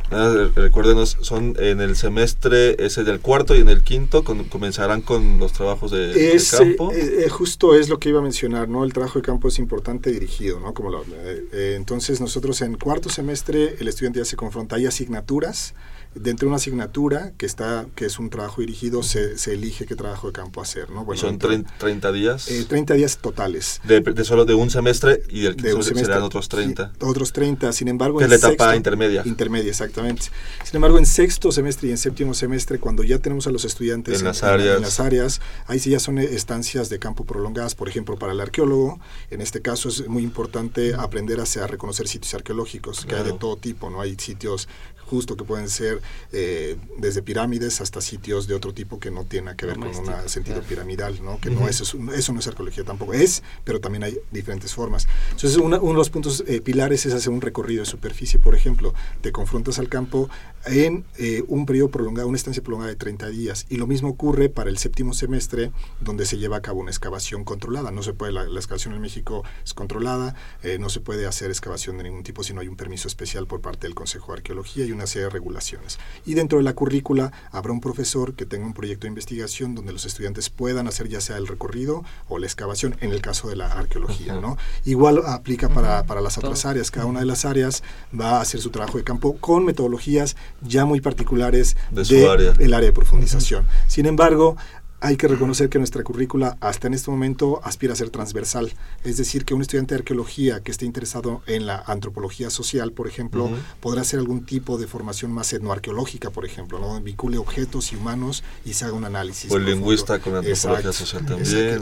recuérdenos, 0.55 1.19
son 1.21 1.57
en 1.59 1.81
el 1.81 1.97
semestre, 1.97 2.77
ese 2.85 3.03
del 3.03 3.19
cuarto 3.19 3.57
y 3.57 3.61
en 3.61 3.69
el 3.69 3.83
quinto 3.83 4.23
comenzarán 4.23 5.03
con 5.03 5.39
los 5.39 5.53
trabajos 5.53 5.91
de, 5.91 6.41
campo. 6.51 6.93
Eh, 6.93 7.25
eh, 7.25 7.29
justo 7.29 7.75
es 7.75 7.89
lo 7.89 7.99
que 7.99 8.11
iba 8.11 8.21
a 8.21 8.23
mencionar, 8.23 8.69
¿no? 8.69 8.85
El 8.85 8.93
trabajo 8.93 9.19
de 9.19 9.25
campo 9.25 9.49
es 9.49 9.59
importante 9.59 10.11
dirigido, 10.11 10.61
¿no? 10.61 10.73
Como 10.73 10.91
lo, 10.91 11.05
entonces 11.53 12.21
nosotros 12.21 12.61
en 12.63 12.77
cuarto 12.77 13.09
semestre 13.09 13.75
el 13.81 13.89
estudiante 13.89 14.21
ya 14.21 14.25
se 14.25 14.37
confronta, 14.37 14.77
hay 14.77 14.87
asignaturas 14.87 15.75
dentro 16.21 16.47
de 16.47 16.49
una 16.49 16.57
asignatura 16.57 17.33
que 17.37 17.47
está 17.47 17.87
que 17.95 18.07
es 18.07 18.19
un 18.19 18.31
trabajo 18.31 18.61
dirigido 18.61 19.03
se, 19.03 19.39
se 19.39 19.55
elige 19.55 19.87
qué 19.87 19.97
trabajo 19.97 20.29
de 20.29 20.33
campo 20.33 20.61
hacer 20.61 20.91
no 20.91 21.05
bueno, 21.05 21.21
son 21.21 21.39
30 21.39 22.13
días 22.13 22.49
eh, 22.49 22.65
30 22.69 22.95
días 22.95 23.19
totales. 23.19 23.81
De, 23.85 24.01
de, 24.01 24.25
solo 24.25 24.45
de 24.45 24.55
un 24.55 24.71
semestre 24.71 25.23
y 25.29 25.43
del 25.43 25.57
de 25.57 25.75
un 25.75 25.83
semestre 25.83 26.07
serán 26.07 26.23
otros 26.23 26.49
30 26.49 26.93
otros 27.01 27.33
30 27.33 27.73
sin 27.73 27.89
embargo 27.89 28.19
que 28.19 28.25
es 28.25 28.31
la 28.31 28.37
etapa 28.37 28.77
intermedia. 28.77 29.23
Intermedia 29.25 29.71
exactamente. 29.71 30.25
Sin 30.65 30.77
embargo 30.77 30.99
en 30.99 31.07
sexto 31.07 31.53
semestre 31.53 31.89
y 31.89 31.91
en 31.93 31.99
séptimo 31.99 32.35
semestre 32.35 32.79
cuando 32.79 33.03
ya 33.03 33.19
tenemos 33.19 33.47
a 33.47 33.51
los 33.51 33.65
estudiantes 33.65 34.21
en, 34.21 34.25
las 34.25 34.43
áreas 34.43 34.77
en 34.77 34.83
las 34.83 35.01
áreas 35.01 35.41
ahí 35.67 35.79
sí 35.79 35.91
ya 35.91 36.01
son 36.01 36.19
estancias 36.19 36.89
de 36.89 36.99
campo 36.99 37.25
prolongadas 37.25 37.75
por 37.75 37.89
ejemplo 37.89 38.19
para 38.19 38.33
el 38.33 38.41
arqueólogo. 38.41 39.01
En 39.31 39.41
este 39.41 39.63
caso 39.63 39.89
es 39.89 40.07
muy 40.09 40.23
importante 40.23 40.95
aprender 40.95 41.41
a, 41.41 41.45
a 41.63 41.67
reconocer 41.67 42.09
sitios 42.09 42.35
arqueológicos 42.35 43.07
que 43.07 43.15
hay 43.15 43.25
de 43.25 43.33
todo 43.33 43.57
tipo 43.57 43.91
no 43.91 44.01
hay 44.01 44.17
sitios 44.19 44.69
justo 45.09 45.37
que 45.37 45.45
pueden 45.45 45.69
ser 45.69 46.01
eh, 46.33 46.77
desde 46.99 47.23
pirámides 47.23 47.81
hasta 47.81 48.01
sitios 48.01 48.47
de 48.47 48.55
otro 48.55 48.75
tipo 48.75 49.01
que 49.01 49.11
no 49.11 49.25
tienen 49.25 49.57
que 49.57 49.67
ver 49.67 49.79
con 49.79 49.89
un 49.89 50.29
sentido 50.29 50.61
piramidal, 50.63 51.23
¿no? 51.23 51.41
que 51.41 51.51
no 51.51 51.67
es, 51.69 51.81
eso, 51.81 51.99
no 51.99 52.13
es 52.13 52.47
arqueología 52.47 52.85
tampoco, 52.85 53.15
es, 53.15 53.43
pero 53.65 53.81
también 53.81 54.05
hay 54.05 54.19
diferentes 54.31 54.75
formas. 54.75 55.09
Entonces 55.31 55.57
uno 55.57 55.79
de 55.79 55.95
los 55.95 56.11
puntos 56.11 56.45
eh, 56.47 56.61
pilares 56.61 57.07
es 57.07 57.15
hacer 57.15 57.33
un 57.33 57.41
recorrido 57.41 57.83
de 57.83 57.87
superficie, 57.87 58.39
por 58.39 58.55
ejemplo, 58.55 58.95
te 59.23 59.33
confrontas 59.33 59.79
al 59.79 59.89
campo 59.89 60.29
en 60.67 61.05
eh, 61.17 61.43
un 61.49 61.65
periodo 61.65 61.91
prolongado, 61.91 62.29
una 62.29 62.37
estancia 62.37 62.63
prolongada 62.63 62.91
de 62.91 62.97
30 62.97 63.29
días, 63.31 63.67
y 63.69 63.77
lo 63.77 63.87
mismo 63.87 64.11
ocurre 64.11 64.49
para 64.51 64.69
el 64.69 64.77
séptimo 64.77 65.15
semestre, 65.15 65.73
donde 66.01 66.27
se 66.27 66.37
lleva 66.37 66.59
a 66.59 66.63
cabo 66.63 66.81
una 66.81 66.91
excavación 66.91 67.45
controlada. 67.45 67.91
No 67.91 68.03
se 68.03 68.13
puede, 68.13 68.33
la, 68.33 68.45
excavación 68.45 68.95
en 68.95 69.01
México 69.01 69.45
es 69.65 69.73
controlada, 69.73 70.35
no 70.79 70.91
se 70.91 71.01
puede 71.01 71.27
hacer 71.27 71.51
excavación 71.51 71.97
de 71.97 72.05
ningún 72.05 72.23
tipo 72.23 72.43
si 72.43 72.53
no 72.53 72.61
hay 72.61 72.69
un 72.69 72.77
permiso 72.77 73.09
especial 73.09 73.47
por 73.47 73.61
parte 73.61 73.87
del 73.87 73.95
Consejo 73.95 74.33
de 74.33 74.39
Arqueología 74.39 74.85
y 74.85 74.93
una 74.99 75.07
serie 75.07 75.25
de 75.25 75.31
regulaciones. 75.31 75.99
Y 76.27 76.35
dentro 76.35 76.59
de 76.59 76.65
la 76.65 76.75
currícula 76.75 77.33
habrá 77.51 77.73
un 77.73 77.81
profesor 77.81 78.35
que 78.35 78.47
tenga 78.47 78.67
un 78.67 78.75
proyecto 78.75 79.03
de 79.03 79.09
investigación 79.09 79.75
donde 79.75 79.93
los 79.93 80.05
estudiantes 80.05 80.51
puedan 80.51 80.87
hacer 80.89 81.09
ya 81.09 81.21
sea 81.21 81.37
el 81.37 81.47
recorrido 81.47 82.05
o 82.29 82.39
la 82.39 82.47
excavación, 82.47 82.97
en 83.01 83.13
el 83.13 83.21
caso 83.21 83.49
de 83.49 83.57
la 83.57 83.67
arqueología. 83.67 84.35
¿no? 84.35 84.59
Igual 84.85 85.23
aplica 85.27 85.69
para, 85.69 86.05
para 86.05 86.21
las 86.21 86.37
otras 86.39 86.65
áreas. 86.65 86.91
Cada 86.91 87.07
una 87.07 87.21
de 87.21 87.27
las 87.27 87.45
áreas 87.45 87.83
va 88.19 88.39
a 88.39 88.41
hacer 88.41 88.61
su 88.61 88.71
trabajo 88.71 88.99
de 88.99 89.05
campo 89.05 89.37
con 89.39 89.65
metodologías 89.65 90.37
ya 90.63 90.85
muy 90.85 91.01
particulares 91.01 91.77
de, 91.91 92.05
su 92.05 92.31
área. 92.31 92.53
el 92.59 92.75
área 92.75 92.89
de 92.89 92.93
profundización. 92.93 93.67
Sin 93.87 94.07
embargo, 94.07 94.57
hay 95.01 95.17
que 95.17 95.29
reconocer 95.29 95.69
que 95.69 95.79
nuestra 95.79 96.03
currícula 96.03 96.57
hasta 96.61 96.89
en 96.89 96.95
este 96.95 97.11
momento 97.11 97.61
aspira 97.63 97.93
a 97.93 97.97
ser 97.97 98.11
transversal, 98.11 98.73
es 99.05 99.17
decir, 99.17 99.45
que 99.45 99.55
un 99.55 99.63
estudiante 99.63 99.95
de 99.95 100.01
arqueología 100.01 100.61
que 100.61 100.73
esté 100.73 100.87
interesado 100.87 101.43
en 101.47 101.67
la 101.67 101.83
antropología 101.87 102.51
social, 102.51 102.93
por 102.93 103.07
ejemplo, 103.07 103.49
podrá 103.81 104.01
hacer 104.01 104.19
algún 104.19 104.45
tipo 104.45 104.77
de 104.77 104.89
formación 104.89 105.31
más 105.33 105.53
etnoarqueológica, 105.53 106.31
por 106.31 106.45
ejemplo, 106.45 106.81
¿no? 106.81 107.01
vincule 107.01 107.39
objetos 107.39 107.93
y 107.93 107.97
humanos 107.97 108.43
y 108.65 108.75
se 108.75 108.87
haga 108.87 108.95
un 108.95 109.05
análisis. 109.05 109.51
O 109.53 109.57
el 109.57 109.67
lingüista 109.67 110.19
con 110.19 110.35
antropología 110.35 110.93
social 110.93 111.25
también. 111.25 111.81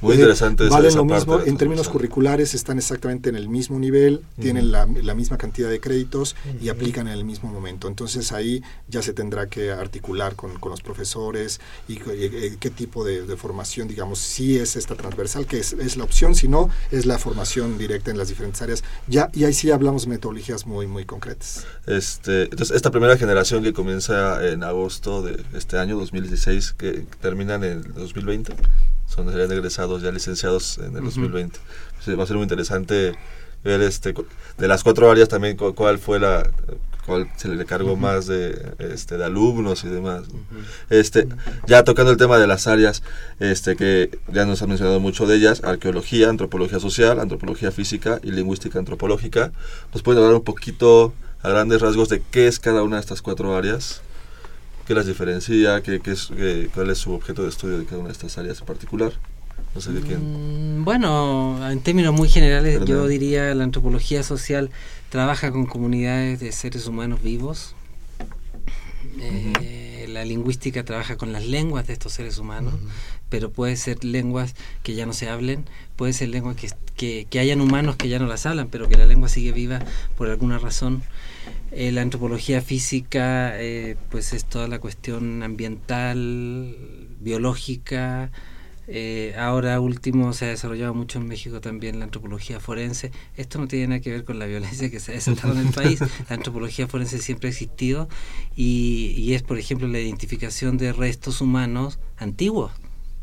Muy 0.00 0.14
interesante. 0.14 0.68
Valen 0.68 0.94
lo 0.94 1.04
mismo, 1.04 1.40
en 1.40 1.56
términos 1.56 1.88
curriculares 1.88 2.54
están 2.54 2.78
exactamente 2.78 3.28
en 3.30 3.36
el 3.36 3.48
mismo 3.48 3.78
nivel, 3.78 4.22
tienen 4.40 4.70
la, 4.70 4.86
misma 4.86 5.38
cantidad 5.38 5.68
de 5.68 5.80
créditos 5.80 6.36
y 6.60 6.68
aplican 6.68 7.08
en 7.08 7.14
el 7.14 7.24
mismo 7.24 7.50
momento. 7.50 7.88
Entonces 7.88 8.30
ahí 8.30 8.62
ya 8.88 9.02
se 9.02 9.12
tendrá 9.12 9.48
que 9.48 9.72
articular 9.72 10.36
con, 10.36 10.58
con 10.60 10.70
los 10.70 10.82
profesores 10.82 11.60
y 11.88 11.96
eh, 12.32 12.56
qué 12.58 12.70
tipo 12.70 13.04
de, 13.04 13.36
formación, 13.36 13.88
digamos, 13.88 14.18
si 14.18 14.58
es 14.58 14.76
esta 14.76 14.94
transversal, 14.94 15.46
que 15.46 15.58
es, 15.58 15.96
la 15.96 16.04
opción, 16.04 16.34
si 16.34 16.48
no, 16.48 16.70
es 16.90 17.06
la 17.06 17.18
formación 17.18 17.78
directa 17.78 18.10
en 18.10 18.18
las 18.18 18.28
diferentes 18.28 18.60
áreas. 18.62 18.84
Ya, 19.06 19.30
y 19.32 19.44
ahí 19.44 19.52
sí 19.52 19.70
hablamos 19.70 20.04
de 20.04 20.10
metodologías 20.10 20.66
muy, 20.66 20.86
muy 20.86 21.04
concretas. 21.04 21.66
Este, 21.86 22.44
entonces, 22.44 22.76
esta 22.76 22.90
primera 22.90 23.16
generación 23.16 23.62
que 23.62 23.72
comienza 23.72 24.46
en 24.46 24.64
agosto 24.64 25.22
de 25.22 25.42
este 25.54 25.78
año, 25.78 25.96
2016, 25.98 26.72
que 26.72 27.06
termina 27.20 27.54
en 27.54 27.64
el 27.64 27.94
2020, 27.94 28.54
son 29.06 29.30
serían 29.30 29.50
egresados 29.52 30.02
ya 30.02 30.10
licenciados 30.10 30.78
en 30.78 30.96
el 30.96 31.04
2020. 31.04 31.58
va 32.18 32.24
a 32.24 32.26
ser 32.26 32.36
muy 32.36 32.44
interesante 32.44 33.14
ver 33.64 33.80
este 33.80 34.14
de 34.56 34.68
las 34.68 34.84
cuatro 34.84 35.10
áreas 35.10 35.28
también 35.28 35.56
cuál 35.56 35.98
fue 35.98 36.20
la 36.20 36.48
cual 37.08 37.28
se 37.36 37.48
le 37.48 37.64
cargó 37.64 37.96
más 37.96 38.26
de, 38.26 38.74
este, 38.78 39.16
de 39.16 39.24
alumnos 39.24 39.82
y 39.84 39.88
demás. 39.88 40.24
este, 40.90 41.26
ya 41.66 41.82
tocando 41.82 42.12
el 42.12 42.18
tema 42.18 42.38
de 42.38 42.46
las 42.46 42.66
áreas, 42.66 43.02
este, 43.40 43.74
que 43.76 44.18
ya 44.30 44.44
nos 44.44 44.60
han 44.62 44.68
mencionado 44.68 45.00
mucho 45.00 45.26
de 45.26 45.36
ellas, 45.36 45.64
arqueología, 45.64 46.28
antropología 46.28 46.78
social, 46.78 47.18
antropología 47.18 47.72
física 47.72 48.20
y 48.22 48.30
lingüística 48.30 48.78
antropológica, 48.78 49.52
¿nos 49.92 50.02
pueden 50.02 50.22
hablar 50.22 50.36
un 50.36 50.44
poquito 50.44 51.14
a 51.42 51.48
grandes 51.48 51.80
rasgos 51.80 52.10
de 52.10 52.22
qué 52.30 52.46
es 52.46 52.60
cada 52.60 52.82
una 52.82 52.96
de 52.96 53.00
estas 53.00 53.22
cuatro 53.22 53.56
áreas? 53.56 54.02
¿Qué 54.86 54.94
las 54.94 55.06
diferencia? 55.06 55.82
¿Qué, 55.82 56.00
qué 56.00 56.12
es, 56.12 56.30
¿Cuál 56.74 56.90
es 56.90 56.98
su 56.98 57.12
objeto 57.12 57.42
de 57.42 57.48
estudio 57.48 57.78
de 57.78 57.86
cada 57.86 57.98
una 57.98 58.08
de 58.08 58.12
estas 58.12 58.36
áreas 58.36 58.60
en 58.60 58.66
particular? 58.66 59.12
No 59.74 59.80
sé 59.80 59.92
de 59.92 60.00
quién. 60.00 60.80
Mm, 60.80 60.84
bueno, 60.84 61.70
en 61.70 61.80
términos 61.80 62.14
muy 62.14 62.28
generales, 62.28 62.84
yo 62.84 63.06
diría 63.06 63.54
la 63.54 63.64
antropología 63.64 64.22
social 64.22 64.70
trabaja 65.10 65.50
con 65.52 65.66
comunidades 65.66 66.40
de 66.40 66.52
seres 66.52 66.86
humanos 66.86 67.22
vivos. 67.22 67.74
Eh, 69.20 70.06
la 70.08 70.24
lingüística 70.24 70.84
trabaja 70.84 71.16
con 71.16 71.32
las 71.32 71.44
lenguas 71.44 71.86
de 71.86 71.92
estos 71.92 72.12
seres 72.12 72.38
humanos, 72.38 72.74
pero 73.28 73.50
puede 73.50 73.76
ser 73.76 74.04
lenguas 74.04 74.54
que 74.82 74.94
ya 74.94 75.06
no 75.06 75.12
se 75.12 75.28
hablen, 75.28 75.64
puede 75.96 76.12
ser 76.12 76.28
lenguas 76.28 76.56
que, 76.96 77.26
que, 77.28 77.38
hayan 77.38 77.60
humanos 77.60 77.96
que 77.96 78.08
ya 78.08 78.18
no 78.18 78.26
las 78.26 78.46
hablan, 78.46 78.68
pero 78.68 78.88
que 78.88 78.96
la 78.96 79.06
lengua 79.06 79.28
sigue 79.28 79.52
viva 79.52 79.80
por 80.16 80.28
alguna 80.28 80.58
razón. 80.58 81.02
Eh, 81.72 81.92
la 81.92 82.02
antropología 82.02 82.62
física, 82.62 83.60
eh, 83.60 83.96
pues 84.10 84.32
es 84.32 84.44
toda 84.44 84.68
la 84.68 84.78
cuestión 84.78 85.42
ambiental, 85.42 86.76
biológica, 87.20 88.30
Eh, 88.90 89.34
ahora 89.36 89.78
último 89.80 90.32
se 90.32 90.46
ha 90.46 90.48
desarrollado 90.48 90.94
mucho 90.94 91.18
en 91.18 91.28
México 91.28 91.60
también 91.60 91.98
la 91.98 92.06
antropología 92.06 92.58
forense. 92.58 93.12
Esto 93.36 93.58
no 93.58 93.68
tiene 93.68 93.88
nada 93.88 94.00
que 94.00 94.10
ver 94.10 94.24
con 94.24 94.38
la 94.38 94.46
violencia 94.46 94.90
que 94.90 94.98
se 94.98 95.12
ha 95.12 95.14
desatado 95.14 95.52
en 95.52 95.66
el 95.66 95.72
país. 95.74 96.00
La 96.28 96.36
antropología 96.36 96.88
forense 96.88 97.18
siempre 97.18 97.48
ha 97.48 97.50
existido 97.50 98.08
y, 98.56 99.14
y 99.16 99.34
es, 99.34 99.42
por 99.42 99.58
ejemplo, 99.58 99.86
la 99.88 100.00
identificación 100.00 100.78
de 100.78 100.92
restos 100.94 101.42
humanos 101.42 101.98
antiguos, 102.16 102.72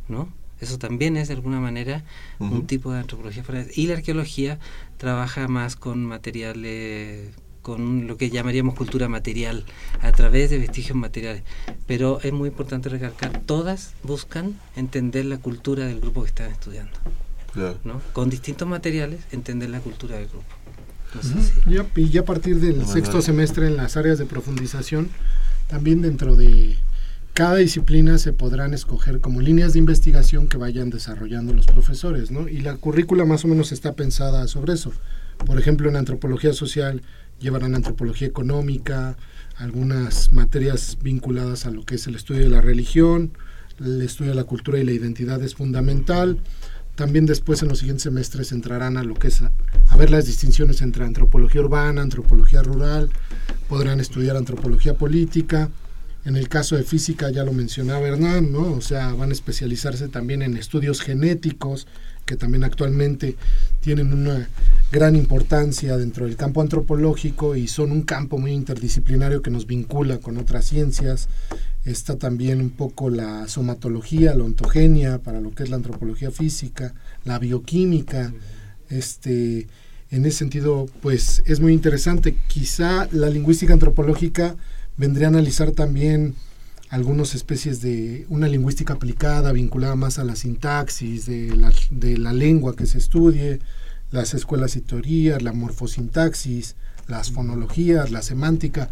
¿no? 0.07 0.32
Eso 0.61 0.78
también 0.78 1.18
es 1.18 1.28
de 1.28 1.34
alguna 1.34 1.59
manera 1.59 2.05
un 2.39 2.66
tipo 2.66 2.91
de 2.93 2.99
antropología 2.99 3.43
forense. 3.43 3.72
Y 3.76 3.88
la 3.88 3.95
arqueología 3.95 4.59
trabaja 4.97 5.47
más 5.47 5.76
con 5.76 6.05
materiales 6.05 7.32
con 7.66 8.05
lo 8.05 8.16
que 8.16 8.30
llamaríamos 8.30 8.76
cultura 8.76 9.09
material, 9.09 9.66
a 10.01 10.11
través 10.11 10.51
de 10.51 10.59
vestigios 10.59 10.95
materiales. 10.95 11.41
Pero 11.88 12.20
es 12.22 12.32
muy 12.32 12.49
importante 12.49 12.89
recalcar, 12.89 13.41
todas 13.43 13.95
buscan 14.03 14.53
entender 14.76 15.26
la 15.26 15.39
cultura 15.39 15.88
del 15.88 15.99
grupo 15.99 16.22
que 16.22 16.28
están 16.28 16.51
estudiando. 16.51 16.93
¿no? 17.84 18.01
Con 18.13 18.30
distintos 18.30 18.68
materiales, 18.68 19.22
entender 19.32 19.72
la 19.72 19.80
cultura 19.80 20.16
del 20.16 20.28
grupo. 20.28 20.45
y 21.95 22.09
ya 22.11 22.22
a 22.22 22.26
partir 22.26 22.59
del 22.59 22.86
sexto 22.86 23.24
semestre 23.24 23.66
en 23.66 23.78
las 23.78 23.97
áreas 23.97 24.20
de 24.20 24.28
profundización, 24.28 25.09
también 25.68 26.03
dentro 26.03 26.36
de 26.36 26.78
cada 27.34 27.55
disciplina 27.55 28.20
se 28.20 28.32
podrán 28.32 28.76
escoger 28.76 29.22
como 29.22 29.41
líneas 29.41 29.74
de 29.74 29.80
investigación 29.80 30.47
que 30.47 30.57
vayan 30.57 30.91
desarrollando 30.91 31.51
los 31.51 31.66
profesores, 31.66 32.30
¿no? 32.30 32.47
Y 32.47 32.59
la 32.59 32.76
currícula 32.76 33.26
más 33.26 33.43
o 33.43 33.47
menos 33.47 33.72
está 33.72 33.93
pensada 33.93 34.47
sobre 34.47 34.74
eso. 34.74 34.93
Por 35.45 35.59
ejemplo, 35.59 35.89
en 35.89 35.95
antropología 35.95 36.53
social 36.53 37.01
llevarán 37.39 37.75
antropología 37.75 38.27
económica, 38.27 39.17
algunas 39.57 40.31
materias 40.31 40.97
vinculadas 41.01 41.65
a 41.65 41.71
lo 41.71 41.86
que 41.86 41.95
es 41.95 42.07
el 42.07 42.15
estudio 42.15 42.43
de 42.43 42.49
la 42.49 42.61
religión, 42.61 43.31
el 43.79 44.01
estudio 44.01 44.31
de 44.31 44.36
la 44.36 44.43
cultura 44.43 44.79
y 44.79 44.83
la 44.83 44.91
identidad 44.91 45.41
es 45.43 45.55
fundamental. 45.55 46.39
También 46.95 47.25
después 47.25 47.61
en 47.61 47.69
los 47.69 47.79
siguientes 47.79 48.03
semestres 48.03 48.51
entrarán 48.51 48.95
a 48.97 49.03
lo 49.03 49.15
que 49.15 49.27
es 49.27 49.41
a, 49.41 49.51
ver 49.97 50.11
las 50.11 50.25
distinciones 50.25 50.81
entre 50.81 51.03
antropología 51.03 51.61
urbana, 51.61 52.01
antropología 52.01 52.63
rural, 52.63 53.09
podrán 53.67 53.99
estudiar 53.99 54.38
antropología 54.38 54.93
política. 54.93 55.69
En 56.23 56.38
el 56.38 56.47
caso 56.47 56.75
de 56.75 56.83
física 56.83 57.29
ya 57.29 57.43
lo 57.43 57.53
mencionaba 57.53 58.07
Hernán, 58.07 58.51
¿no? 58.51 58.71
O 58.71 58.81
sea, 58.81 59.13
van 59.13 59.29
a 59.29 59.33
especializarse 59.33 60.07
también 60.07 60.41
en 60.41 60.57
estudios 60.57 61.01
genéticos, 61.01 61.86
que 62.26 62.36
también 62.36 62.63
actualmente 62.63 63.36
tienen 63.82 64.13
una 64.13 64.49
gran 64.91 65.15
importancia 65.15 65.97
dentro 65.97 66.26
del 66.26 66.36
campo 66.36 66.61
antropológico 66.61 67.55
y 67.55 67.67
son 67.67 67.91
un 67.91 68.03
campo 68.03 68.38
muy 68.38 68.51
interdisciplinario 68.51 69.41
que 69.41 69.51
nos 69.51 69.67
vincula 69.67 70.17
con 70.17 70.38
otras 70.38 70.65
ciencias. 70.65 71.28
Está 71.84 72.17
también 72.17 72.61
un 72.61 72.71
poco 72.71 73.09
la 73.09 73.47
somatología, 73.47 74.34
la 74.34 74.43
ontogenia 74.43 75.19
para 75.19 75.39
lo 75.39 75.51
que 75.51 75.63
es 75.63 75.69
la 75.69 75.76
antropología 75.76 76.32
física, 76.32 76.93
la 77.26 77.38
bioquímica. 77.38 78.34
Este, 78.89 79.67
en 80.11 80.26
ese 80.26 80.38
sentido, 80.39 80.88
pues 81.01 81.43
es 81.45 81.59
muy 81.59 81.73
interesante. 81.73 82.38
Quizá 82.47 83.07
la 83.11 83.30
lingüística 83.30 83.73
antropológica 83.73 84.55
vendría 84.97 85.28
a 85.28 85.30
analizar 85.30 85.71
también 85.71 86.36
algunas 86.89 87.36
especies 87.36 87.81
de 87.81 88.25
una 88.29 88.47
lingüística 88.47 88.93
aplicada 88.93 89.51
vinculada 89.51 89.95
más 89.95 90.19
a 90.19 90.23
la 90.23 90.36
sintaxis 90.36 91.25
de 91.25 91.55
la, 91.55 91.71
de 91.89 92.17
la 92.17 92.33
lengua 92.33 92.75
que 92.75 92.86
se 92.86 92.97
estudie, 92.97 93.59
las 94.11 94.33
escuelas 94.33 94.75
y 94.75 94.81
teorías, 94.81 95.41
la 95.41 95.53
morfosintaxis, 95.53 96.75
las 97.07 97.31
fonologías, 97.31 98.11
la 98.11 98.21
semántica. 98.21 98.89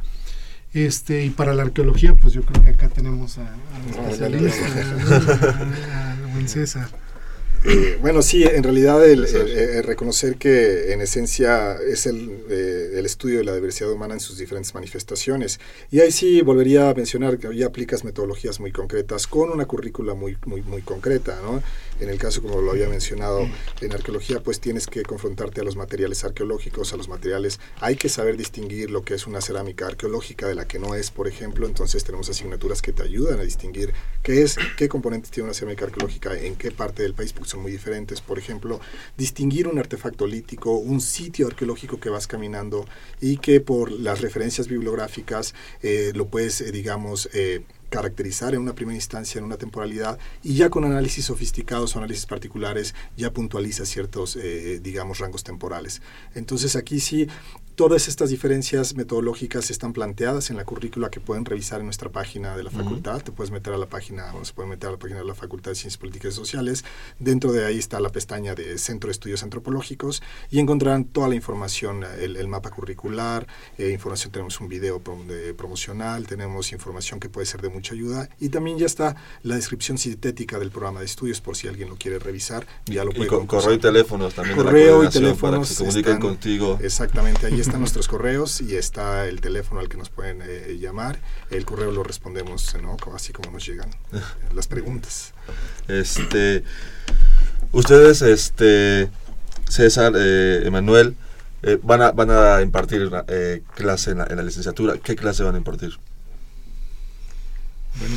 Este, 0.74 1.24
y 1.24 1.30
para 1.30 1.54
la 1.54 1.64
arqueología, 1.64 2.16
pues 2.16 2.34
yo 2.34 2.42
creo 2.42 2.64
que 2.64 2.72
acá 2.72 2.90
tenemos 2.90 3.38
a, 3.38 3.44
a, 3.44 4.02
especialista, 4.02 4.66
buen 6.34 6.50
César. 6.50 6.90
Eh, 7.66 7.98
bueno, 8.02 8.22
sí, 8.22 8.44
en 8.44 8.62
realidad 8.62 9.06
el, 9.06 9.26
reconocer 9.84 10.36
que 10.36 10.92
en 10.92 11.00
esencia 11.00 11.76
es 11.76 12.06
el, 12.06 12.44
eh, 12.50 12.92
el, 12.96 13.06
estudio 13.06 13.38
de 13.38 13.46
la 13.46 13.56
diversidad 13.56 13.90
humana 13.90 14.16
en 14.16 14.20
sus 14.20 14.38
diferentes 14.38 14.74
manifestaciones. 14.74 15.62
Y 15.90 16.02
ahí 16.02 16.12
sí 16.12 16.42
volvería 16.42 16.90
a 16.90 16.94
mencionar 16.94 17.38
que 17.38 17.56
ya 17.56 17.68
aplicas 17.68 18.04
metodologías 18.04 18.60
muy 18.60 18.74
concretas 18.74 19.28
con 19.28 19.50
una 19.50 19.66
currícula 19.66 20.14
muy, 20.14 20.38
muy, 20.46 20.62
muy 20.62 20.82
concreta, 20.82 21.40
¿no? 21.42 21.64
En 22.00 22.10
el 22.10 22.18
caso, 22.18 22.42
como 22.42 22.60
lo 22.60 22.72
había 22.72 22.90
mencionado, 22.90 23.48
en 23.80 23.94
arqueología 23.94 24.42
pues 24.42 24.60
tienes 24.60 24.88
que 24.88 25.04
confrontarte 25.04 25.62
a 25.62 25.64
los 25.64 25.76
materiales 25.76 26.24
arqueológicos, 26.26 26.92
a 26.92 26.98
los 26.98 27.08
materiales, 27.08 27.60
hay 27.80 27.96
que 27.96 28.10
saber 28.10 28.36
distinguir 28.36 28.90
lo 28.90 29.04
que 29.04 29.14
es 29.14 29.28
una 29.28 29.42
cerámica 29.42 29.88
arqueológica 29.88 30.48
de 30.48 30.56
la 30.56 30.68
que 30.68 30.80
no 30.80 30.96
es, 30.96 31.12
por 31.12 31.28
ejemplo, 31.28 31.68
entonces 31.68 32.04
tenemos 32.04 32.30
asignaturas 32.30 32.82
que 32.82 32.92
te 32.92 33.04
ayudan 33.04 33.40
a 33.40 33.44
distinguir 33.44 33.94
qué 34.22 34.42
es, 34.42 34.58
qué 34.76 34.90
componentes 34.90 35.32
tiene 35.32 35.46
una 35.46 35.54
cerámica 35.54 35.86
arqueológica, 35.86 36.38
en 36.38 36.56
qué 36.56 36.72
parte 36.72 37.04
del 37.04 37.14
país, 37.14 37.32
porque 37.32 37.53
muy 37.58 37.72
diferentes, 37.72 38.22
por 38.22 38.40
ejemplo, 38.40 38.80
distinguir 39.18 39.68
un 39.68 39.80
artefacto 39.80 40.28
lítico, 40.28 40.78
un 40.78 41.02
sitio 41.02 41.48
arqueológico 41.48 42.00
que 42.00 42.10
vas 42.10 42.28
caminando 42.28 42.86
y 43.22 43.38
que 43.38 43.62
por 43.62 43.92
las 43.92 44.22
referencias 44.22 44.68
bibliográficas 44.68 45.54
eh, 45.82 46.12
lo 46.16 46.28
puedes, 46.28 46.62
eh, 46.62 46.72
digamos, 46.72 47.30
eh, 47.34 47.62
caracterizar 47.90 48.56
en 48.56 48.62
una 48.62 48.74
primera 48.74 48.96
instancia, 48.96 49.38
en 49.38 49.46
una 49.46 49.58
temporalidad, 49.58 50.18
y 50.42 50.56
ya 50.56 50.72
con 50.72 50.84
análisis 50.84 51.26
sofisticados 51.26 51.96
o 51.96 52.00
análisis 52.00 52.26
particulares 52.26 52.96
ya 53.16 53.32
puntualiza 53.32 53.86
ciertos, 53.86 54.36
digamos, 54.82 55.20
rangos 55.20 55.44
temporales. 55.44 56.02
Entonces 56.34 56.76
aquí 56.76 57.00
sí 57.00 57.28
Todas 57.76 58.08
estas 58.08 58.30
diferencias 58.30 58.96
metodológicas 58.96 59.72
están 59.72 59.94
planteadas 59.94 60.52
en 60.52 60.58
la 60.58 60.64
currícula 60.64 61.10
que 61.10 61.20
pueden 61.20 61.44
revisar 61.44 61.80
en 61.80 61.88
nuestra 61.88 62.12
página 62.12 62.56
de 62.56 62.62
la 62.62 62.70
facultad. 62.70 63.24
Te 63.24 63.32
puedes 63.32 63.50
meter 63.50 63.74
a 63.74 63.80
la 63.80 63.88
página, 63.88 64.32
se 64.44 64.54
puede 64.54 64.70
meter 64.70 64.90
a 64.90 64.92
la 64.92 65.00
página 65.00 65.22
de 65.22 65.26
la 65.26 65.34
Facultad 65.34 65.72
de 65.72 65.76
Ciencias 65.76 65.98
Políticas 65.98 66.34
y 66.34 66.36
Sociales. 66.36 66.86
Dentro 67.18 67.52
de 67.52 67.66
ahí 67.66 67.80
está 67.80 68.00
la 68.00 68.10
pestaña 68.10 68.54
de 68.54 68.78
Centro 68.78 69.08
de 69.08 69.14
Estudios 69.14 69.42
Antropológicos 69.42 70.22
y 70.52 70.60
encontrarán 70.60 71.06
toda 71.06 71.28
la 71.28 71.34
información, 71.34 72.04
el, 72.20 72.48
mapa 72.48 72.70
curricular, 72.70 73.48
eh, 73.80 73.90
información, 73.90 74.32
tenemos 74.32 74.62
un 74.62 74.68
video 74.68 75.02
promocional, 75.58 76.28
tenemos 76.28 76.74
información 76.74 77.20
que 77.20 77.30
puede 77.30 77.48
ser 77.48 77.62
de 77.62 77.70
mucha 77.70 77.96
ayuda 77.96 78.30
y 78.40 78.50
también 78.50 78.78
ya 78.78 78.86
está 78.86 79.16
la 79.42 79.56
descripción 79.56 79.98
sintética 79.98 80.60
del 80.60 80.70
programa 80.70 81.00
de 81.00 81.08
estudios 81.08 81.42
por 81.42 81.58
si 81.58 81.68
alguien 81.68 81.90
lo 81.90 81.96
quiere 81.96 82.20
revisar. 82.20 82.68
Ya 82.86 83.04
lo 83.04 83.10
puede 83.10 83.26
y 83.26 83.30
con 83.30 83.48
correo 83.48 83.74
y 83.74 83.80
teléfonos 83.80 84.36
también. 84.36 84.58
Correo 84.58 85.04
y 85.04 85.10
teléfonos. 85.10 85.40
Para 85.42 85.60
que 85.60 85.66
se 85.66 85.84
comuniquen 85.84 86.20
contigo. 86.20 86.78
Exactamente, 86.80 87.48
ahí 87.48 87.63
están 87.64 87.80
nuestros 87.80 88.08
correos 88.08 88.62
y 88.62 88.76
está 88.76 89.26
el 89.26 89.40
teléfono 89.42 89.80
al 89.80 89.90
que 89.90 89.98
nos 89.98 90.10
pueden 90.10 90.42
eh, 90.44 90.78
llamar. 90.80 91.20
El 91.50 91.66
correo 91.66 91.92
lo 91.92 92.04
respondemos, 92.04 92.76
¿no? 92.82 92.98
así 93.16 93.32
como 93.34 93.52
nos 93.52 93.66
llegan 93.66 93.90
las 94.54 94.68
preguntas. 94.68 95.34
Este, 95.88 96.64
ustedes, 97.72 98.22
este, 98.22 99.10
César, 99.70 100.14
eh, 100.16 100.64
Emanuel, 100.66 101.16
eh, 101.64 101.80
van, 101.82 102.02
a, 102.02 102.12
van 102.12 102.32
a 102.32 102.62
impartir 102.62 103.10
clase 103.76 104.12
en 104.12 104.18
la, 104.20 104.28
en 104.30 104.36
la 104.36 104.44
licenciatura. 104.44 104.98
¿Qué 104.98 105.16
clase 105.16 105.44
van 105.44 105.56
a 105.56 105.58
impartir? 105.58 105.98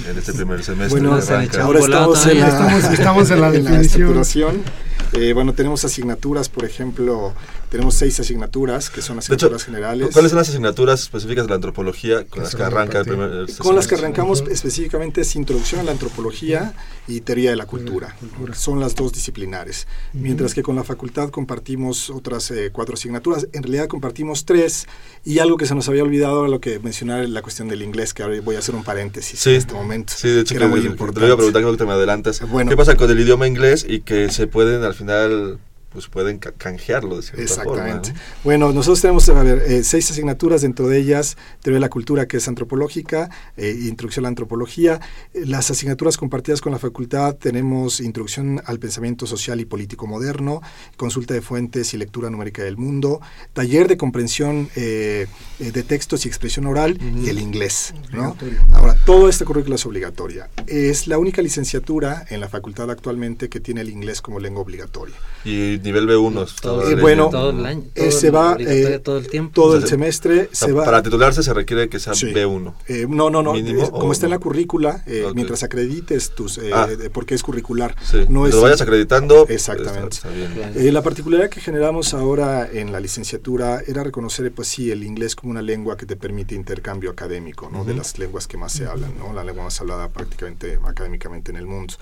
en 0.09 0.18
este 0.18 0.32
primer 0.32 0.64
semestre. 0.64 1.01
Bueno, 1.01 1.12
ahora 1.12 1.78
estamos 1.80 2.26
en, 2.26 2.40
la, 2.40 2.78
estamos, 2.78 3.30
en 3.30 3.40
la 3.40 3.51
definición. 3.53 4.62
Eh, 5.12 5.32
bueno, 5.32 5.55
tenemos 5.55 5.84
asignaturas, 5.84 6.49
por 6.49 6.64
ejemplo, 6.64 7.32
tenemos 7.70 7.94
seis 7.94 8.18
asignaturas 8.20 8.90
que 8.90 9.03
son 9.03 9.18
asignaturas 9.18 9.64
generales. 9.64 10.11
¿Cuáles 10.12 10.30
son 10.30 10.38
las 10.38 10.49
asignaturas 10.49 11.03
específicas 11.03 11.44
de 11.44 11.51
la 11.51 11.57
antropología 11.57 12.24
con 12.24 12.42
las 12.42 12.55
que 12.55 12.62
arranca 12.62 12.99
el 12.99 13.05
primer 13.05 13.32
este 13.49 13.62
Con 13.62 13.76
las 13.76 13.86
que 13.86 13.94
arrancamos 13.94 14.44
específicamente 14.51 15.22
es 15.22 15.36
Introducción 15.36 15.80
a 15.80 15.84
la 15.84 15.92
Antropología 15.92 16.74
y 17.09 17.20
Teoría 17.20 17.51
de 17.51 17.57
la 17.57 17.66
Cultura. 17.66 18.16
Son 18.55 18.80
las 18.80 18.94
dos 18.94 19.12
disciplinares. 19.12 19.86
Mientras 20.12 20.55
que 20.55 20.62
con 20.62 20.76
la 20.76 20.84
facultad 20.84 21.30
compartimos 21.30 22.11
otras 22.11 22.51
eh, 22.51 22.70
cuatro 22.72 22.94
asignaturas. 22.94 23.49
En 23.53 23.62
realidad 23.62 23.88
compartimos 23.88 24.44
tres 24.44 24.86
y 25.24 25.38
algo 25.38 25.57
que 25.57 25.66
se 25.66 25.74
nos 25.74 25.88
había 25.88 26.03
olvidado 26.03 26.40
era 26.40 26.49
lo 26.49 26.61
que 26.61 26.78
mencionar 26.78 27.28
la 27.28 27.42
cuestión 27.42 27.68
del 27.68 27.82
inglés, 27.82 28.14
que 28.14 28.22
ahora 28.22 28.40
voy 28.40 28.57
a 28.57 28.59
hacer 28.61 28.74
un 28.74 28.84
paréntesis 28.84 29.47
en 29.47 29.55
este 29.55 29.74
momento. 29.74 30.12
Sí, 30.16 30.28
de 30.28 30.40
hecho, 30.40 30.55
que 30.55 30.59
era 30.59 30.68
muy 30.68 30.80
importante. 30.80 31.20
Te 31.20 31.26
voy 31.26 31.32
a 31.32 31.36
preguntar 31.36 31.62
que 31.64 31.76
te 31.76 31.84
me 31.84 31.92
adelantas. 31.92 32.40
¿Qué 32.68 32.76
pasa 32.76 32.97
con 32.97 33.11
el 33.11 33.20
idioma 33.20 33.47
inglés 33.47 33.86
y 33.88 34.01
que 34.01 34.30
se 34.30 34.47
pueden 34.47 34.82
al 34.87 34.95
final 34.95 35.59
pues 35.97 36.09
pueden 36.09 36.36
canjearlo 36.38 37.16
de 37.16 37.22
cierta 37.22 37.42
Exactamente. 37.42 38.12
Bueno, 38.44 38.70
nosotros 38.70 39.01
tenemos 39.01 39.26
a 39.30 39.42
ver, 39.42 39.62
eh, 39.66 39.82
seis 39.82 40.11
asignaturas, 40.11 40.61
dentro 40.61 40.88
de 40.88 40.99
ellas 40.99 41.38
teoría 41.62 41.76
de 41.76 41.80
la 41.80 41.88
cultura, 41.88 42.28
que 42.28 42.36
es 42.36 42.47
antropológica, 42.49 43.30
eh, 43.57 43.74
introducción 43.88 44.24
a 44.24 44.26
la 44.26 44.28
antropología. 44.28 45.01
las 45.32 45.70
asignaturas 45.70 46.18
compartidas 46.18 46.61
con 46.61 46.72
la 46.72 46.78
facultad 46.78 47.36
tenemos 47.36 48.01
introducción 48.01 48.61
al 48.66 48.78
pensamiento 48.78 49.26
social 49.26 49.59
y 49.59 49.64
político 49.64 50.07
moderno, 50.07 50.61
consulta 50.99 51.32
de 51.32 51.40
fuentes 51.40 51.94
y 51.94 51.97
lectura 51.97 52.28
numérica 52.28 52.62
del 52.62 52.76
mundo, 52.76 53.22
taller 53.55 53.88
de 53.88 53.97
comprensión 53.97 54.68
eh, 54.76 55.26
de 55.59 55.82
textos 55.82 56.26
y 56.26 56.28
expresión 56.28 56.66
oral 56.66 56.99
y 57.24 57.30
el 57.30 57.38
inglés. 57.38 57.94
¿no? 58.12 58.36
Ahora, 58.74 58.97
toda 59.07 59.30
esta 59.30 59.47
currícula 59.47 59.76
es 59.76 59.86
obligatoria. 59.86 60.51
Es 60.66 61.07
la 61.07 61.16
única 61.16 61.40
licenciatura 61.40 62.26
en 62.28 62.40
la 62.40 62.51
facultad 62.51 62.90
actualmente 62.90 63.49
que 63.49 63.61
tiene 63.61 63.80
el 63.80 63.88
inglés 63.88 64.20
como 64.20 64.40
lengua 64.40 64.61
obligatoria. 64.62 65.14
Y 65.44 65.78
nivel 65.87 66.07
B1. 66.07 66.61
Todo, 66.61 66.89
eh, 66.89 66.95
bueno, 66.97 67.30
todo 67.30 67.51
el 67.51 67.64
año. 67.64 67.84
Todo, 67.95 68.11
se 68.11 68.30
va 68.30 68.57
eh, 68.59 69.01
todo 69.03 69.18
el 69.18 69.28
tiempo. 69.28 69.53
Todo 69.55 69.76
el 69.76 69.87
semestre 69.87 70.49
se 70.53 70.72
va. 70.72 70.84
Para 70.84 71.03
titularse 71.03 71.43
se 71.43 71.55
requiere 71.55 71.89
que 71.89 71.99
sea 71.99 72.12
B1. 72.12 72.74
Eh, 72.89 73.07
no, 73.09 73.30
no, 73.30 73.43
no. 73.43 73.55
como 73.91 74.12
está 74.12 74.26
en 74.26 74.30
la 74.30 74.39
currícula, 74.39 75.03
okay. 75.03 75.24
mientras 75.34 75.62
acredites 75.62 76.30
tus. 76.34 76.61
Ah. 76.72 76.89
porque 77.12 77.34
es 77.34 77.43
curricular. 77.43 77.97
Sí. 78.03 78.26
No 78.28 78.47
es, 78.47 78.55
lo 78.55 78.61
vayas 78.61 78.80
acreditando. 78.80 79.47
Exactamente. 79.49 80.16
Está, 80.16 80.30
está 80.30 80.93
la 80.93 81.03
particularidad 81.03 81.49
que 81.49 81.61
generamos 81.61 82.14
ahora 82.14 82.68
en 82.70 82.93
la 82.93 83.01
licenciatura 83.01 83.82
era 83.87 84.03
reconocer, 84.03 84.51
pues 84.53 84.68
sí, 84.68 84.91
el 84.91 85.05
inglés 85.05 85.37
como 85.37 85.51
una 85.51 85.62
lengua 85.62 85.97
que 85.97 86.07
te 86.07 86.16
permite 86.16 86.55
intercambio 86.55 87.11
académico, 87.11 87.68
¿no? 87.70 87.80
Uh 87.80 87.84
-huh. 87.84 87.87
De 87.87 87.95
las 87.95 88.18
lenguas 88.18 88.47
que 88.47 88.57
más 88.57 88.72
se 88.72 88.87
hablan, 88.87 89.16
¿no? 89.18 89.32
La 89.32 89.45
lengua 89.45 89.64
más 89.64 89.80
hablada 89.80 90.09
prácticamente 90.09 90.78
académicamente 90.84 91.51
en 91.51 91.57
el 91.57 91.66
mundo. 91.66 91.95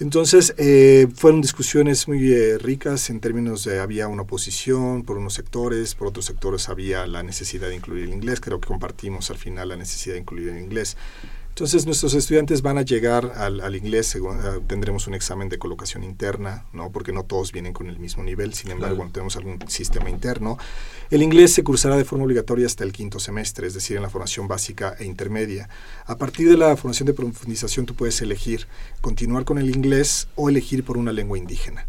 Entonces, 0.00 0.54
eh, 0.58 1.08
fueron 1.12 1.40
discusiones 1.40 2.06
muy 2.06 2.32
eh, 2.32 2.56
ricas 2.58 3.10
en 3.10 3.18
términos 3.18 3.64
de 3.64 3.80
había 3.80 4.06
una 4.06 4.22
oposición 4.22 5.02
por 5.02 5.18
unos 5.18 5.34
sectores, 5.34 5.96
por 5.96 6.06
otros 6.06 6.24
sectores 6.24 6.68
había 6.68 7.04
la 7.08 7.24
necesidad 7.24 7.68
de 7.68 7.74
incluir 7.74 8.04
el 8.04 8.14
inglés, 8.14 8.40
creo 8.40 8.60
que 8.60 8.68
compartimos 8.68 9.30
al 9.30 9.38
final 9.38 9.70
la 9.70 9.76
necesidad 9.76 10.14
de 10.14 10.20
incluir 10.20 10.50
el 10.50 10.58
inglés. 10.58 10.96
Entonces 11.58 11.86
nuestros 11.86 12.14
estudiantes 12.14 12.62
van 12.62 12.78
a 12.78 12.82
llegar 12.82 13.32
al, 13.34 13.60
al 13.60 13.74
inglés, 13.74 14.06
según, 14.06 14.38
uh, 14.38 14.60
tendremos 14.60 15.08
un 15.08 15.14
examen 15.14 15.48
de 15.48 15.58
colocación 15.58 16.04
interna, 16.04 16.66
¿no? 16.72 16.92
porque 16.92 17.12
no 17.12 17.24
todos 17.24 17.50
vienen 17.50 17.72
con 17.72 17.88
el 17.88 17.98
mismo 17.98 18.22
nivel, 18.22 18.54
sin 18.54 18.70
embargo 18.70 18.98
claro. 18.98 19.10
tenemos 19.10 19.36
algún 19.36 19.58
sistema 19.68 20.08
interno. 20.08 20.56
El 21.10 21.20
inglés 21.20 21.52
se 21.52 21.64
cursará 21.64 21.96
de 21.96 22.04
forma 22.04 22.26
obligatoria 22.26 22.64
hasta 22.64 22.84
el 22.84 22.92
quinto 22.92 23.18
semestre, 23.18 23.66
es 23.66 23.74
decir, 23.74 23.96
en 23.96 24.04
la 24.04 24.08
formación 24.08 24.46
básica 24.46 24.94
e 25.00 25.04
intermedia. 25.04 25.68
A 26.06 26.16
partir 26.16 26.48
de 26.48 26.56
la 26.56 26.76
formación 26.76 27.08
de 27.08 27.14
profundización 27.14 27.86
tú 27.86 27.96
puedes 27.96 28.22
elegir 28.22 28.68
continuar 29.00 29.44
con 29.44 29.58
el 29.58 29.68
inglés 29.74 30.28
o 30.36 30.48
elegir 30.48 30.84
por 30.84 30.96
una 30.96 31.10
lengua 31.10 31.38
indígena. 31.38 31.88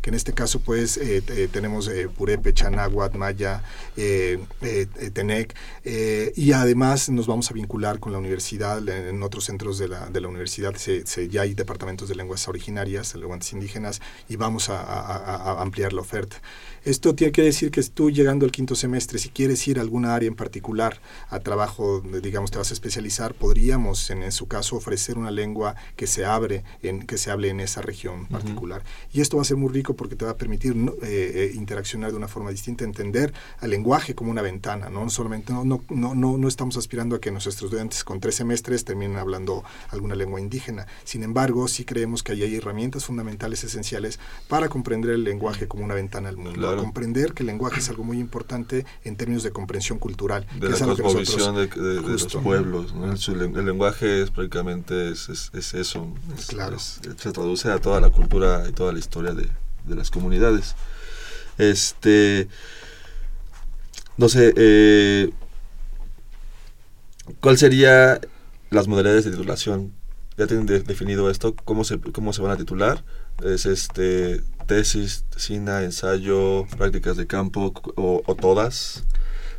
Que 0.00 0.10
en 0.10 0.14
este 0.14 0.32
caso 0.32 0.60
pues 0.60 0.96
eh, 0.96 1.22
eh, 1.28 1.48
tenemos 1.50 1.88
eh, 1.88 2.08
Purépecha, 2.08 2.70
Náhuatl, 2.70 3.18
Maya, 3.18 3.62
Tenec, 5.12 5.54
y 6.36 6.52
además 6.52 7.08
nos 7.10 7.26
vamos 7.26 7.50
a 7.50 7.54
vincular 7.54 7.98
con 7.98 8.12
la 8.12 8.18
universidad, 8.18 8.86
en 8.88 9.22
otros 9.22 9.44
centros 9.44 9.78
de 9.78 9.88
la, 9.88 10.06
de 10.06 10.20
la 10.20 10.28
universidad 10.28 10.74
se, 10.76 11.06
se, 11.06 11.28
ya 11.28 11.42
hay 11.42 11.54
departamentos 11.54 12.08
de 12.08 12.14
lenguas 12.14 12.48
originarias, 12.48 13.12
de 13.12 13.18
lenguas 13.20 13.52
indígenas, 13.52 14.00
y 14.28 14.36
vamos 14.36 14.68
a 14.70 15.60
ampliar 15.60 15.92
la 15.92 16.02
oferta. 16.02 16.36
Esto 16.84 17.14
tiene 17.14 17.32
que 17.32 17.42
decir 17.42 17.70
que 17.70 17.82
tú 17.82 18.10
llegando 18.10 18.44
al 18.44 18.52
quinto 18.52 18.74
semestre, 18.74 19.18
si 19.18 19.28
quieres 19.30 19.66
ir 19.68 19.78
a 19.78 19.82
alguna 19.82 20.14
área 20.14 20.28
en 20.28 20.34
particular, 20.34 21.00
a 21.28 21.40
trabajo, 21.40 22.00
digamos, 22.22 22.50
te 22.50 22.58
vas 22.58 22.70
a 22.70 22.74
especializar, 22.74 23.34
podríamos 23.34 24.10
en, 24.10 24.22
en 24.22 24.32
su 24.32 24.46
caso 24.46 24.76
ofrecer 24.76 25.18
una 25.18 25.30
lengua 25.30 25.74
que 25.96 26.06
se 26.06 26.24
abre, 26.24 26.64
en, 26.82 27.06
que 27.06 27.18
se 27.18 27.30
hable 27.30 27.48
en 27.48 27.60
esa 27.60 27.82
región 27.82 28.26
particular. 28.26 28.82
Uh 28.82 28.84
-huh. 28.84 29.16
Y 29.16 29.20
esto 29.20 29.36
va 29.36 29.42
a 29.42 29.44
ser 29.44 29.56
muy 29.56 29.72
rico 29.72 29.94
porque 29.94 30.16
te 30.16 30.24
va 30.24 30.32
a 30.32 30.36
permitir 30.36 30.74
eh, 31.02 31.06
eh, 31.34 31.52
interaccionar 31.54 32.10
de 32.10 32.16
una 32.16 32.28
forma 32.28 32.50
distinta, 32.50 32.84
entender 32.84 33.32
al 33.58 33.70
lenguaje 33.70 34.14
como 34.14 34.30
una 34.30 34.42
ventana, 34.42 34.88
no 34.88 35.08
solamente 35.10 35.52
no, 35.52 35.64
no, 35.64 35.82
no, 35.88 36.14
no, 36.14 36.38
no 36.38 36.48
estamos 36.48 36.76
aspirando 36.76 37.16
a 37.16 37.20
que 37.20 37.30
nuestros 37.30 37.56
estudiantes 37.56 38.04
con 38.04 38.20
tres 38.20 38.36
semestres 38.36 38.84
terminen 38.84 39.16
hablando 39.16 39.64
alguna 39.90 40.14
lengua 40.14 40.40
indígena. 40.40 40.86
Sin 41.04 41.22
embargo, 41.22 41.66
sí 41.68 41.84
creemos 41.84 42.22
que 42.22 42.32
ahí 42.32 42.42
hay 42.42 42.56
herramientas 42.56 43.04
fundamentales 43.04 43.64
esenciales 43.64 44.18
para 44.48 44.68
comprender 44.68 45.12
el 45.12 45.24
lenguaje 45.24 45.66
como 45.66 45.84
una 45.84 45.94
ventana 45.94 46.28
al 46.28 46.36
mundo. 46.36 46.52
Claro. 46.52 46.67
Comprender 46.76 47.32
que 47.32 47.42
el 47.42 47.48
lenguaje 47.48 47.80
es 47.80 47.88
algo 47.88 48.04
muy 48.04 48.18
importante 48.18 48.84
en 49.04 49.16
términos 49.16 49.42
de 49.42 49.50
comprensión 49.50 49.98
cultural. 49.98 50.46
De 50.58 50.68
que 50.68 50.80
la 50.80 50.86
cosmovisión 50.96 51.56
de, 51.56 51.66
de, 51.66 52.00
de, 52.00 52.00
los 52.02 52.26
pueblos. 52.36 52.94
¿no? 52.94 53.12
El, 53.12 53.56
el, 53.56 53.66
lenguaje 53.66 54.22
es 54.22 54.30
prácticamente 54.30 55.10
es, 55.10 55.28
es, 55.28 55.50
es 55.54 55.74
eso. 55.74 56.12
Es, 56.36 56.46
claro. 56.46 56.78
se 56.78 57.32
traduce 57.32 57.70
a 57.70 57.80
toda 57.80 58.00
la 58.00 58.10
cultura 58.10 58.66
y 58.68 58.72
toda 58.72 58.92
la 58.92 58.98
historia 58.98 59.32
de, 59.32 59.48
de 59.84 59.94
las 59.94 60.10
comunidades. 60.10 60.74
Este, 61.58 62.48
no 64.16 64.28
sé, 64.28 64.52
eh, 64.56 65.30
¿cuál 67.40 67.58
sería 67.58 68.20
las 68.70 68.86
modalidades 68.88 69.24
de 69.24 69.32
titulación? 69.32 69.92
¿Ya 70.36 70.46
tienen 70.46 70.66
de, 70.66 70.80
definido 70.80 71.30
esto? 71.30 71.54
¿Cómo 71.64 71.84
se, 71.84 71.98
¿Cómo 72.00 72.32
se 72.32 72.42
van 72.42 72.52
a 72.52 72.56
titular? 72.56 73.04
¿Es 73.44 73.66
este 73.66 74.42
tesis, 74.68 75.24
tesina, 75.30 75.82
ensayo, 75.82 76.66
prácticas 76.76 77.16
de 77.16 77.26
campo 77.26 77.72
o, 77.96 78.22
o 78.24 78.34
todas? 78.36 79.02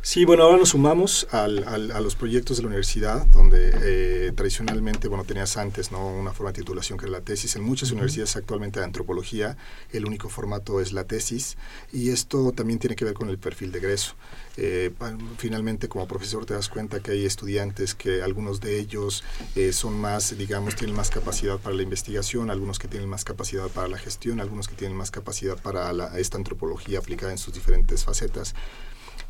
Sí, 0.02 0.24
bueno, 0.24 0.44
ahora 0.44 0.56
nos 0.56 0.70
sumamos 0.70 1.26
al, 1.30 1.62
al, 1.68 1.90
a 1.92 2.00
los 2.00 2.16
proyectos 2.16 2.56
de 2.56 2.62
la 2.62 2.68
universidad, 2.68 3.26
donde 3.26 3.70
eh, 3.82 4.32
tradicionalmente, 4.34 5.08
bueno, 5.08 5.24
tenías 5.24 5.58
antes 5.58 5.92
¿no? 5.92 6.06
una 6.08 6.32
forma 6.32 6.52
de 6.52 6.60
titulación 6.60 6.98
que 6.98 7.04
era 7.04 7.12
la 7.12 7.20
tesis. 7.20 7.54
En 7.56 7.62
muchas 7.62 7.90
uh 7.90 7.92
-huh. 7.92 7.96
universidades 7.96 8.34
actualmente 8.34 8.80
de 8.80 8.86
antropología 8.86 9.58
el 9.92 10.06
único 10.06 10.30
formato 10.30 10.80
es 10.80 10.92
la 10.92 11.04
tesis 11.04 11.58
y 11.92 12.10
esto 12.10 12.50
también 12.52 12.78
tiene 12.78 12.96
que 12.96 13.04
ver 13.04 13.12
con 13.12 13.28
el 13.28 13.38
perfil 13.38 13.72
de 13.72 13.78
egreso. 13.78 14.14
Eh, 14.56 14.90
finalmente, 15.36 15.88
como 15.88 16.08
profesor, 16.08 16.46
te 16.46 16.54
das 16.54 16.70
cuenta 16.70 17.00
que 17.00 17.10
hay 17.10 17.26
estudiantes 17.26 17.94
que 17.94 18.22
algunos 18.22 18.60
de 18.60 18.78
ellos 18.80 19.22
eh, 19.54 19.74
son 19.74 20.00
más, 20.00 20.36
digamos, 20.36 20.76
tienen 20.76 20.96
más 20.96 21.10
capacidad 21.10 21.58
para 21.58 21.76
la 21.76 21.82
investigación, 21.82 22.50
algunos 22.50 22.78
que 22.78 22.88
tienen 22.88 23.08
más 23.08 23.24
capacidad 23.24 23.68
para 23.68 23.86
la 23.86 23.98
gestión, 23.98 24.40
algunos 24.40 24.66
que 24.66 24.76
tienen 24.76 24.96
más 24.96 25.10
capacidad 25.10 25.60
para 25.60 25.92
la, 25.92 26.18
esta 26.18 26.38
antropología 26.38 26.98
aplicada 27.00 27.32
en 27.32 27.38
sus 27.38 27.52
diferentes 27.52 28.04
facetas. 28.04 28.54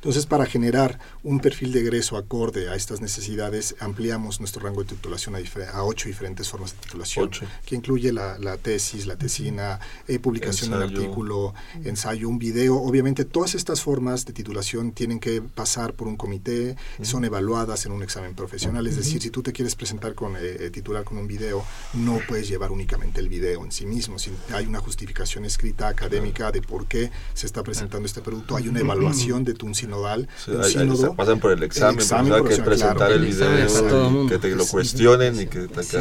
Entonces, 0.01 0.25
para 0.25 0.47
generar 0.47 0.99
un 1.23 1.41
perfil 1.41 1.73
de 1.73 1.81
egreso 1.81 2.17
acorde 2.17 2.71
a 2.71 2.75
estas 2.75 3.03
necesidades, 3.03 3.77
ampliamos 3.81 4.41
nuestro 4.41 4.63
rango 4.63 4.83
de 4.83 4.89
titulación 4.95 5.37
a, 5.37 5.41
a 5.75 5.85
ocho 5.85 6.09
diferentes 6.09 6.49
formas 6.49 6.73
de 6.73 6.79
titulación, 6.79 7.27
ocho. 7.27 7.45
que 7.67 7.77
incluye 7.77 8.11
la, 8.11 8.39
la, 8.39 8.57
tesis, 8.57 9.05
la 9.07 9.17
tesina, 9.17 9.79
eh, 10.09 10.19
publicación 10.19 10.71
del 10.71 10.85
artículo, 10.85 11.53
ensayo, 11.85 12.31
un 12.31 12.39
video. 12.39 12.77
Obviamente, 12.77 13.27
todas 13.27 13.55
estas 13.55 13.83
formas 13.83 14.25
de 14.25 14.33
titulación 14.33 14.93
tienen 14.93 15.21
que 15.21 15.43
pasar 15.43 15.93
por 15.93 16.09
un 16.09 16.17
comité, 16.17 16.71
uh 16.71 17.03
-huh. 17.03 17.05
son 17.05 17.27
evaluadas 17.27 17.85
en 17.85 17.93
un 17.93 18.03
examen 18.03 18.35
profesional. 18.35 18.87
Es 18.87 18.97
decir, 18.97 19.21
si 19.21 19.29
tú 19.29 19.43
te 19.43 19.53
quieres 19.53 19.75
presentar 19.75 20.15
con 20.15 20.35
eh, 20.41 20.71
titular 20.71 21.05
con 21.05 21.19
un 21.19 21.27
video, 21.27 21.63
no 21.93 22.21
puedes 22.27 22.49
llevar 22.49 22.71
únicamente 22.73 23.21
el 23.21 23.29
video 23.29 23.67
en 23.67 23.71
sí 23.71 23.85
mismo. 23.85 24.19
Si 24.19 24.31
hay 24.55 24.65
una 24.65 24.79
justificación 24.81 25.45
escrita 25.45 25.89
académica 25.89 26.51
de 26.51 26.63
por 26.63 26.87
qué 26.87 27.11
se 27.35 27.45
está 27.45 27.63
presentando 27.63 28.07
este 28.07 28.23
producto, 28.23 28.57
hay 28.57 28.67
una 28.69 28.81
evaluación 28.81 29.45
de 29.45 29.53
tu 29.53 29.67
sinodal. 29.91 30.29
Sí, 30.45 30.53
hay, 30.63 30.73
sínodo, 30.73 31.11
hay, 31.11 31.17
pasan 31.17 31.41
por 31.41 31.53
el 31.53 31.63
examen, 31.63 31.97
el 31.97 32.03
examen 32.03 32.33
hay 32.33 32.45
que 32.45 32.63
presentar 32.63 32.97
claro, 32.97 33.15
el 33.15 33.27
video, 33.27 34.27
que 34.29 34.39
te 34.39 34.49
lo 34.55 34.67
cuestionen 34.67 35.37
sí, 35.37 35.43
y 35.43 35.47
que 35.47 35.69
te, 35.69 35.83
sí, 35.83 35.97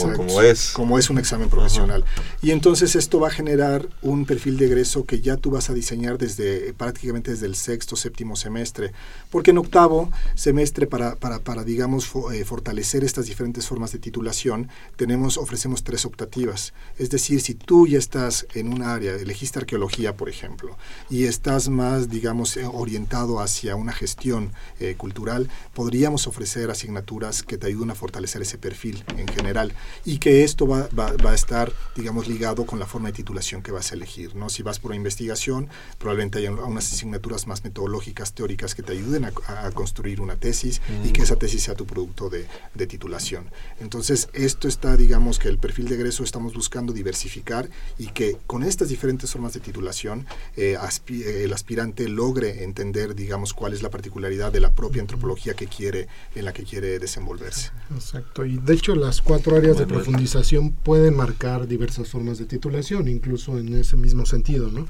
como, 0.00 0.16
como, 0.16 0.42
es. 0.42 0.70
Como 0.72 0.98
es 0.98 1.10
un 1.10 1.18
examen 1.18 1.48
profesional. 1.48 2.04
-huh. 2.04 2.22
Y 2.42 2.50
entonces 2.50 2.96
esto 2.96 3.20
va 3.20 3.28
a 3.28 3.30
generar 3.30 3.88
un 4.02 4.24
perfil 4.26 4.56
de 4.58 4.66
egreso 4.66 5.04
que 5.04 5.20
ya 5.20 5.36
tú 5.36 5.50
vas 5.50 5.70
a 5.70 5.74
diseñar 5.74 6.18
desde 6.18 6.72
prácticamente 6.74 7.30
desde 7.30 7.46
el 7.46 7.54
sexto, 7.54 7.96
séptimo 7.96 8.36
semestre. 8.36 8.92
Porque 9.30 9.50
en 9.50 9.58
octavo 9.58 10.10
semestre, 10.34 10.86
para, 10.86 11.16
para, 11.16 11.38
para 11.40 11.64
digamos, 11.64 12.06
fo, 12.06 12.32
eh, 12.32 12.44
fortalecer 12.44 13.04
estas 13.04 13.26
diferentes 13.26 13.66
formas 13.66 13.92
de 13.92 13.98
titulación, 13.98 14.68
tenemos, 14.96 15.38
ofrecemos 15.38 15.84
tres 15.84 16.04
optativas. 16.04 16.72
Es 16.98 17.10
decir, 17.10 17.40
si 17.40 17.54
tú 17.54 17.86
ya 17.86 17.98
estás 17.98 18.46
en 18.54 18.72
un 18.72 18.82
área, 18.82 19.14
elegiste 19.14 19.58
arqueología, 19.58 20.16
por 20.16 20.28
ejemplo, 20.28 20.76
y 21.10 21.24
estás 21.24 21.68
más, 21.68 22.10
digamos, 22.10 22.58
orientado 22.72 23.11
hacia 23.12 23.76
una 23.76 23.92
gestión 23.92 24.52
eh, 24.80 24.94
cultural, 24.96 25.48
podríamos 25.74 26.26
ofrecer 26.26 26.70
asignaturas 26.70 27.42
que 27.42 27.58
te 27.58 27.66
ayuden 27.66 27.90
a 27.90 27.94
fortalecer 27.94 28.42
ese 28.42 28.58
perfil 28.58 29.04
en 29.16 29.28
general 29.28 29.74
y 30.04 30.18
que 30.18 30.44
esto 30.44 30.66
va, 30.66 30.88
va, 30.98 31.12
va, 31.24 31.32
a 31.32 31.34
estar, 31.34 31.72
digamos, 31.94 32.26
ligado 32.26 32.64
con 32.64 32.78
la 32.78 32.86
forma 32.86 33.08
de 33.08 33.14
titulación 33.14 33.62
que 33.62 33.70
vas 33.70 33.92
a 33.92 33.94
elegir. 33.94 34.34
¿no? 34.34 34.48
Si 34.48 34.62
vas 34.62 34.78
por 34.78 34.94
investigación, 34.94 35.68
probablemente 35.98 36.38
haya 36.38 36.50
unas 36.50 36.92
asignaturas 36.92 37.46
más 37.46 37.64
metodológicas, 37.64 38.32
teóricas 38.32 38.74
que 38.74 38.82
te 38.82 38.92
ayuden 38.92 39.26
a, 39.26 39.32
a 39.46 39.70
construir 39.72 40.20
una 40.20 40.36
tesis 40.36 40.80
mm. 40.88 41.06
y 41.06 41.12
que 41.12 41.22
esa 41.22 41.36
tesis 41.36 41.62
sea 41.64 41.74
tu 41.74 41.86
producto 41.86 42.30
de, 42.30 42.46
de 42.74 42.86
titulación. 42.86 43.50
Entonces, 43.80 44.28
esto 44.32 44.68
está, 44.68 44.96
digamos, 44.96 45.38
que 45.38 45.48
el 45.48 45.58
perfil 45.58 45.88
de 45.88 45.96
egreso 45.96 46.24
estamos 46.24 46.54
buscando 46.54 46.92
diversificar 46.92 47.68
y 47.98 48.06
que 48.08 48.38
con 48.46 48.62
estas 48.62 48.88
diferentes 48.88 49.30
formas 49.30 49.52
de 49.52 49.60
titulación 49.60 50.26
eh, 50.56 50.76
aspi 50.80 51.22
el 51.22 51.52
aspirante 51.52 52.08
logre 52.08 52.64
entender 52.64 53.01
digamos, 53.08 53.52
cuál 53.52 53.72
es 53.72 53.82
la 53.82 53.90
particularidad 53.90 54.52
de 54.52 54.60
la 54.60 54.72
propia 54.72 55.02
antropología 55.02 55.54
que 55.54 55.66
quiere, 55.66 56.08
en 56.34 56.44
la 56.44 56.52
que 56.52 56.64
quiere 56.64 56.98
desenvolverse. 56.98 57.70
Exacto, 57.94 58.44
y 58.44 58.58
de 58.58 58.74
hecho 58.74 58.94
las 58.94 59.20
cuatro 59.20 59.56
áreas 59.56 59.76
bueno, 59.76 59.88
de 59.88 59.94
profundización 59.94 60.72
pueden 60.72 61.16
marcar 61.16 61.66
diversas 61.66 62.08
formas 62.08 62.38
de 62.38 62.46
titulación, 62.46 63.08
incluso 63.08 63.58
en 63.58 63.74
ese 63.74 63.96
mismo 63.96 64.26
sentido, 64.26 64.70
¿no? 64.70 64.86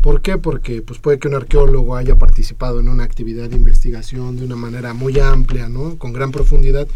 ¿Por 0.00 0.20
qué? 0.20 0.38
Porque 0.38 0.82
pues 0.82 0.98
puede 0.98 1.18
que 1.18 1.28
un 1.28 1.34
arqueólogo 1.34 1.96
haya 1.96 2.18
participado 2.18 2.80
en 2.80 2.88
una 2.88 3.04
actividad 3.04 3.48
de 3.48 3.56
investigación 3.56 4.36
de 4.36 4.44
una 4.44 4.56
manera 4.56 4.92
muy 4.94 5.18
amplia, 5.18 5.68
¿no? 5.68 5.98
Con 5.98 6.12
gran 6.12 6.30
profundidad 6.30 6.86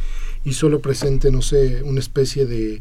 y 0.44 0.52
solo 0.52 0.80
presente, 0.80 1.30
no 1.30 1.42
sé, 1.42 1.82
una 1.82 2.00
especie 2.00 2.46
de 2.46 2.78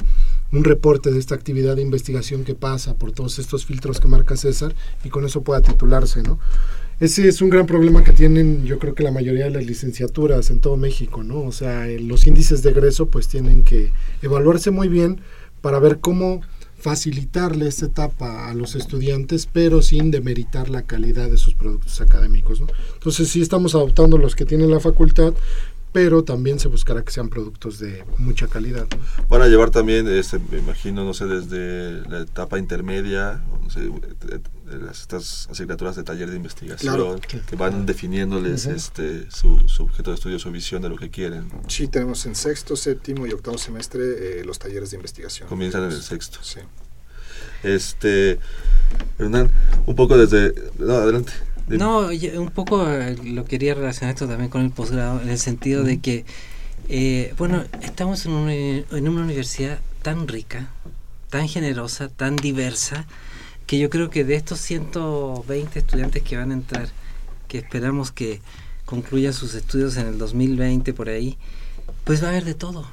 un 0.52 0.64
reporte 0.64 1.12
de 1.12 1.20
esta 1.20 1.36
actividad 1.36 1.76
de 1.76 1.82
investigación 1.82 2.44
que 2.44 2.56
pasa 2.56 2.96
por 2.96 3.12
todos 3.12 3.40
estos 3.40 3.66
filtros 3.66 4.00
que 4.00 4.08
marca 4.08 4.38
César 4.38 4.74
y 5.04 5.10
con 5.10 5.26
eso 5.26 5.42
pueda 5.42 5.62
titularse, 5.62 6.24
¿no? 6.24 6.40
Ese 7.00 7.28
es 7.28 7.44
un 7.44 7.52
gran 7.52 7.68
problema 7.68 8.04
que 8.04 8.12
tienen, 8.12 8.66
yo 8.66 8.80
creo 8.80 8.96
que 8.96 9.04
la 9.04 9.12
mayoría 9.12 9.46
de 9.46 9.52
las 9.52 9.66
licenciaturas 9.66 10.50
en 10.50 10.60
todo 10.62 10.78
México, 10.78 11.22
¿no? 11.22 11.42
O 11.42 11.52
sea, 11.52 11.86
los 11.86 12.26
índices 12.26 12.64
de 12.64 12.72
egreso 12.72 13.06
pues 13.06 13.28
tienen 13.28 13.62
que 13.62 13.92
evaluarse 14.24 14.72
muy 14.72 14.88
bien 14.88 15.22
para 15.62 15.78
ver 15.78 16.00
cómo 16.00 16.42
facilitarle 16.80 17.68
esta 17.68 17.86
etapa 17.86 18.50
a 18.50 18.56
los 18.56 18.74
estudiantes, 18.76 19.46
pero 19.46 19.84
sin 19.84 20.10
demeritar 20.10 20.70
la 20.70 20.84
calidad 20.84 21.30
de 21.30 21.38
sus 21.38 21.54
productos 21.54 22.02
académicos. 22.02 22.62
¿no? 22.62 22.68
Entonces 22.96 23.30
sí 23.30 23.42
estamos 23.42 23.76
adoptando 23.76 24.18
los 24.18 24.36
que 24.36 24.46
tienen 24.46 24.72
la 24.72 24.80
facultad, 24.80 25.34
pero 25.92 26.24
también 26.24 26.60
se 26.60 26.68
buscará 26.68 27.04
que 27.04 27.12
sean 27.12 27.30
productos 27.30 27.78
de 27.78 28.04
mucha 28.18 28.48
calidad. 28.48 28.88
Van 29.30 29.44
a 29.44 29.48
llevar 29.48 29.70
también, 29.70 30.08
este, 30.08 30.40
me 30.52 30.58
imagino, 30.58 31.04
no 31.04 31.14
sé, 31.14 31.26
desde 31.26 32.10
la 32.10 32.22
etapa 32.22 32.58
intermedia, 32.58 33.42
no 33.64 33.70
sé, 33.70 33.82
estas 34.92 35.48
asignaturas 35.50 35.96
de 35.96 36.04
taller 36.04 36.30
de 36.30 36.36
investigación 36.36 37.20
que 37.20 37.56
van 37.56 37.86
definiéndoles 37.86 38.66
este, 38.66 39.30
su, 39.32 39.60
objeto 39.80 40.12
de 40.12 40.16
estudio, 40.16 40.40
su 40.40 40.52
visión 40.52 40.82
de 40.82 40.90
lo 40.90 40.98
que 40.98 41.10
quieren. 41.10 41.50
Sí, 41.68 41.88
tenemos 41.88 42.26
en 42.26 42.36
sexto, 42.36 42.76
séptimo 42.76 43.28
y 43.28 43.32
octavo 43.32 43.58
semestre 43.58 44.40
eh, 44.40 44.46
los 44.46 44.60
talleres 44.60 44.92
de 44.92 44.98
investigación. 44.98 45.48
Comienzan 45.48 45.84
en 45.86 45.92
el 45.92 46.02
sexto. 46.02 46.40
Sí. 46.42 46.60
Este, 47.64 48.40
Hernán, 49.18 49.52
un 49.86 49.96
poco 49.96 50.18
desde... 50.18 50.54
No, 50.78 50.96
adelante. 50.96 51.34
No, 51.68 52.08
un 52.08 52.52
poco 52.52 52.90
eh, 52.90 53.18
lo 53.24 53.46
quería 53.46 53.74
relacionar 53.74 54.16
esto 54.16 54.28
también 54.28 54.50
con 54.50 54.62
el 54.62 54.72
posgrado, 54.72 55.22
en 55.22 55.30
el 55.30 55.38
sentido 55.38 55.84
de 55.84 56.00
que, 56.00 56.26
eh, 56.88 57.34
bueno, 57.38 57.64
estamos 57.82 58.26
en 58.26 58.32
una, 58.32 58.54
en 58.54 59.08
una 59.10 59.22
universidad 59.22 59.80
tan 60.02 60.28
rica, 60.28 60.70
tan 61.30 61.50
generosa, 61.50 62.08
tan 62.08 62.38
diversa, 62.38 63.06
que 63.68 63.78
yo 63.78 63.90
creo 63.90 64.10
que 64.10 64.24
de 64.24 64.36
estos 64.36 64.60
120 64.62 65.78
estudiantes 65.78 66.24
que 66.24 66.38
van 66.38 66.52
a 66.52 66.56
entrar, 66.56 66.90
que 67.48 67.60
esperamos 67.60 68.12
que 68.12 68.42
concluyan 68.86 69.34
sus 69.34 69.54
estudios 69.54 69.98
en 69.98 70.08
el 70.08 70.18
2020 70.18 70.94
por 70.94 71.10
ahí, 71.10 71.38
pues 72.04 72.24
va 72.24 72.28
a 72.28 72.32
haber 72.32 72.46
de 72.46 72.56
todo 72.56 72.88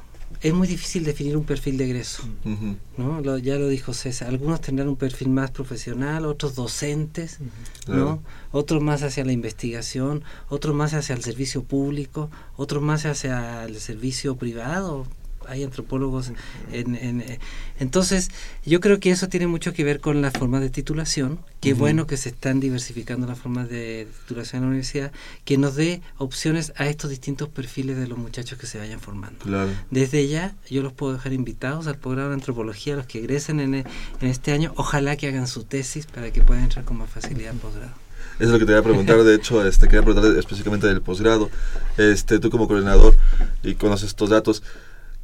es 0.44 0.52
muy 0.52 0.68
difícil 0.68 1.04
definir 1.04 1.38
un 1.38 1.44
perfil 1.44 1.78
de 1.78 1.86
egreso. 1.86 2.22
¿no? 2.98 3.38
ya 3.38 3.56
lo 3.56 3.68
dijo 3.68 3.94
César. 3.94 4.28
Algunos 4.28 4.60
tendrán 4.60 4.88
un 4.88 4.96
perfil 4.96 5.30
más 5.30 5.50
profesional, 5.50 6.26
otros 6.26 6.54
docentes, 6.54 7.38
¿no? 7.86 8.22
otros 8.52 8.82
más 8.82 9.02
hacia 9.02 9.24
la 9.24 9.32
investigación, 9.32 10.22
otros 10.50 10.74
más 10.74 10.92
hacia 10.92 11.14
el 11.14 11.22
servicio 11.22 11.64
público, 11.64 12.30
otros 12.56 12.82
más 12.82 13.06
hacia 13.06 13.64
el 13.64 13.80
servicio 13.80 14.36
privado, 14.36 15.06
hay 15.48 15.64
antropólogos 15.64 16.32
en, 16.72 16.94
en, 16.96 17.24
entonces 17.78 18.30
yo 18.64 18.80
creo 18.80 19.00
que 19.00 19.10
eso 19.10 19.28
tiene 19.28 19.46
mucho 19.46 19.72
que 19.72 19.84
ver 19.84 20.00
con 20.00 20.22
la 20.22 20.30
forma 20.30 20.60
de 20.60 20.70
titulación 20.70 21.38
qué 21.60 21.74
bueno 21.74 22.06
que 22.06 22.16
se 22.16 22.28
están 22.28 22.60
diversificando 22.60 23.26
las 23.26 23.38
formas 23.38 23.68
de 23.68 24.06
titulación 24.20 24.58
en 24.58 24.62
la 24.64 24.68
universidad 24.68 25.12
que 25.44 25.56
nos 25.56 25.76
dé 25.76 26.02
opciones 26.18 26.72
a 26.76 26.86
estos 26.86 27.10
distintos 27.10 27.48
perfiles 27.48 27.96
de 27.96 28.06
los 28.06 28.18
muchachos 28.18 28.58
que 28.58 28.66
se 28.66 28.78
vayan 28.78 29.00
formando. 29.00 29.44
Desde 29.90 30.28
ya 30.28 30.54
yo 30.68 30.82
los 30.82 30.92
puedo 30.92 31.14
dejar 31.14 31.32
invitados 31.32 31.86
al 31.86 31.96
programa 31.96 32.28
de 32.28 32.34
antropología 32.34 32.96
los 32.96 33.06
que 33.06 33.18
egresen 33.20 33.60
en, 33.60 33.74
en 33.74 33.86
este 34.20 34.52
año. 34.52 34.72
Ojalá 34.76 35.16
que 35.16 35.28
hagan 35.28 35.46
su 35.46 35.64
tesis 35.64 36.06
para 36.06 36.30
que 36.32 36.42
puedan 36.42 36.64
entrar 36.64 36.84
con 36.84 36.98
más 36.98 37.10
facilidad 37.10 37.52
en 37.52 37.58
posgrado. 37.58 38.04
Eso 38.38 38.46
es 38.46 38.50
lo 38.50 38.58
que 38.58 38.64
te 38.64 38.72
voy 38.72 38.80
a 38.80 38.82
preguntar, 38.82 39.22
de 39.22 39.34
hecho, 39.34 39.64
este, 39.64 39.86
quería 39.86 40.02
preguntar 40.02 40.36
específicamente 40.36 40.88
del 40.88 41.00
posgrado. 41.00 41.50
Este, 41.96 42.40
tú 42.40 42.50
como 42.50 42.66
coordinador 42.66 43.14
y 43.62 43.74
conoces 43.76 44.08
estos 44.08 44.30
datos, 44.30 44.62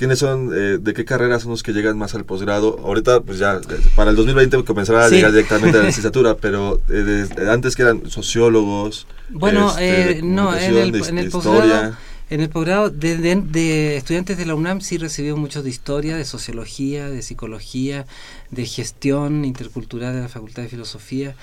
¿Quiénes 0.01 0.19
son, 0.19 0.51
eh, 0.55 0.79
de 0.81 0.95
qué 0.95 1.05
carreras 1.05 1.43
son 1.43 1.51
los 1.51 1.63
que 1.63 1.75
llegan 1.75 1.99
más 1.99 2.15
al 2.15 2.25
posgrado? 2.25 2.81
Ahorita, 2.83 3.21
pues 3.21 3.39
ya, 3.39 3.57
eh, 3.57 3.81
para 3.95 4.09
el 4.09 4.17
2020 4.17 4.65
comenzará 4.65 5.05
a 5.05 5.11
llegar 5.11 5.31
directamente 5.31 5.77
a 5.77 5.83
la 5.83 5.87
licenciatura, 5.89 6.39
pero 6.39 6.81
eh, 6.89 7.29
antes 7.51 7.77
que 7.77 7.83
eran 7.83 8.09
sociólogos. 8.09 9.07
Bueno, 9.29 9.77
este, 9.79 10.23
no, 10.23 10.57
en 10.57 10.75
el, 10.75 10.95
en 11.07 11.19
el 11.19 11.31
posgrado. 11.31 11.95
En 12.31 12.41
el 12.41 12.49
posgrado 12.49 12.89
de, 12.89 13.19
de, 13.19 13.97
estudiantes 13.99 14.39
de 14.39 14.47
la 14.47 14.55
UNAM 14.55 14.81
sí 14.81 14.97
recibió 14.97 15.37
muchos 15.37 15.65
de 15.65 15.69
historia, 15.69 16.17
de 16.17 16.25
sociología, 16.25 17.11
de 17.11 17.21
psicología, 17.21 18.07
de 18.51 18.65
gestión 18.65 19.45
intercultural 19.45 20.15
de 20.15 20.23
la 20.23 20.29
Facultad 20.29 20.63
de 20.63 20.71
Filosofía 20.71 21.35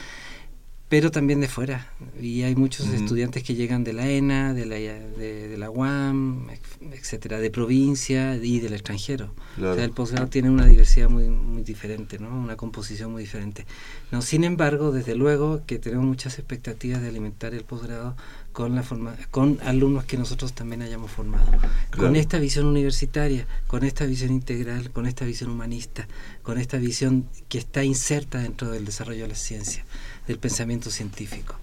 pero 0.89 1.11
también 1.11 1.41
de 1.41 1.49
fuera. 1.49 1.91
Y 2.19 2.43
hay 2.43 2.55
muchos 2.55 2.87
estudiantes 2.87 3.43
que 3.43 3.55
llegan 3.55 3.83
de 3.83 3.91
la 3.91 4.09
ENA, 4.09 4.53
de 4.53 4.65
la, 4.65 4.75
de, 4.75 5.55
la 5.57 5.69
UAM, 5.69 6.47
etcétera, 6.91 7.39
de 7.39 7.51
provincia 7.51 8.35
y 8.37 8.59
del 8.59 8.73
extranjero. 8.73 9.33
O 9.57 9.75
sea, 9.75 9.83
el 9.83 9.91
posgrado 9.91 10.27
tiene 10.27 10.49
una 10.49 10.65
diversidad 10.65 11.09
muy, 11.09 11.27
muy 11.27 11.63
diferente, 11.63 12.19
¿no? 12.19 12.29
una 12.29 12.55
composición 12.55 13.11
muy 13.11 13.23
diferente. 13.23 13.65
No, 14.11 14.21
sin 14.21 14.45
embargo, 14.45 14.93
desde 14.93 15.15
luego 15.15 15.61
que 15.65 15.77
tenemos 15.77 16.05
muchas 16.05 16.39
expectativas 16.39 17.01
de 17.01 17.09
alimentar 17.09 17.53
el 17.53 17.65
posgrado 17.65 18.15
con, 18.53 18.73
la 18.73 18.81
forma, 18.81 19.15
con 19.29 19.59
alumnos 19.65 20.05
que 20.05 20.17
nosotros 20.17 20.53
también 20.53 20.81
hayamos 20.81 21.11
formado. 21.11 21.51
Con 21.97 22.15
esta 22.15 22.39
visión 22.39 22.65
universitaria, 22.65 23.45
con 23.67 23.83
esta 23.83 24.05
visión 24.05 24.31
integral, 24.31 24.89
con 24.91 25.05
esta 25.05 25.25
visión 25.25 25.51
humanista, 25.51 26.07
con 26.43 26.57
esta 26.57 26.77
visión 26.77 27.27
que 27.49 27.57
está 27.57 27.83
inserta 27.83 28.39
dentro 28.39 28.71
del 28.71 28.85
desarrollo 28.85 29.23
de 29.23 29.27
la 29.27 29.35
ciencia 29.35 29.85
del 30.27 30.37
pensamiento 30.37 30.89
científico. 30.89 31.55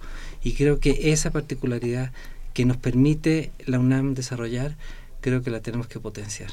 Y 0.43 0.53
creo 0.53 0.79
que 0.79 1.11
esa 1.11 1.31
particularidad 1.31 2.11
que 2.53 2.65
nos 2.65 2.77
permite 2.77 3.51
la 3.65 3.79
UNAM 3.79 4.13
desarrollar, 4.13 4.75
creo 5.21 5.41
que 5.41 5.51
la 5.51 5.59
tenemos 5.59 5.87
que 5.87 5.99
potenciar. 5.99 6.51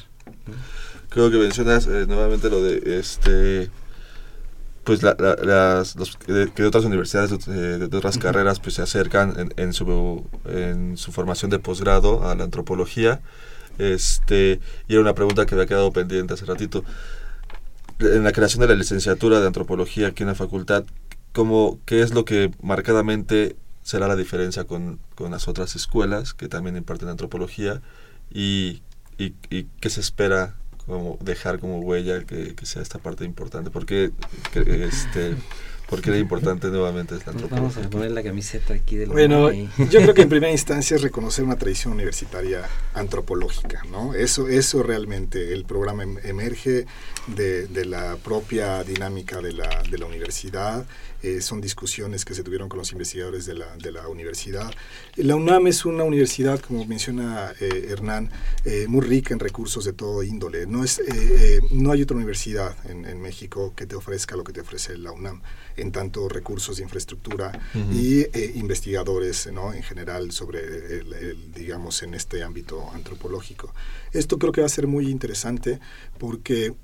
Creo 1.09 1.31
que 1.31 1.37
mencionas 1.37 1.87
eh, 1.87 2.07
nuevamente 2.07 2.51
lo 2.51 2.63
de 2.63 2.99
este 2.99 3.71
pues 4.85 5.01
las 5.03 5.95
los, 5.95 6.17
que 6.17 6.33
de 6.33 6.67
otras 6.67 6.85
universidades 6.85 7.31
eh, 7.47 7.51
de, 7.51 7.97
otras 7.97 8.19
carreras 8.19 8.59
pues 8.59 8.75
se 8.75 8.83
acercan 8.83 9.39
en, 9.39 9.55
en, 9.57 9.73
su 9.73 10.27
en 10.47 10.97
su 10.97 11.13
formación 11.13 11.53
de 11.53 11.61
posgrado 11.61 12.29
a 12.29 12.35
la 12.35 12.45
antropología 12.45 13.21
este 13.79 14.61
y 14.89 14.95
era 14.95 15.03
una 15.03 15.15
pregunta 15.15 15.47
que 15.47 15.55
había 15.55 15.67
quedado 15.67 15.93
pendiente 15.93 16.35
hace 16.35 16.47
ratito 16.47 16.85
en 18.01 18.25
la 18.25 18.33
creación 18.33 18.61
de 18.61 18.69
la 18.69 18.75
licenciatura 18.75 19.39
de 19.41 19.47
antropología 19.47 20.09
aquí 20.09 20.25
en 20.25 20.31
la 20.31 20.35
facultad 20.35 20.85
como 21.33 21.78
qué 21.87 22.03
es 22.03 22.12
lo 22.12 22.24
que 22.24 22.51
marcadamente 22.62 23.57
será 23.83 24.07
la 24.09 24.16
diferencia 24.16 24.64
con, 24.64 25.01
las 25.18 25.49
otras 25.49 25.76
escuelas 25.76 26.35
que 26.35 26.49
también 26.49 26.76
imparten 26.76 27.09
antropología 27.09 27.80
y, 28.33 28.83
y, 29.18 29.35
y 29.51 29.68
qué 29.80 29.89
se 29.89 30.01
espera 30.01 30.57
como 30.87 31.18
dejar 31.20 31.59
como 31.59 31.78
huella 31.78 32.24
que, 32.24 32.55
sea 32.62 32.83
esta 32.83 32.99
parte 32.99 33.24
importante 33.24 33.70
porque 33.70 34.11
este 34.55 35.37
porque 35.89 36.09
era 36.09 36.18
importante 36.18 36.68
nuevamente 36.68 37.14
la 37.16 37.33
antropología. 37.33 37.61
Vamos 37.61 37.76
a 37.76 37.91
poner 37.91 38.12
la 38.12 38.22
camiseta 38.22 38.72
aquí 38.72 38.97
de 38.97 39.05
Bueno, 39.05 39.53
yo 39.91 40.01
creo 40.01 40.14
que 40.14 40.22
en 40.22 40.30
primera 40.30 40.51
instancia 40.51 40.97
es 40.97 41.03
reconocer 41.03 41.45
una 41.45 41.57
tradición 41.57 41.93
universitaria 41.93 42.62
antropológica, 42.95 43.83
¿no? 43.91 44.14
Eso, 44.14 44.49
eso 44.49 44.83
realmente, 44.83 45.53
el 45.53 45.66
programa 45.66 46.05
em, 46.05 46.16
emerge 46.24 46.87
de, 47.26 47.66
de 47.66 47.85
la 47.85 48.16
propia 48.16 48.83
dinámica 48.85 49.43
de 49.43 49.53
la, 49.53 49.83
de 49.83 49.99
la 49.99 50.07
universidad, 50.07 50.87
eh, 51.23 51.41
son 51.41 51.61
discusiones 51.61 52.25
que 52.25 52.35
se 52.35 52.43
tuvieron 52.43 52.68
con 52.68 52.79
los 52.79 52.91
investigadores 52.93 53.47
de 53.47 53.55
la, 53.55 53.77
de 53.77 53.93
la 53.93 54.09
universidad. 54.09 54.73
La 55.16 55.37
UNAM 55.37 55.68
es 55.68 55.85
una 55.85 56.05
universidad, 56.05 56.61
como 56.61 56.85
menciona 56.85 57.53
eh, 57.61 57.89
Hernán, 57.91 58.31
eh, 58.64 58.87
muy 58.89 59.03
rica 59.03 59.33
en 59.33 59.41
recursos 59.41 59.85
de 59.85 59.93
todo 59.93 60.23
índole. 60.23 60.66
No, 60.66 60.83
es, 60.83 61.01
no 61.70 61.93
hay 61.93 62.03
otra 62.03 62.16
universidad 62.16 62.77
en, 62.89 63.05
en, 63.07 63.20
México 63.20 63.73
que 63.77 63.87
te 63.87 63.95
ofrezca 63.95 64.35
lo 64.35 64.43
que 64.43 64.53
te 64.53 64.61
ofrece 64.61 64.99
la 64.99 65.12
UNAM, 65.12 65.43
en 65.77 65.93
tanto 65.93 66.29
recursos 66.29 66.79
de 66.79 66.83
infraestructura 66.83 67.53
y 67.93 68.27
investigadores 68.59 69.49
¿no? 69.53 69.73
en 69.73 69.83
general 69.83 70.33
sobre, 70.33 70.59
el, 70.99 71.53
digamos, 71.55 72.03
en 72.03 72.14
este 72.14 72.43
ámbito 72.43 72.91
antropológico. 72.93 73.73
Esto 74.12 74.39
creo 74.39 74.53
que 74.53 74.61
va 74.61 74.66
a 74.66 74.70
ser 74.70 74.87
muy 74.87 75.09
interesante 75.09 75.79
porque 76.18 76.75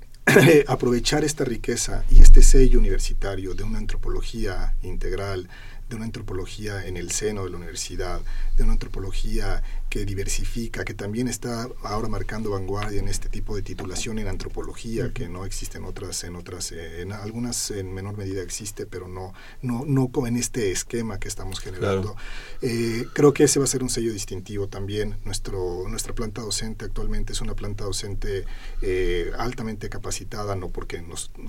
aprovechar 0.67 1.23
esta 1.23 1.43
riqueza 1.43 2.03
y 2.09 2.21
este 2.21 2.41
sello 2.41 2.79
universitario 2.79 3.53
de 3.53 3.63
una 3.63 3.77
antropología 3.77 4.75
integral, 4.81 5.49
de 5.89 5.95
una 5.95 6.05
antropología 6.05 6.85
en 6.85 6.97
el 6.97 7.11
seno 7.11 7.43
de 7.43 7.49
la 7.49 7.57
universidad, 7.57 8.21
de 8.55 8.63
una 8.63 8.73
antropología 8.73 9.63
que 9.89 10.05
diversifica, 10.05 10.85
que 10.85 10.93
también 10.93 11.27
está 11.27 11.67
ahora 11.83 12.07
marcando 12.07 12.51
vanguardia 12.51 12.99
en 12.99 13.07
este 13.07 13.29
tipo 13.29 13.55
de 13.55 13.61
titulación 13.61 14.19
en 14.19 14.27
antropología, 14.27 15.11
que 15.13 15.27
no 15.27 15.45
existen 15.45 15.83
otras, 15.83 16.23
en 16.23 16.35
otras, 16.35 16.71
eh, 16.71 17.01
en 17.01 17.11
algunas 17.11 17.71
en 17.71 17.93
menor 17.93 18.17
medida 18.17 18.41
existe, 18.41 18.85
pero 18.85 19.07
no, 19.07 19.33
no, 19.61 19.85
no 19.85 20.09
en 20.27 20.37
este 20.37 20.71
esquema 20.71 21.19
que 21.19 21.27
estamos 21.27 21.59
generando. 21.59 22.15
Eh, 22.61 23.05
creo 23.13 23.33
que 23.33 23.45
ese 23.45 23.59
va 23.59 23.65
a 23.65 23.67
ser 23.67 23.83
un 23.83 23.89
sello 23.89 24.11
distintivo 24.11 24.67
también. 24.67 25.17
Nuestro, 25.23 25.87
nuestra 25.87 26.13
planta 26.13 26.41
docente 26.41 26.85
actualmente 26.85 27.33
es 27.33 27.41
una 27.41 27.55
planta 27.55 27.83
docente 27.85 28.45
eh, 28.81 29.31
altamente 29.37 29.89
capacitada, 29.89 30.55
no 30.55 30.69
porque 30.69 31.03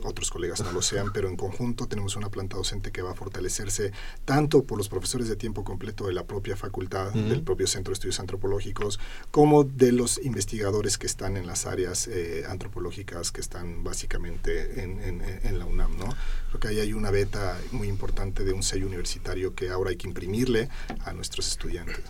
otros 0.05 0.30
colegas 0.30 0.61
no 0.61 0.72
lo 0.72 0.82
sean, 0.82 1.11
pero 1.14 1.28
en 1.28 1.36
conjunto 1.36 1.86
tenemos 1.88 2.16
una 2.16 2.30
planta 2.30 2.57
docente 2.57 2.93
que 2.93 3.03
va 3.03 3.12
a 3.12 3.14
fortalecerse 3.14 3.93
tanto 4.24 4.64
por 4.64 4.78
los 4.78 4.88
profesores 4.88 5.28
de 5.28 5.36
tiempo 5.36 5.64
completo 5.64 6.07
de 6.07 6.12
la 6.12 6.26
propia 6.26 6.57
facultad, 6.57 7.12
del 7.12 7.43
propio 7.43 7.66
Centro 7.66 7.91
de 7.91 7.95
Estudios 7.95 8.20
antropológicos, 8.31 9.01
como 9.33 9.64
de 9.64 9.91
los 9.91 10.18
investigadores 10.22 10.99
que 10.99 11.07
están 11.07 11.37
en 11.37 11.47
las 11.47 11.66
áreas 11.66 12.07
eh, 12.07 12.45
antropológicas 12.49 13.33
que 13.33 13.41
están 13.41 13.83
básicamente 13.83 14.83
en, 14.83 15.59
la 15.59 15.64
UNAM. 15.64 15.97
¿no? 15.99 16.14
Creo 16.49 16.61
que 16.61 16.68
ahí 16.68 16.81
hay 16.81 16.93
una 16.93 17.11
beta 17.11 17.59
muy 17.72 17.89
importante 17.89 18.45
de 18.45 18.53
un 18.53 18.62
sello 18.62 18.87
universitario 18.87 19.55
que 19.55 19.70
ahora 19.70 19.91
hay 19.91 19.97
que 19.97 20.07
imprimirle 20.07 20.68
a 21.05 21.12
nuestros 21.12 21.49
estudiantes. 21.49 22.01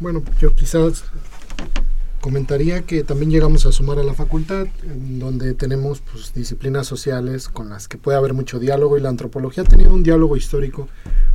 Bueno, 0.00 0.22
yo 0.40 0.54
quizás 0.54 1.04
comentaría 2.24 2.80
que 2.80 3.04
también 3.04 3.30
llegamos 3.30 3.66
a 3.66 3.72
sumar 3.72 3.98
a 3.98 4.02
la 4.02 4.14
facultad, 4.14 4.66
en 4.82 5.18
donde 5.18 5.52
tenemos 5.52 6.00
pues, 6.10 6.32
disciplinas 6.32 6.86
sociales 6.86 7.50
con 7.50 7.68
las 7.68 7.86
que 7.86 7.98
puede 7.98 8.16
haber 8.16 8.32
mucho 8.32 8.58
diálogo 8.58 8.96
y 8.96 9.02
la 9.02 9.10
antropología 9.10 9.62
ha 9.62 9.66
tenido 9.66 9.92
un 9.92 10.02
diálogo 10.02 10.34
histórico 10.34 10.88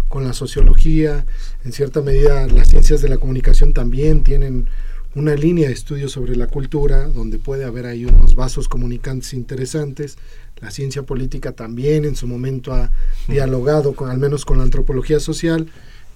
con 0.07 0.23
la 0.23 0.33
sociología, 0.33 1.27
en 1.63 1.73
cierta 1.73 2.01
medida 2.01 2.47
las 2.47 2.69
ciencias 2.69 3.03
de 3.03 3.09
la 3.09 3.17
comunicación 3.17 3.71
también 3.71 4.23
tienen 4.23 4.67
una 5.13 5.35
línea 5.35 5.67
de 5.67 5.75
estudio 5.75 6.09
sobre 6.09 6.35
la 6.35 6.47
cultura, 6.47 7.07
donde 7.07 7.37
puede 7.37 7.65
haber 7.65 7.85
ahí 7.85 8.05
unos 8.05 8.33
vasos 8.33 8.67
comunicantes 8.67 9.35
interesantes. 9.35 10.17
La 10.59 10.71
ciencia 10.71 11.03
política 11.03 11.51
también 11.51 12.03
en 12.03 12.15
su 12.15 12.25
momento 12.25 12.73
ha 12.73 12.91
dialogado 13.27 13.93
con, 13.93 14.09
al 14.09 14.17
menos 14.17 14.43
con 14.43 14.57
la 14.57 14.63
antropología 14.63 15.19
social. 15.19 15.67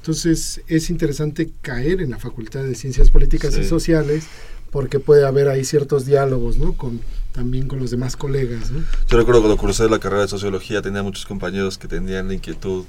Entonces 0.01 0.61
es 0.67 0.89
interesante 0.89 1.51
caer 1.61 2.01
en 2.01 2.09
la 2.09 2.17
Facultad 2.17 2.63
de 2.63 2.76
Ciencias 2.76 3.11
Políticas 3.11 3.55
y 3.57 3.63
Sociales 3.63 4.26
porque 4.74 4.99
puede 4.99 5.26
haber 5.26 5.49
ahí 5.49 5.63
ciertos 5.63 6.05
diálogos, 6.05 6.57
¿no? 6.57 6.74
Con, 6.74 6.99
también 7.32 7.67
con 7.67 7.80
los 7.80 7.91
demás 7.91 8.17
colegas, 8.17 8.71
¿no? 8.71 8.84
Yo 9.07 9.17
recuerdo 9.17 9.41
cuando 9.41 9.55
cursé 9.55 9.88
la 9.88 9.99
carrera 9.99 10.24
de 10.24 10.28
sociología 10.28 10.82
tenía 10.82 11.03
muchos 11.03 11.28
compañeros 11.28 11.78
que 11.78 11.88
tenían 11.88 12.28
la 12.28 12.34
inquietud 12.34 12.86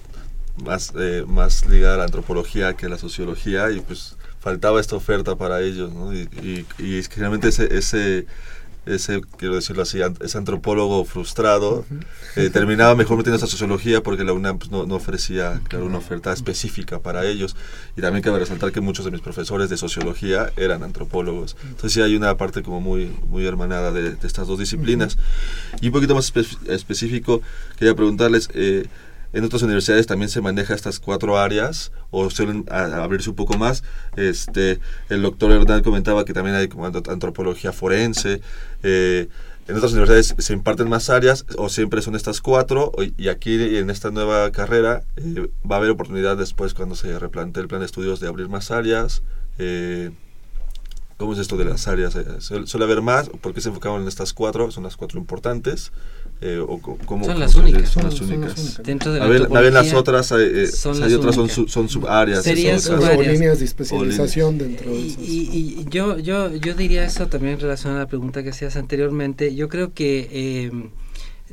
más, 0.64 0.95
eh, 0.99 1.24
más 1.28 1.68
ligada 1.68 1.97
a 1.97 1.99
la 1.99 2.05
antropología 2.05 2.74
que 2.74 2.87
a 2.87 2.89
la 2.89 2.97
sociología 2.97 3.70
y 3.70 3.80
pues 3.80 4.16
faltaba 4.41 4.80
esta 4.80 4.97
oferta 4.97 5.37
para 5.37 5.61
ellos, 5.61 5.93
¿no? 5.93 6.14
Y, 6.14 6.26
y, 6.43 6.66
y 6.78 7.03
generalmente 7.03 7.49
ese, 7.49 7.76
ese, 7.76 8.26
ese, 8.87 9.20
quiero 9.39 9.55
decirlo 9.55 9.82
así, 9.82 10.01
ese 10.20 10.39
antropólogo 10.39 11.05
frustrado 11.05 11.85
eh, 12.37 12.51
terminaba 12.51 12.95
mejor 12.95 13.16
metiéndose 13.16 13.45
a 13.45 13.49
sociología 13.49 14.03
porque 14.03 14.24
la 14.24 14.32
UNAM 14.32 14.59
pues, 14.59 14.70
no, 14.70 14.87
no, 14.87 14.97
ofrecía, 14.97 15.61
claro, 15.68 15.87
una 15.87 15.99
oferta 15.99 16.32
específica 16.32 17.01
para 17.01 17.24
ellos. 17.26 17.57
Y 17.97 18.01
también 18.01 18.22
cabe 18.22 18.39
resaltar 18.39 18.72
que 18.72 18.80
muchos 18.80 19.05
de 19.05 19.11
mis 19.11 19.20
profesores 19.20 19.70
de 19.70 19.76
sociología 19.76 20.53
eran 20.57 20.82
antropólogos. 20.82 21.57
Entonces 21.62 21.93
sí 21.93 22.03
hay 22.03 22.16
una 22.16 22.37
parte 22.37 22.62
como 22.62 22.80
muy, 22.80 23.14
muy 23.28 23.47
hermanada 23.47 23.93
de, 23.93 24.12
de 24.16 24.26
estas 24.26 24.47
dos 24.47 24.59
disciplinas. 24.59 25.16
Y 25.80 25.89
un 25.89 25.93
poquito 25.93 26.14
más 26.14 26.26
espe 26.26 26.45
específico, 26.72 27.43
quería 27.78 27.95
preguntarles... 27.95 28.49
Eh, 28.55 28.87
en 29.35 29.45
otras 29.45 29.62
universidades 29.62 30.07
también 30.07 30.28
se 30.28 30.41
maneja 30.41 30.74
estas 30.74 31.01
cuatro 31.01 31.37
áreas 31.39 31.91
o 32.11 32.30
suelen 32.30 32.64
abrirse 32.68 33.30
un 33.30 33.37
poco 33.37 33.59
más. 33.59 33.82
Este, 34.16 34.78
el 35.09 35.22
doctor 35.22 35.51
Hernán 35.51 35.82
comentaba 35.82 36.24
que 36.24 36.32
también 36.32 36.55
hay 36.55 36.68
como 36.68 36.87
antropología 36.87 37.72
forense. 37.72 38.41
Eh, 38.85 39.28
en 39.66 39.76
otras 39.76 39.93
universidades 39.93 40.35
se 40.39 40.53
imparten 40.53 40.89
más 40.89 41.11
áreas 41.11 41.47
o 41.57 41.68
siempre 41.68 42.01
son 42.01 42.14
estas 42.14 42.41
cuatro 42.41 42.93
y 43.16 43.28
aquí 43.28 43.76
en 43.76 43.91
esta 43.91 44.11
nueva 44.11 44.53
carrera 44.53 45.03
eh, 45.16 45.49
va 45.68 45.76
a 45.76 45.78
haber 45.78 45.91
oportunidad 45.91 46.37
después 46.37 46.72
cuando 46.72 46.95
se 46.95 47.18
replantee 47.18 47.62
el 47.62 47.68
plan 47.68 47.80
de 47.80 47.87
estudios 47.87 48.20
de 48.20 48.28
abrir 48.28 48.49
más 48.49 48.70
áreas. 48.70 49.22
Eh, 49.59 50.12
¿Cómo 51.16 51.32
es 51.32 51.39
esto 51.39 51.57
de 51.57 51.64
las 51.64 51.89
áreas? 51.89 52.16
¿Suele 52.41 52.85
haber 52.85 53.01
más? 53.01 53.28
¿Por 53.28 53.55
qué 53.55 53.61
se 53.61 53.68
enfocaron 53.68 54.03
en 54.03 54.09
estas 54.09 54.32
cuatro? 54.32 54.70
Son 54.70 54.82
las 54.82 54.97
cuatro 54.97 55.18
importantes. 55.18 55.93
Eh, 56.47 56.59
o 56.59 56.78
cómo, 56.78 57.24
son, 57.24 57.40
las 57.40 57.55
únicas. 57.55 57.88
son 57.88 58.05
las 58.05 58.20
únicas. 58.20 58.82
Dentro 58.84 59.14
de 59.14 59.18
la 59.18 59.24
a, 59.24 59.28
ver, 59.28 59.49
a 59.51 59.61
ver, 59.62 59.72
las 59.72 59.95
otras, 59.95 60.30
eh, 60.32 60.66
son 60.66 61.03
hay 61.03 61.14
otras 61.14 61.36
son, 61.36 61.49
son 61.49 61.88
subáreas. 61.88 62.45
Serían 62.45 62.78
subáreas. 62.80 63.16
O 63.16 63.22
líneas 63.22 63.59
de 63.61 63.64
especialización 63.64 64.59
dentro 64.59 64.90
de 64.90 65.07
esas. 65.07 65.20
Y, 65.20 65.49
y, 65.80 65.86
yo, 65.88 66.18
yo, 66.18 66.55
yo 66.55 66.74
diría 66.74 67.07
eso 67.07 67.28
también 67.28 67.55
en 67.55 67.61
relación 67.61 67.95
a 67.95 68.01
la 68.01 68.07
pregunta 68.07 68.42
que 68.42 68.51
hacías 68.51 68.76
anteriormente. 68.76 69.55
Yo 69.55 69.70
creo 69.70 69.95
que... 69.95 70.28
Eh, 70.30 70.70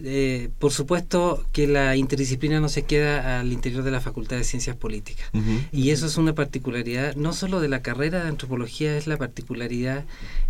eh, 0.03 0.49
por 0.59 0.71
supuesto 0.71 1.45
que 1.51 1.67
la 1.67 1.95
interdisciplina 1.95 2.59
no 2.59 2.69
se 2.69 2.83
queda 2.83 3.39
al 3.39 3.51
interior 3.51 3.83
de 3.83 3.91
la 3.91 4.01
Facultad 4.01 4.37
de 4.37 4.43
Ciencias 4.43 4.75
Políticas. 4.75 5.29
Uh 5.33 5.39
-huh. 5.39 5.67
Y 5.71 5.91
eso 5.91 6.05
es 6.05 6.17
una 6.17 6.33
particularidad, 6.33 7.15
no 7.15 7.33
solo 7.33 7.59
de 7.59 7.69
la 7.69 7.81
carrera 7.81 8.23
de 8.23 8.29
antropología, 8.29 8.97
es 8.97 9.07
la 9.07 9.17
particularidad, 9.17 10.05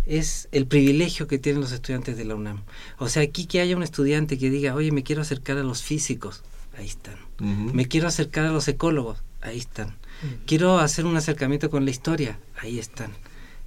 es 0.06 0.48
el 0.52 0.66
privilegio 0.66 1.26
que 1.26 1.38
tienen 1.38 1.60
los 1.60 1.72
estudiantes 1.72 2.16
de 2.16 2.24
la 2.24 2.34
UNAM. 2.34 2.62
O 2.98 3.08
sea, 3.08 3.22
aquí 3.22 3.46
que 3.46 3.60
haya 3.60 3.76
un 3.76 3.82
estudiante 3.82 4.38
que 4.38 4.50
diga, 4.50 4.74
oye, 4.74 4.90
me 4.90 5.02
quiero 5.02 5.22
acercar 5.22 5.58
a 5.58 5.62
los 5.62 5.82
físicos, 5.82 6.42
ahí 6.76 6.86
están. 6.86 7.16
Uh 7.40 7.44
-huh. 7.44 7.72
Me 7.72 7.86
quiero 7.86 8.08
acercar 8.08 8.46
a 8.46 8.52
los 8.52 8.66
ecólogos, 8.68 9.22
ahí 9.40 9.58
están. 9.58 9.88
Uh 9.88 10.26
-huh. 10.26 10.38
Quiero 10.46 10.78
hacer 10.78 11.04
un 11.04 11.16
acercamiento 11.16 11.70
con 11.70 11.84
la 11.84 11.90
historia, 11.90 12.38
ahí 12.60 12.78
están. 12.78 13.12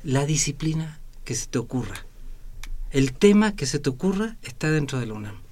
La 0.04 0.26
disciplina 0.26 1.00
que 1.24 1.36
se 1.36 1.48
te 1.48 1.58
ocurra. 1.58 2.06
El 2.92 3.14
tema 3.14 3.56
que 3.56 3.66
se 3.66 3.80
te 3.80 3.90
ocurra 3.90 4.38
está 4.42 4.72
dentro 4.72 5.00
de 5.00 5.08
la 5.08 5.16
UNAM. 5.16 5.45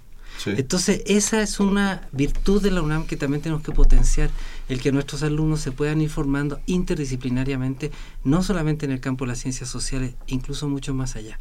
Entonces, 0.45 1.03
esa 1.05 1.41
es 1.41 1.59
una 1.59 2.07
virtud 2.11 2.61
de 2.61 2.71
la 2.71 2.81
UNAM 2.81 3.05
que 3.05 3.17
también 3.17 3.41
tenemos 3.41 3.63
que 3.63 3.71
potenciar, 3.71 4.29
el 4.69 4.81
que 4.81 4.91
nuestros 4.91 5.23
alumnos 5.23 5.61
se 5.61 5.71
puedan 5.71 6.01
ir 6.01 6.09
formando 6.09 6.59
interdisciplinariamente, 6.65 7.91
no 8.23 8.43
solamente 8.43 8.85
en 8.85 8.91
el 8.91 8.99
campo 8.99 9.25
de 9.25 9.29
las 9.29 9.39
ciencias 9.39 9.69
sociales, 9.69 10.15
incluso 10.27 10.67
mucho 10.67 10.93
más 10.93 11.15
allá. 11.15 11.39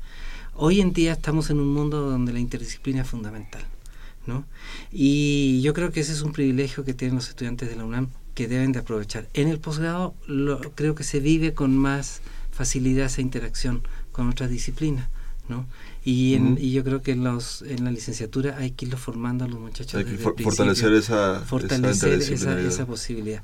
Hoy 0.55 0.81
en 0.81 0.93
día 0.93 1.13
estamos 1.13 1.51
en 1.51 1.61
un 1.61 1.73
mundo 1.73 2.03
donde 2.03 2.33
la 2.33 2.39
interdisciplina 2.39 3.03
es 3.03 3.09
fundamental, 3.09 3.63
¿no? 4.27 4.45
Y 4.91 5.61
yo 5.63 5.73
creo 5.75 5.91
que 5.91 6.01
ese 6.01 6.13
es 6.13 6.23
un 6.23 6.33
privilegio 6.33 6.85
que 6.85 6.95
tienen 6.95 7.17
los 7.17 7.29
estudiantes 7.29 7.69
de 7.69 7.77
la 7.77 7.85
UNAM 7.85 8.09
que 8.35 8.49
deben 8.49 8.73
de 8.73 8.81
aprovechar. 8.81 9.29
En 9.35 9.49
el 9.49 9.59
posgrado 9.59 10.15
creo 10.75 10.95
que 10.95 11.05
se 11.05 11.21
vive 11.21 11.55
con 11.55 11.77
más 11.77 12.21
facilidad 12.51 13.07
esa 13.07 13.21
interacción 13.21 13.83
con 14.13 14.29
otras 14.29 14.51
disciplinas, 14.51 15.09
¿no? 15.49 15.67
Y, 16.05 16.35
en, 16.35 16.45
uh 16.45 16.57
-huh. 16.57 16.61
y, 16.61 16.73
yo 16.73 16.85
creo 16.85 17.03
que 17.03 17.13
en, 17.13 17.25
los, 17.25 17.63
en 17.63 17.85
la 17.85 17.91
licenciatura 17.91 18.57
hay 18.59 18.73
que 18.73 18.87
irlo 18.87 18.99
formando 18.99 19.45
a 19.45 19.49
los 19.49 19.61
muchachos. 19.61 19.95
Hay 19.95 20.05
que 20.05 20.19
for 20.19 20.41
fortalecer 20.41 20.93
esa, 20.93 21.41
fortalecer 21.41 22.15
esa, 22.15 22.35
esa, 22.35 22.61
esa 22.61 22.87
posibilidad. 22.87 23.43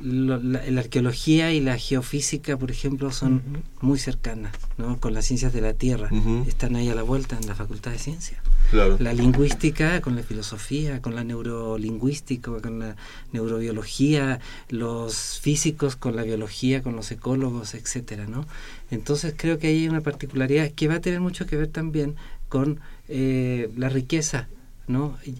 Lo, 0.00 0.36
la, 0.36 0.62
la, 0.70 0.80
arqueología 0.80 1.52
y 1.52 1.60
la 1.60 1.76
geofísica, 1.76 2.56
por 2.56 2.70
ejemplo, 2.70 3.10
son 3.10 3.34
uh 3.34 3.36
-huh. 3.38 3.62
muy 3.80 3.98
cercanas, 3.98 4.52
¿no? 4.76 5.00
Con 5.00 5.12
las 5.12 5.26
ciencias 5.26 5.52
de 5.52 5.60
la 5.60 5.72
Tierra. 5.74 6.08
Uh 6.12 6.16
-huh. 6.16 6.46
Están 6.46 6.76
ahí 6.76 6.88
a 6.88 6.94
la 6.94 7.02
vuelta 7.02 7.36
en 7.36 7.48
la 7.48 7.56
Facultad 7.56 7.90
de 7.90 7.98
Ciencias. 7.98 8.40
Claro. 8.70 8.96
La 9.00 9.12
lingüística 9.12 10.00
con 10.00 10.14
la 10.14 10.22
filosofía, 10.22 11.02
con 11.02 11.14
la 11.16 11.24
neurolingüística, 11.24 12.50
con 12.60 12.78
la 12.78 12.96
neurobiología, 13.32 14.38
los 14.68 15.40
físicos 15.40 15.96
con 15.96 16.14
la 16.14 16.22
biología, 16.22 16.82
con 16.82 16.94
los 16.94 17.10
ecólogos, 17.10 17.74
etcétera, 17.74 18.26
¿no? 18.26 18.46
Entonces 18.90 19.34
creo 19.36 19.58
que 19.58 19.68
hay 19.68 19.88
una 19.88 20.00
particularidad 20.02 20.70
que 20.70 20.86
va 20.86 20.96
a 20.96 21.00
tener 21.00 21.20
mucho 21.20 21.46
que 21.46 21.56
ver 21.56 21.68
también 21.68 22.14
con 22.48 22.78
eh, 23.08 23.70
la 23.76 23.88
riqueza, 23.88 24.48
¿no? 24.86 25.16
Y, 25.24 25.34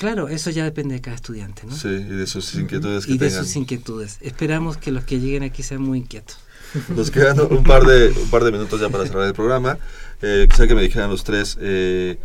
Claro, 0.00 0.28
eso 0.28 0.48
ya 0.48 0.64
depende 0.64 0.94
de 0.94 1.02
cada 1.02 1.14
estudiante, 1.14 1.64
¿no? 1.66 1.76
Sí, 1.76 1.88
y 1.88 2.02
de 2.04 2.26
sus 2.26 2.54
inquietudes 2.54 3.04
que 3.04 3.12
Y 3.12 3.18
de 3.18 3.28
tengan. 3.28 3.44
sus 3.44 3.54
inquietudes. 3.56 4.16
Esperamos 4.22 4.78
que 4.78 4.92
los 4.92 5.04
que 5.04 5.20
lleguen 5.20 5.42
aquí 5.42 5.62
sean 5.62 5.82
muy 5.82 5.98
inquietos. 5.98 6.38
Nos 6.96 7.10
quedan 7.10 7.38
un 7.38 7.62
par 7.62 7.84
de, 7.84 8.08
un 8.08 8.30
par 8.30 8.42
de 8.42 8.50
minutos 8.50 8.80
ya 8.80 8.88
para 8.88 9.04
cerrar 9.04 9.26
el 9.26 9.34
programa. 9.34 9.76
Eh, 10.22 10.46
quisiera 10.48 10.68
que 10.68 10.74
me 10.74 10.80
dijeran 10.80 11.10
los 11.10 11.22
tres, 11.22 11.58
eh, 11.60 12.18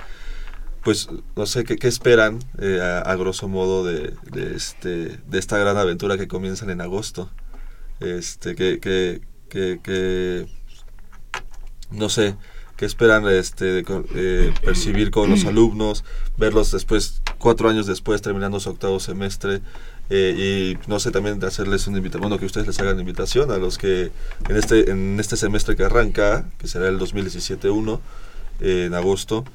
pues, 0.85 1.09
no 1.35 1.45
sé, 1.45 1.65
¿qué, 1.65 1.75
qué 1.75 1.89
esperan 1.89 2.39
eh, 2.59 2.79
a, 2.81 2.99
a, 2.99 3.15
grosso 3.17 3.49
modo 3.49 3.83
de, 3.83 4.13
de, 4.31 4.55
este, 4.55 5.17
de 5.27 5.37
esta 5.37 5.57
gran 5.57 5.75
aventura 5.75 6.17
que 6.17 6.29
comienzan 6.29 6.69
en 6.69 6.79
agosto? 6.79 7.29
Este, 7.99 8.55
que, 8.55 8.79
que, 8.79 9.19
que, 9.49 9.81
que 9.83 10.47
no 11.91 12.07
sé, 12.07 12.37
qué 12.77 12.85
esperan 12.85 13.27
este, 13.27 13.65
de, 13.65 13.85
eh, 14.15 14.53
percibir 14.63 15.11
con 15.11 15.29
los 15.29 15.45
alumnos, 15.45 16.03
verlos 16.37 16.71
después, 16.71 17.21
cuatro 17.45 17.69
años 17.69 17.85
después, 17.85 18.23
terminando 18.23 18.59
su 18.59 18.71
octavo 18.71 18.99
semestre, 18.99 19.61
eh, 20.09 20.79
y 20.81 20.89
no 20.89 20.99
sé, 20.99 21.11
también 21.11 21.43
hacerles 21.43 21.85
una 21.85 21.97
invitación, 21.97 22.21
bueno, 22.21 22.39
que 22.39 22.47
ustedes 22.47 22.65
les 22.65 22.79
hagan 22.79 22.99
invitación 22.99 23.51
a 23.51 23.57
los 23.57 23.77
que 23.77 24.09
en 24.49 24.55
este, 24.57 24.89
en 24.89 25.19
este 25.19 25.37
semestre 25.37 25.75
que 25.75 25.83
arranca, 25.83 26.45
que 26.57 26.67
será 26.67 26.87
el 26.87 26.97
2017-1, 26.97 27.99
eh, 28.61 28.85
en 28.87 28.95
agosto, 28.95 29.45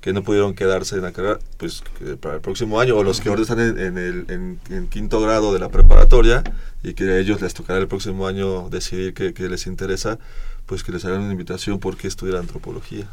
que 0.00 0.14
no 0.14 0.22
pudieron 0.22 0.54
quedarse 0.54 0.96
en 0.96 1.02
la 1.02 1.12
carrera, 1.12 1.38
pues 1.58 1.82
para 2.18 2.36
el 2.36 2.40
próximo 2.40 2.80
año, 2.80 2.96
o 2.96 3.04
los 3.04 3.20
que 3.20 3.28
ahora 3.28 3.42
están 3.42 3.60
en, 3.60 3.98
en 3.98 4.58
el 4.70 4.88
quinto 4.88 5.20
grado 5.20 5.52
de 5.52 5.58
la 5.58 5.68
preparatoria 5.68 6.42
y 6.82 6.94
que 6.94 7.04
a 7.10 7.18
ellos 7.18 7.42
les 7.42 7.52
tocará 7.52 7.78
el 7.78 7.88
próximo 7.88 8.26
año 8.26 8.70
decidir 8.70 9.12
qué 9.12 9.48
les 9.50 9.66
interesa, 9.66 10.18
pues 10.64 10.82
que 10.82 10.92
les 10.92 11.04
hagan 11.04 11.20
una 11.20 11.32
invitación 11.32 11.78
porque 11.78 12.08
estudiar 12.08 12.38
antropología. 12.38 13.06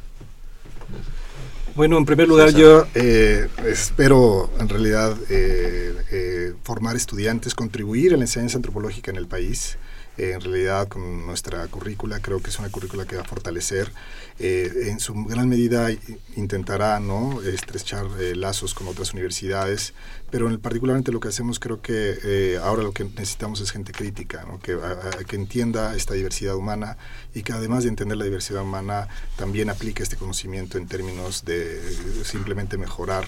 Bueno, 1.76 1.98
en 1.98 2.06
primer 2.06 2.30
lugar 2.30 2.52
yo 2.52 2.88
eh, 2.96 3.50
espero 3.68 4.50
en 4.62 4.70
realidad 4.70 5.14
eh, 5.30 5.94
eh, 6.10 6.54
formar 6.64 6.96
estudiantes, 6.96 7.54
contribuir 7.54 8.14
a 8.14 8.18
la 8.18 8.24
enseñanza 8.24 8.56
antropológica 8.56 9.12
en 9.12 9.18
el 9.18 9.28
país. 9.28 9.78
En 10.18 10.42
realidad 10.42 10.88
con 10.88 11.26
nuestra 11.26 11.68
currícula 11.68 12.20
creo 12.22 12.42
que 12.42 12.50
es 12.50 12.60
una 12.60 12.70
currícula 12.70 13.06
que 13.06 13.16
va 13.16 13.24
a 13.24 13.26
fortalecer 13.26 13.92
eh, 14.38 14.88
en 14.90 15.00
su 15.00 15.14
gran 15.26 15.48
medida 15.48 15.90
intentará 16.36 17.00
¿no? 17.00 17.42
estrechar 17.42 18.06
eh, 18.20 18.36
lazos 18.36 18.74
con 18.74 18.88
otras 18.88 19.14
universidades, 19.14 19.94
pero 20.30 20.50
en 20.50 20.60
particularmente 20.60 21.14
lo 21.14 21.22
que 21.22 21.30
hacemos 21.30 21.58
creo 21.58 21.82
que 21.82 22.18
eh, 22.24 22.60
ahora 22.62 22.84
lo 22.84 22.92
que 22.92 23.06
necesitamos 23.06 23.62
es 23.62 23.72
gente 23.72 23.94
crítica, 23.94 24.44
¿no? 24.46 24.60
que, 24.60 24.74
a, 24.74 25.24
que 25.24 25.38
entienda 25.38 25.96
esta 25.96 26.16
diversidad 26.16 26.56
humana 26.56 26.98
y 27.34 27.44
que 27.44 27.54
además 27.54 27.84
de 27.84 27.90
entender 27.90 28.18
la 28.18 28.26
diversidad 28.26 28.64
humana 28.64 29.08
también 29.38 29.70
aplique 29.70 30.04
este 30.04 30.18
conocimiento 30.18 30.78
en 30.78 30.88
términos 30.88 31.46
de 31.46 31.82
simplemente 32.26 32.78
mejorar 32.78 33.26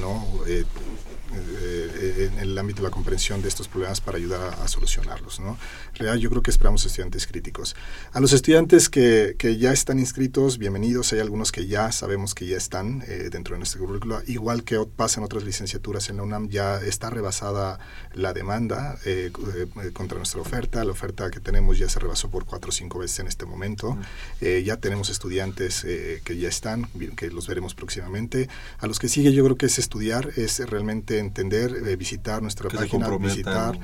¿no? 0.00 0.26
en 0.46 2.38
el 2.38 2.58
ámbito 2.58 2.82
de 2.82 2.88
la 2.88 2.90
comprensión 2.90 3.42
de 3.42 3.48
estos 3.48 3.68
problemas 3.68 4.00
para 4.00 4.18
ayudar 4.18 4.42
a, 4.42 4.64
a 4.64 4.68
solucionarlos. 4.68 5.40
¿no? 5.40 5.58
En 5.92 5.98
realidad 5.98 6.16
yo 6.16 6.30
creo 6.30 6.42
que 6.42 6.50
esperamos 6.50 6.84
estudiantes 6.84 7.26
críticos. 7.26 7.74
A 8.12 8.20
los 8.20 8.32
estudiantes 8.32 8.88
que, 8.88 9.36
que 9.38 9.56
ya 9.56 9.72
están 9.72 9.98
inscritos, 9.98 10.58
bienvenidos. 10.58 11.12
Hay 11.12 11.20
algunos 11.20 11.52
que 11.52 11.66
ya 11.66 11.92
sabemos 11.92 12.34
que 12.34 12.46
ya 12.46 12.56
están 12.56 13.02
eh, 13.06 13.28
dentro 13.30 13.54
de 13.54 13.58
nuestra 13.58 13.80
currícula. 13.80 14.22
Igual 14.26 14.64
que 14.64 14.78
pasa 14.96 15.20
en 15.20 15.24
otras 15.24 15.44
licenciaturas 15.44 16.08
en 16.08 16.18
la 16.18 16.22
UNAM, 16.22 16.48
ya 16.48 16.80
está 16.80 17.10
rebasada 17.10 17.78
la 18.14 18.32
demanda 18.32 18.98
eh, 19.04 19.30
eh, 19.56 19.90
contra 19.92 20.18
nuestra 20.18 20.40
oferta. 20.40 20.84
La 20.84 20.92
oferta 20.92 21.30
que 21.30 21.40
tenemos 21.40 21.78
ya 21.78 21.88
se 21.88 21.98
rebasó 21.98 22.30
por 22.30 22.44
cuatro 22.44 22.70
o 22.70 22.72
cinco 22.72 22.98
veces 22.98 23.20
en 23.20 23.26
este 23.26 23.46
momento. 23.46 23.96
ya 24.40 24.76
tenemos 24.76 25.10
estudiantes 25.10 25.82
que 25.82 26.36
ya 26.36 26.48
están, 26.48 26.88
que 27.16 27.30
los 27.30 27.46
veremos 27.46 27.74
próximamente. 27.74 28.48
A 28.78 28.86
los 28.86 28.98
que 28.98 29.08
sigue 29.08 29.32
yo 29.32 29.41
creo 29.44 29.56
que 29.56 29.66
es 29.66 29.78
estudiar, 29.78 30.30
es 30.36 30.58
realmente 30.68 31.18
entender, 31.18 31.96
visitar 31.96 32.42
nuestra 32.42 32.68
página, 32.68 33.08
visitar, 33.16 33.78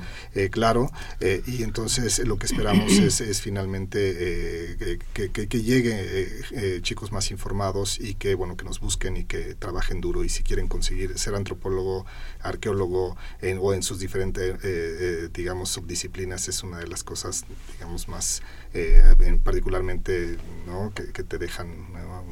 claro, 0.51 0.91
y 1.45 1.63
entonces 1.63 2.19
lo 2.27 2.37
que 2.37 2.45
esperamos 2.45 2.91
es, 2.93 3.21
es 3.21 3.41
finalmente 3.41 4.97
que, 5.13 5.31
que, 5.31 5.47
que, 5.47 5.61
llegue 5.61 6.81
chicos 6.81 7.11
más 7.11 7.31
informados 7.31 7.99
y 7.99 8.15
que 8.15 8.35
bueno 8.35 8.57
que 8.57 8.65
nos 8.65 8.79
busquen 8.79 9.17
y 9.17 9.25
que 9.25 9.55
trabajen 9.55 10.01
duro 10.01 10.23
y 10.23 10.29
si 10.29 10.43
quieren 10.43 10.67
conseguir 10.67 11.17
ser 11.17 11.35
antropólogo, 11.35 12.05
arqueólogo 12.41 13.17
o 13.59 13.73
en 13.73 13.83
sus 13.83 13.99
diferentes, 13.99 14.55
eh, 14.55 14.57
eh, 14.63 15.29
digamos, 15.33 15.69
subdisciplinas 15.69 16.47
es 16.47 16.63
una 16.63 16.79
de 16.79 16.87
las 16.87 17.03
cosas, 17.03 17.45
digamos, 17.73 18.07
más 18.07 18.41
eh, 18.73 19.39
particularmente 19.43 20.37
¿no? 20.67 20.93
que, 20.93 21.23
te 21.23 21.37
dejan 21.37 21.67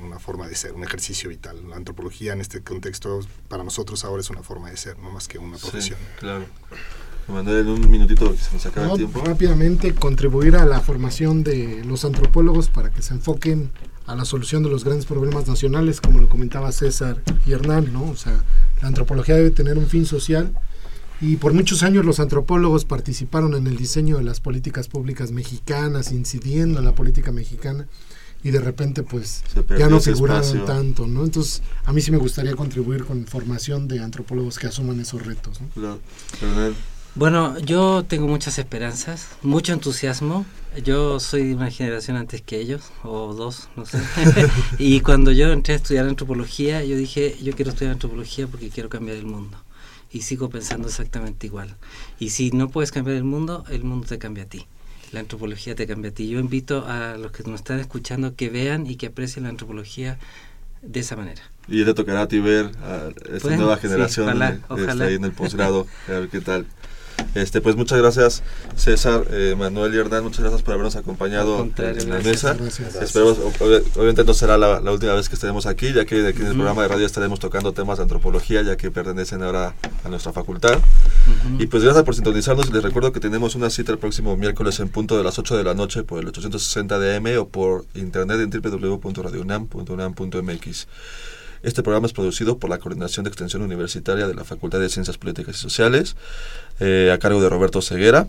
una 0.03 0.19
forma 0.19 0.47
de 0.47 0.55
ser, 0.55 0.73
un 0.73 0.83
ejercicio 0.83 1.29
vital. 1.29 1.69
La 1.69 1.75
antropología 1.75 2.33
en 2.33 2.41
este 2.41 2.61
contexto 2.61 3.19
para 3.47 3.63
nosotros 3.63 4.03
ahora 4.05 4.21
es 4.21 4.29
una 4.29 4.43
forma 4.43 4.69
de 4.69 4.77
ser, 4.77 4.97
no 4.99 5.09
más 5.11 5.27
que 5.27 5.38
una 5.38 5.57
profesión. 5.57 5.99
claro. 6.19 6.45
Manuel, 7.27 7.57
en 7.57 7.67
un 7.67 7.91
minutito 7.91 8.31
que 8.31 8.38
se 8.38 8.53
nos 8.53 8.65
acaba 8.65 8.91
el 8.91 8.97
tiempo. 8.97 9.21
Rápidamente 9.25 9.93
contribuir 9.93 10.55
a 10.55 10.65
la 10.65 10.79
formación 10.79 11.43
de 11.43 11.83
los 11.83 12.05
antropólogos 12.05 12.69
para 12.69 12.89
que 12.89 13.01
se 13.01 13.13
enfoquen 13.13 13.69
a 14.05 14.15
la 14.15 14.23
solución 14.23 14.63
de 14.63 14.69
los 14.69 14.85
grandes 14.85 15.05
problemas 15.05 15.45
nacionales, 15.45 15.99
como 15.99 16.21
lo 16.21 16.29
comentaba 16.29 16.71
César 16.71 17.21
y 17.45 17.51
Hernán, 17.51 17.91
¿no? 17.91 18.05
O 18.05 18.15
sea, 18.15 18.41
la 18.81 18.88
antropología 18.88 19.35
debe 19.35 19.51
tener 19.51 19.77
un 19.77 19.88
fin 19.88 20.05
social 20.05 20.57
y 21.20 21.38
por 21.38 21.53
muchos 21.53 21.84
años 21.84 22.05
los 22.05 22.20
antropólogos 22.20 22.86
participaron 22.86 23.55
en 23.55 23.68
el 23.68 23.78
diseño 23.78 24.18
de 24.18 24.24
las 24.24 24.39
políticas 24.39 24.88
públicas 24.88 25.32
mexicanas, 25.32 26.11
incidiendo 26.11 26.80
en 26.80 26.86
la 26.86 26.93
política 26.93 27.32
mexicana 27.32 27.88
y 28.43 28.51
de 28.51 28.59
repente 28.59 29.03
pues 29.03 29.43
ya 29.78 29.89
no 29.89 29.99
figuraron 29.99 30.65
tanto, 30.65 31.07
¿no? 31.07 31.24
Entonces 31.24 31.63
a 31.86 31.93
mí 31.93 32.01
sí 32.01 32.11
me 32.11 32.18
gustaría 32.18 32.55
contribuir 32.55 33.03
con 33.05 33.26
formación 33.26 33.88
de 33.88 33.99
antropólogos 33.99 34.59
que 34.59 34.68
asuman 34.68 34.99
esos 34.99 35.26
retos. 35.26 35.59
¿no? 35.76 35.99
Bueno, 37.15 37.57
yo 37.57 38.05
tengo 38.07 38.28
muchas 38.28 38.59
esperanzas, 38.59 39.28
mucho 39.41 39.74
entusiasmo. 39.74 40.45
Yo 40.84 41.20
soy 41.20 41.47
de 41.47 41.55
una 41.55 41.72
generación 41.72 42.15
antes 42.15 42.43
que 42.43 42.59
ellos, 42.59 42.91
o 43.03 43.34
dos, 43.34 43.70
no 43.76 43.88
sé. 43.88 43.97
y 44.78 44.99
cuando 44.99 45.32
yo 45.32 45.51
entré 45.51 45.74
a 45.74 45.78
estudiar 45.78 46.05
antropología, 46.07 46.84
yo 46.84 46.95
dije, 46.95 47.36
yo 47.41 47.55
quiero 47.55 47.72
estudiar 47.72 47.93
antropología 47.93 48.45
porque 48.45 48.70
quiero 48.70 48.88
cambiar 48.88 49.18
el 49.18 49.26
mundo. 49.26 49.57
Y 50.18 50.22
sigo 50.22 50.49
pensando 50.49 50.88
exactamente 50.88 51.45
igual. 51.45 51.76
Y 52.18 52.32
si 52.32 52.49
no 52.49 52.70
puedes 52.70 52.91
cambiar 52.91 53.18
el 53.18 53.24
mundo, 53.24 53.63
el 53.70 53.84
mundo 53.84 54.07
te 54.07 54.18
cambia 54.18 54.45
a 54.45 54.47
ti. 54.47 54.65
La 55.11 55.20
antropología 55.20 55.76
te 55.76 55.86
cambia 55.86 56.09
a 56.09 56.13
ti. 56.13 56.28
Yo 56.28 56.39
invito 56.39 56.88
a 56.88 57.18
los 57.18 57.32
que 57.32 57.43
nos 57.43 57.59
están 57.59 57.80
escuchando 57.80 58.36
que 58.36 58.49
vean 58.49 58.88
y 58.88 58.95
que 58.95 59.05
aprecien 59.05 59.43
la 59.43 59.49
antropología 59.49 60.18
de 60.82 61.01
esa 61.01 61.15
manera. 61.15 61.43
Y 61.68 61.86
te 61.86 61.93
tocará 61.93 62.24
a 62.24 62.28
ti 62.28 62.39
ver 62.39 62.72
a 62.82 63.11
esta 63.32 63.55
nueva 63.55 63.78
generación 63.78 64.28
Está 64.28 65.03
ahí 65.03 65.13
en 65.13 65.26
el 65.26 65.34
posgrado, 65.34 65.86
a 66.07 66.11
ver 66.13 66.30
qué 66.30 66.41
tal. 66.41 66.65
Este, 67.36 67.61
pues 67.61 67.76
muchas 67.76 67.99
gracias 67.99 68.41
César, 68.76 69.26
eh, 69.30 69.53
Manuel 69.57 69.93
y 69.93 69.97
Hernán, 69.97 70.24
muchas 70.24 70.39
gracias 70.39 70.63
por 70.63 70.74
habernos 70.74 70.95
acompañado 70.95 71.70
en 71.78 72.09
la 72.09 72.18
mesa. 72.20 72.57
Esperemos, 73.01 73.38
obviamente 73.95 74.24
no 74.24 74.34
será 74.34 74.57
la, 74.57 74.80
última 74.91 75.13
vez 75.13 75.30
que 75.30 75.36
estaremos 75.36 75.68
aquí, 75.68 75.93
ya 75.93 76.05
que 76.05 76.26
aquí 76.26 76.41
en 76.41 76.47
el 76.47 76.53
programa 76.53 76.82
de 76.82 76.88
radio 76.88 77.05
estaremos 77.05 77.39
tocando 77.39 77.74
temas 77.74 77.97
de 77.97 78.03
antropología, 78.03 78.63
ya 78.63 78.76
que 78.76 78.89
pertenecen 78.89 79.43
ahora 79.43 79.76
a 80.03 80.09
nuestra 80.09 80.34
facultad. 80.34 80.80
Y 81.59 81.68
pues 81.68 81.84
gracias 81.84 82.03
por 82.03 82.15
sintonizarnos. 82.15 82.72
Les 82.72 82.82
recuerdo 82.82 83.11
que 83.11 83.20
tenemos 83.20 83.53
una 83.55 83.70
cita 83.70 83.91
el 83.91 83.99
próximo 83.99 84.36
miércoles 84.36 84.80
en 84.80 84.89
punto 84.89 85.15
de 85.18 85.24
las 85.24 85.38
8 85.38 85.57
de 85.57 85.63
la 85.63 85.76
noche 85.76 86.03
por 86.03 86.20
el 86.20 86.28
860 86.28 86.97
DM 86.97 87.39
o 87.39 87.47
por 87.47 87.86
internet 87.93 88.39
en 88.39 88.49
www.radiounam.unam.mx. 88.49 90.88
Este 91.64 91.84
programa 91.84 92.08
es 92.08 92.14
producido 92.14 92.60
por 92.60 92.70
la 92.70 92.78
Coordinación 92.78 93.24
de 93.24 93.30
Extensión 93.30 93.62
Universitaria 93.62 94.28
de 94.28 94.36
la 94.36 94.43
Facultad 94.43 94.80
de 94.80 94.89
Ciencias 94.89 95.18
Políticas 95.18 95.55
y 95.55 95.60
Sociales, 95.60 96.16
eh, 96.80 97.12
a 97.14 97.18
cargo 97.18 97.41
de 97.41 97.49
Roberto 97.49 97.82
Ceguera. 97.82 98.28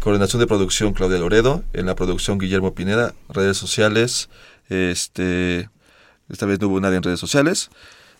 Coordinación 0.00 0.40
de 0.40 0.46
producción 0.46 0.92
Claudia 0.92 1.18
Loredo, 1.18 1.64
en 1.72 1.86
la 1.86 1.94
producción 1.94 2.38
Guillermo 2.38 2.74
Pineda, 2.74 3.14
redes 3.28 3.56
sociales, 3.56 4.28
este, 4.68 5.68
esta 6.28 6.46
vez 6.46 6.60
no 6.60 6.68
hubo 6.68 6.80
nadie 6.80 6.96
en 6.96 7.02
redes 7.02 7.20
sociales, 7.20 7.70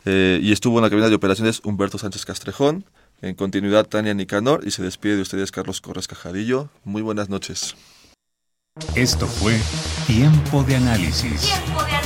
eh, 0.05 0.39
y 0.43 0.53
estuvo 0.53 0.79
en 0.79 0.85
la 0.85 0.91
cabina 0.91 1.09
de 1.09 1.15
operaciones 1.15 1.61
Humberto 1.65 1.99
Sánchez 1.99 2.25
Castrejón, 2.25 2.85
en 3.23 3.35
continuidad 3.35 3.87
Tania 3.87 4.15
Nicanor, 4.15 4.63
y 4.67 4.71
se 4.71 4.83
despide 4.83 5.17
de 5.17 5.23
ustedes 5.23 5.51
Carlos 5.51 5.81
Corres 5.81 6.07
Cajadillo. 6.07 6.69
Muy 6.85 7.03
buenas 7.03 7.29
noches. 7.29 7.75
Esto 8.95 9.27
fue 9.27 9.59
Tiempo 10.07 10.63
de 10.63 10.77
Análisis. 10.77 11.41
Tiempo 11.43 11.83
de 11.85 11.93
Análisis 11.93 12.06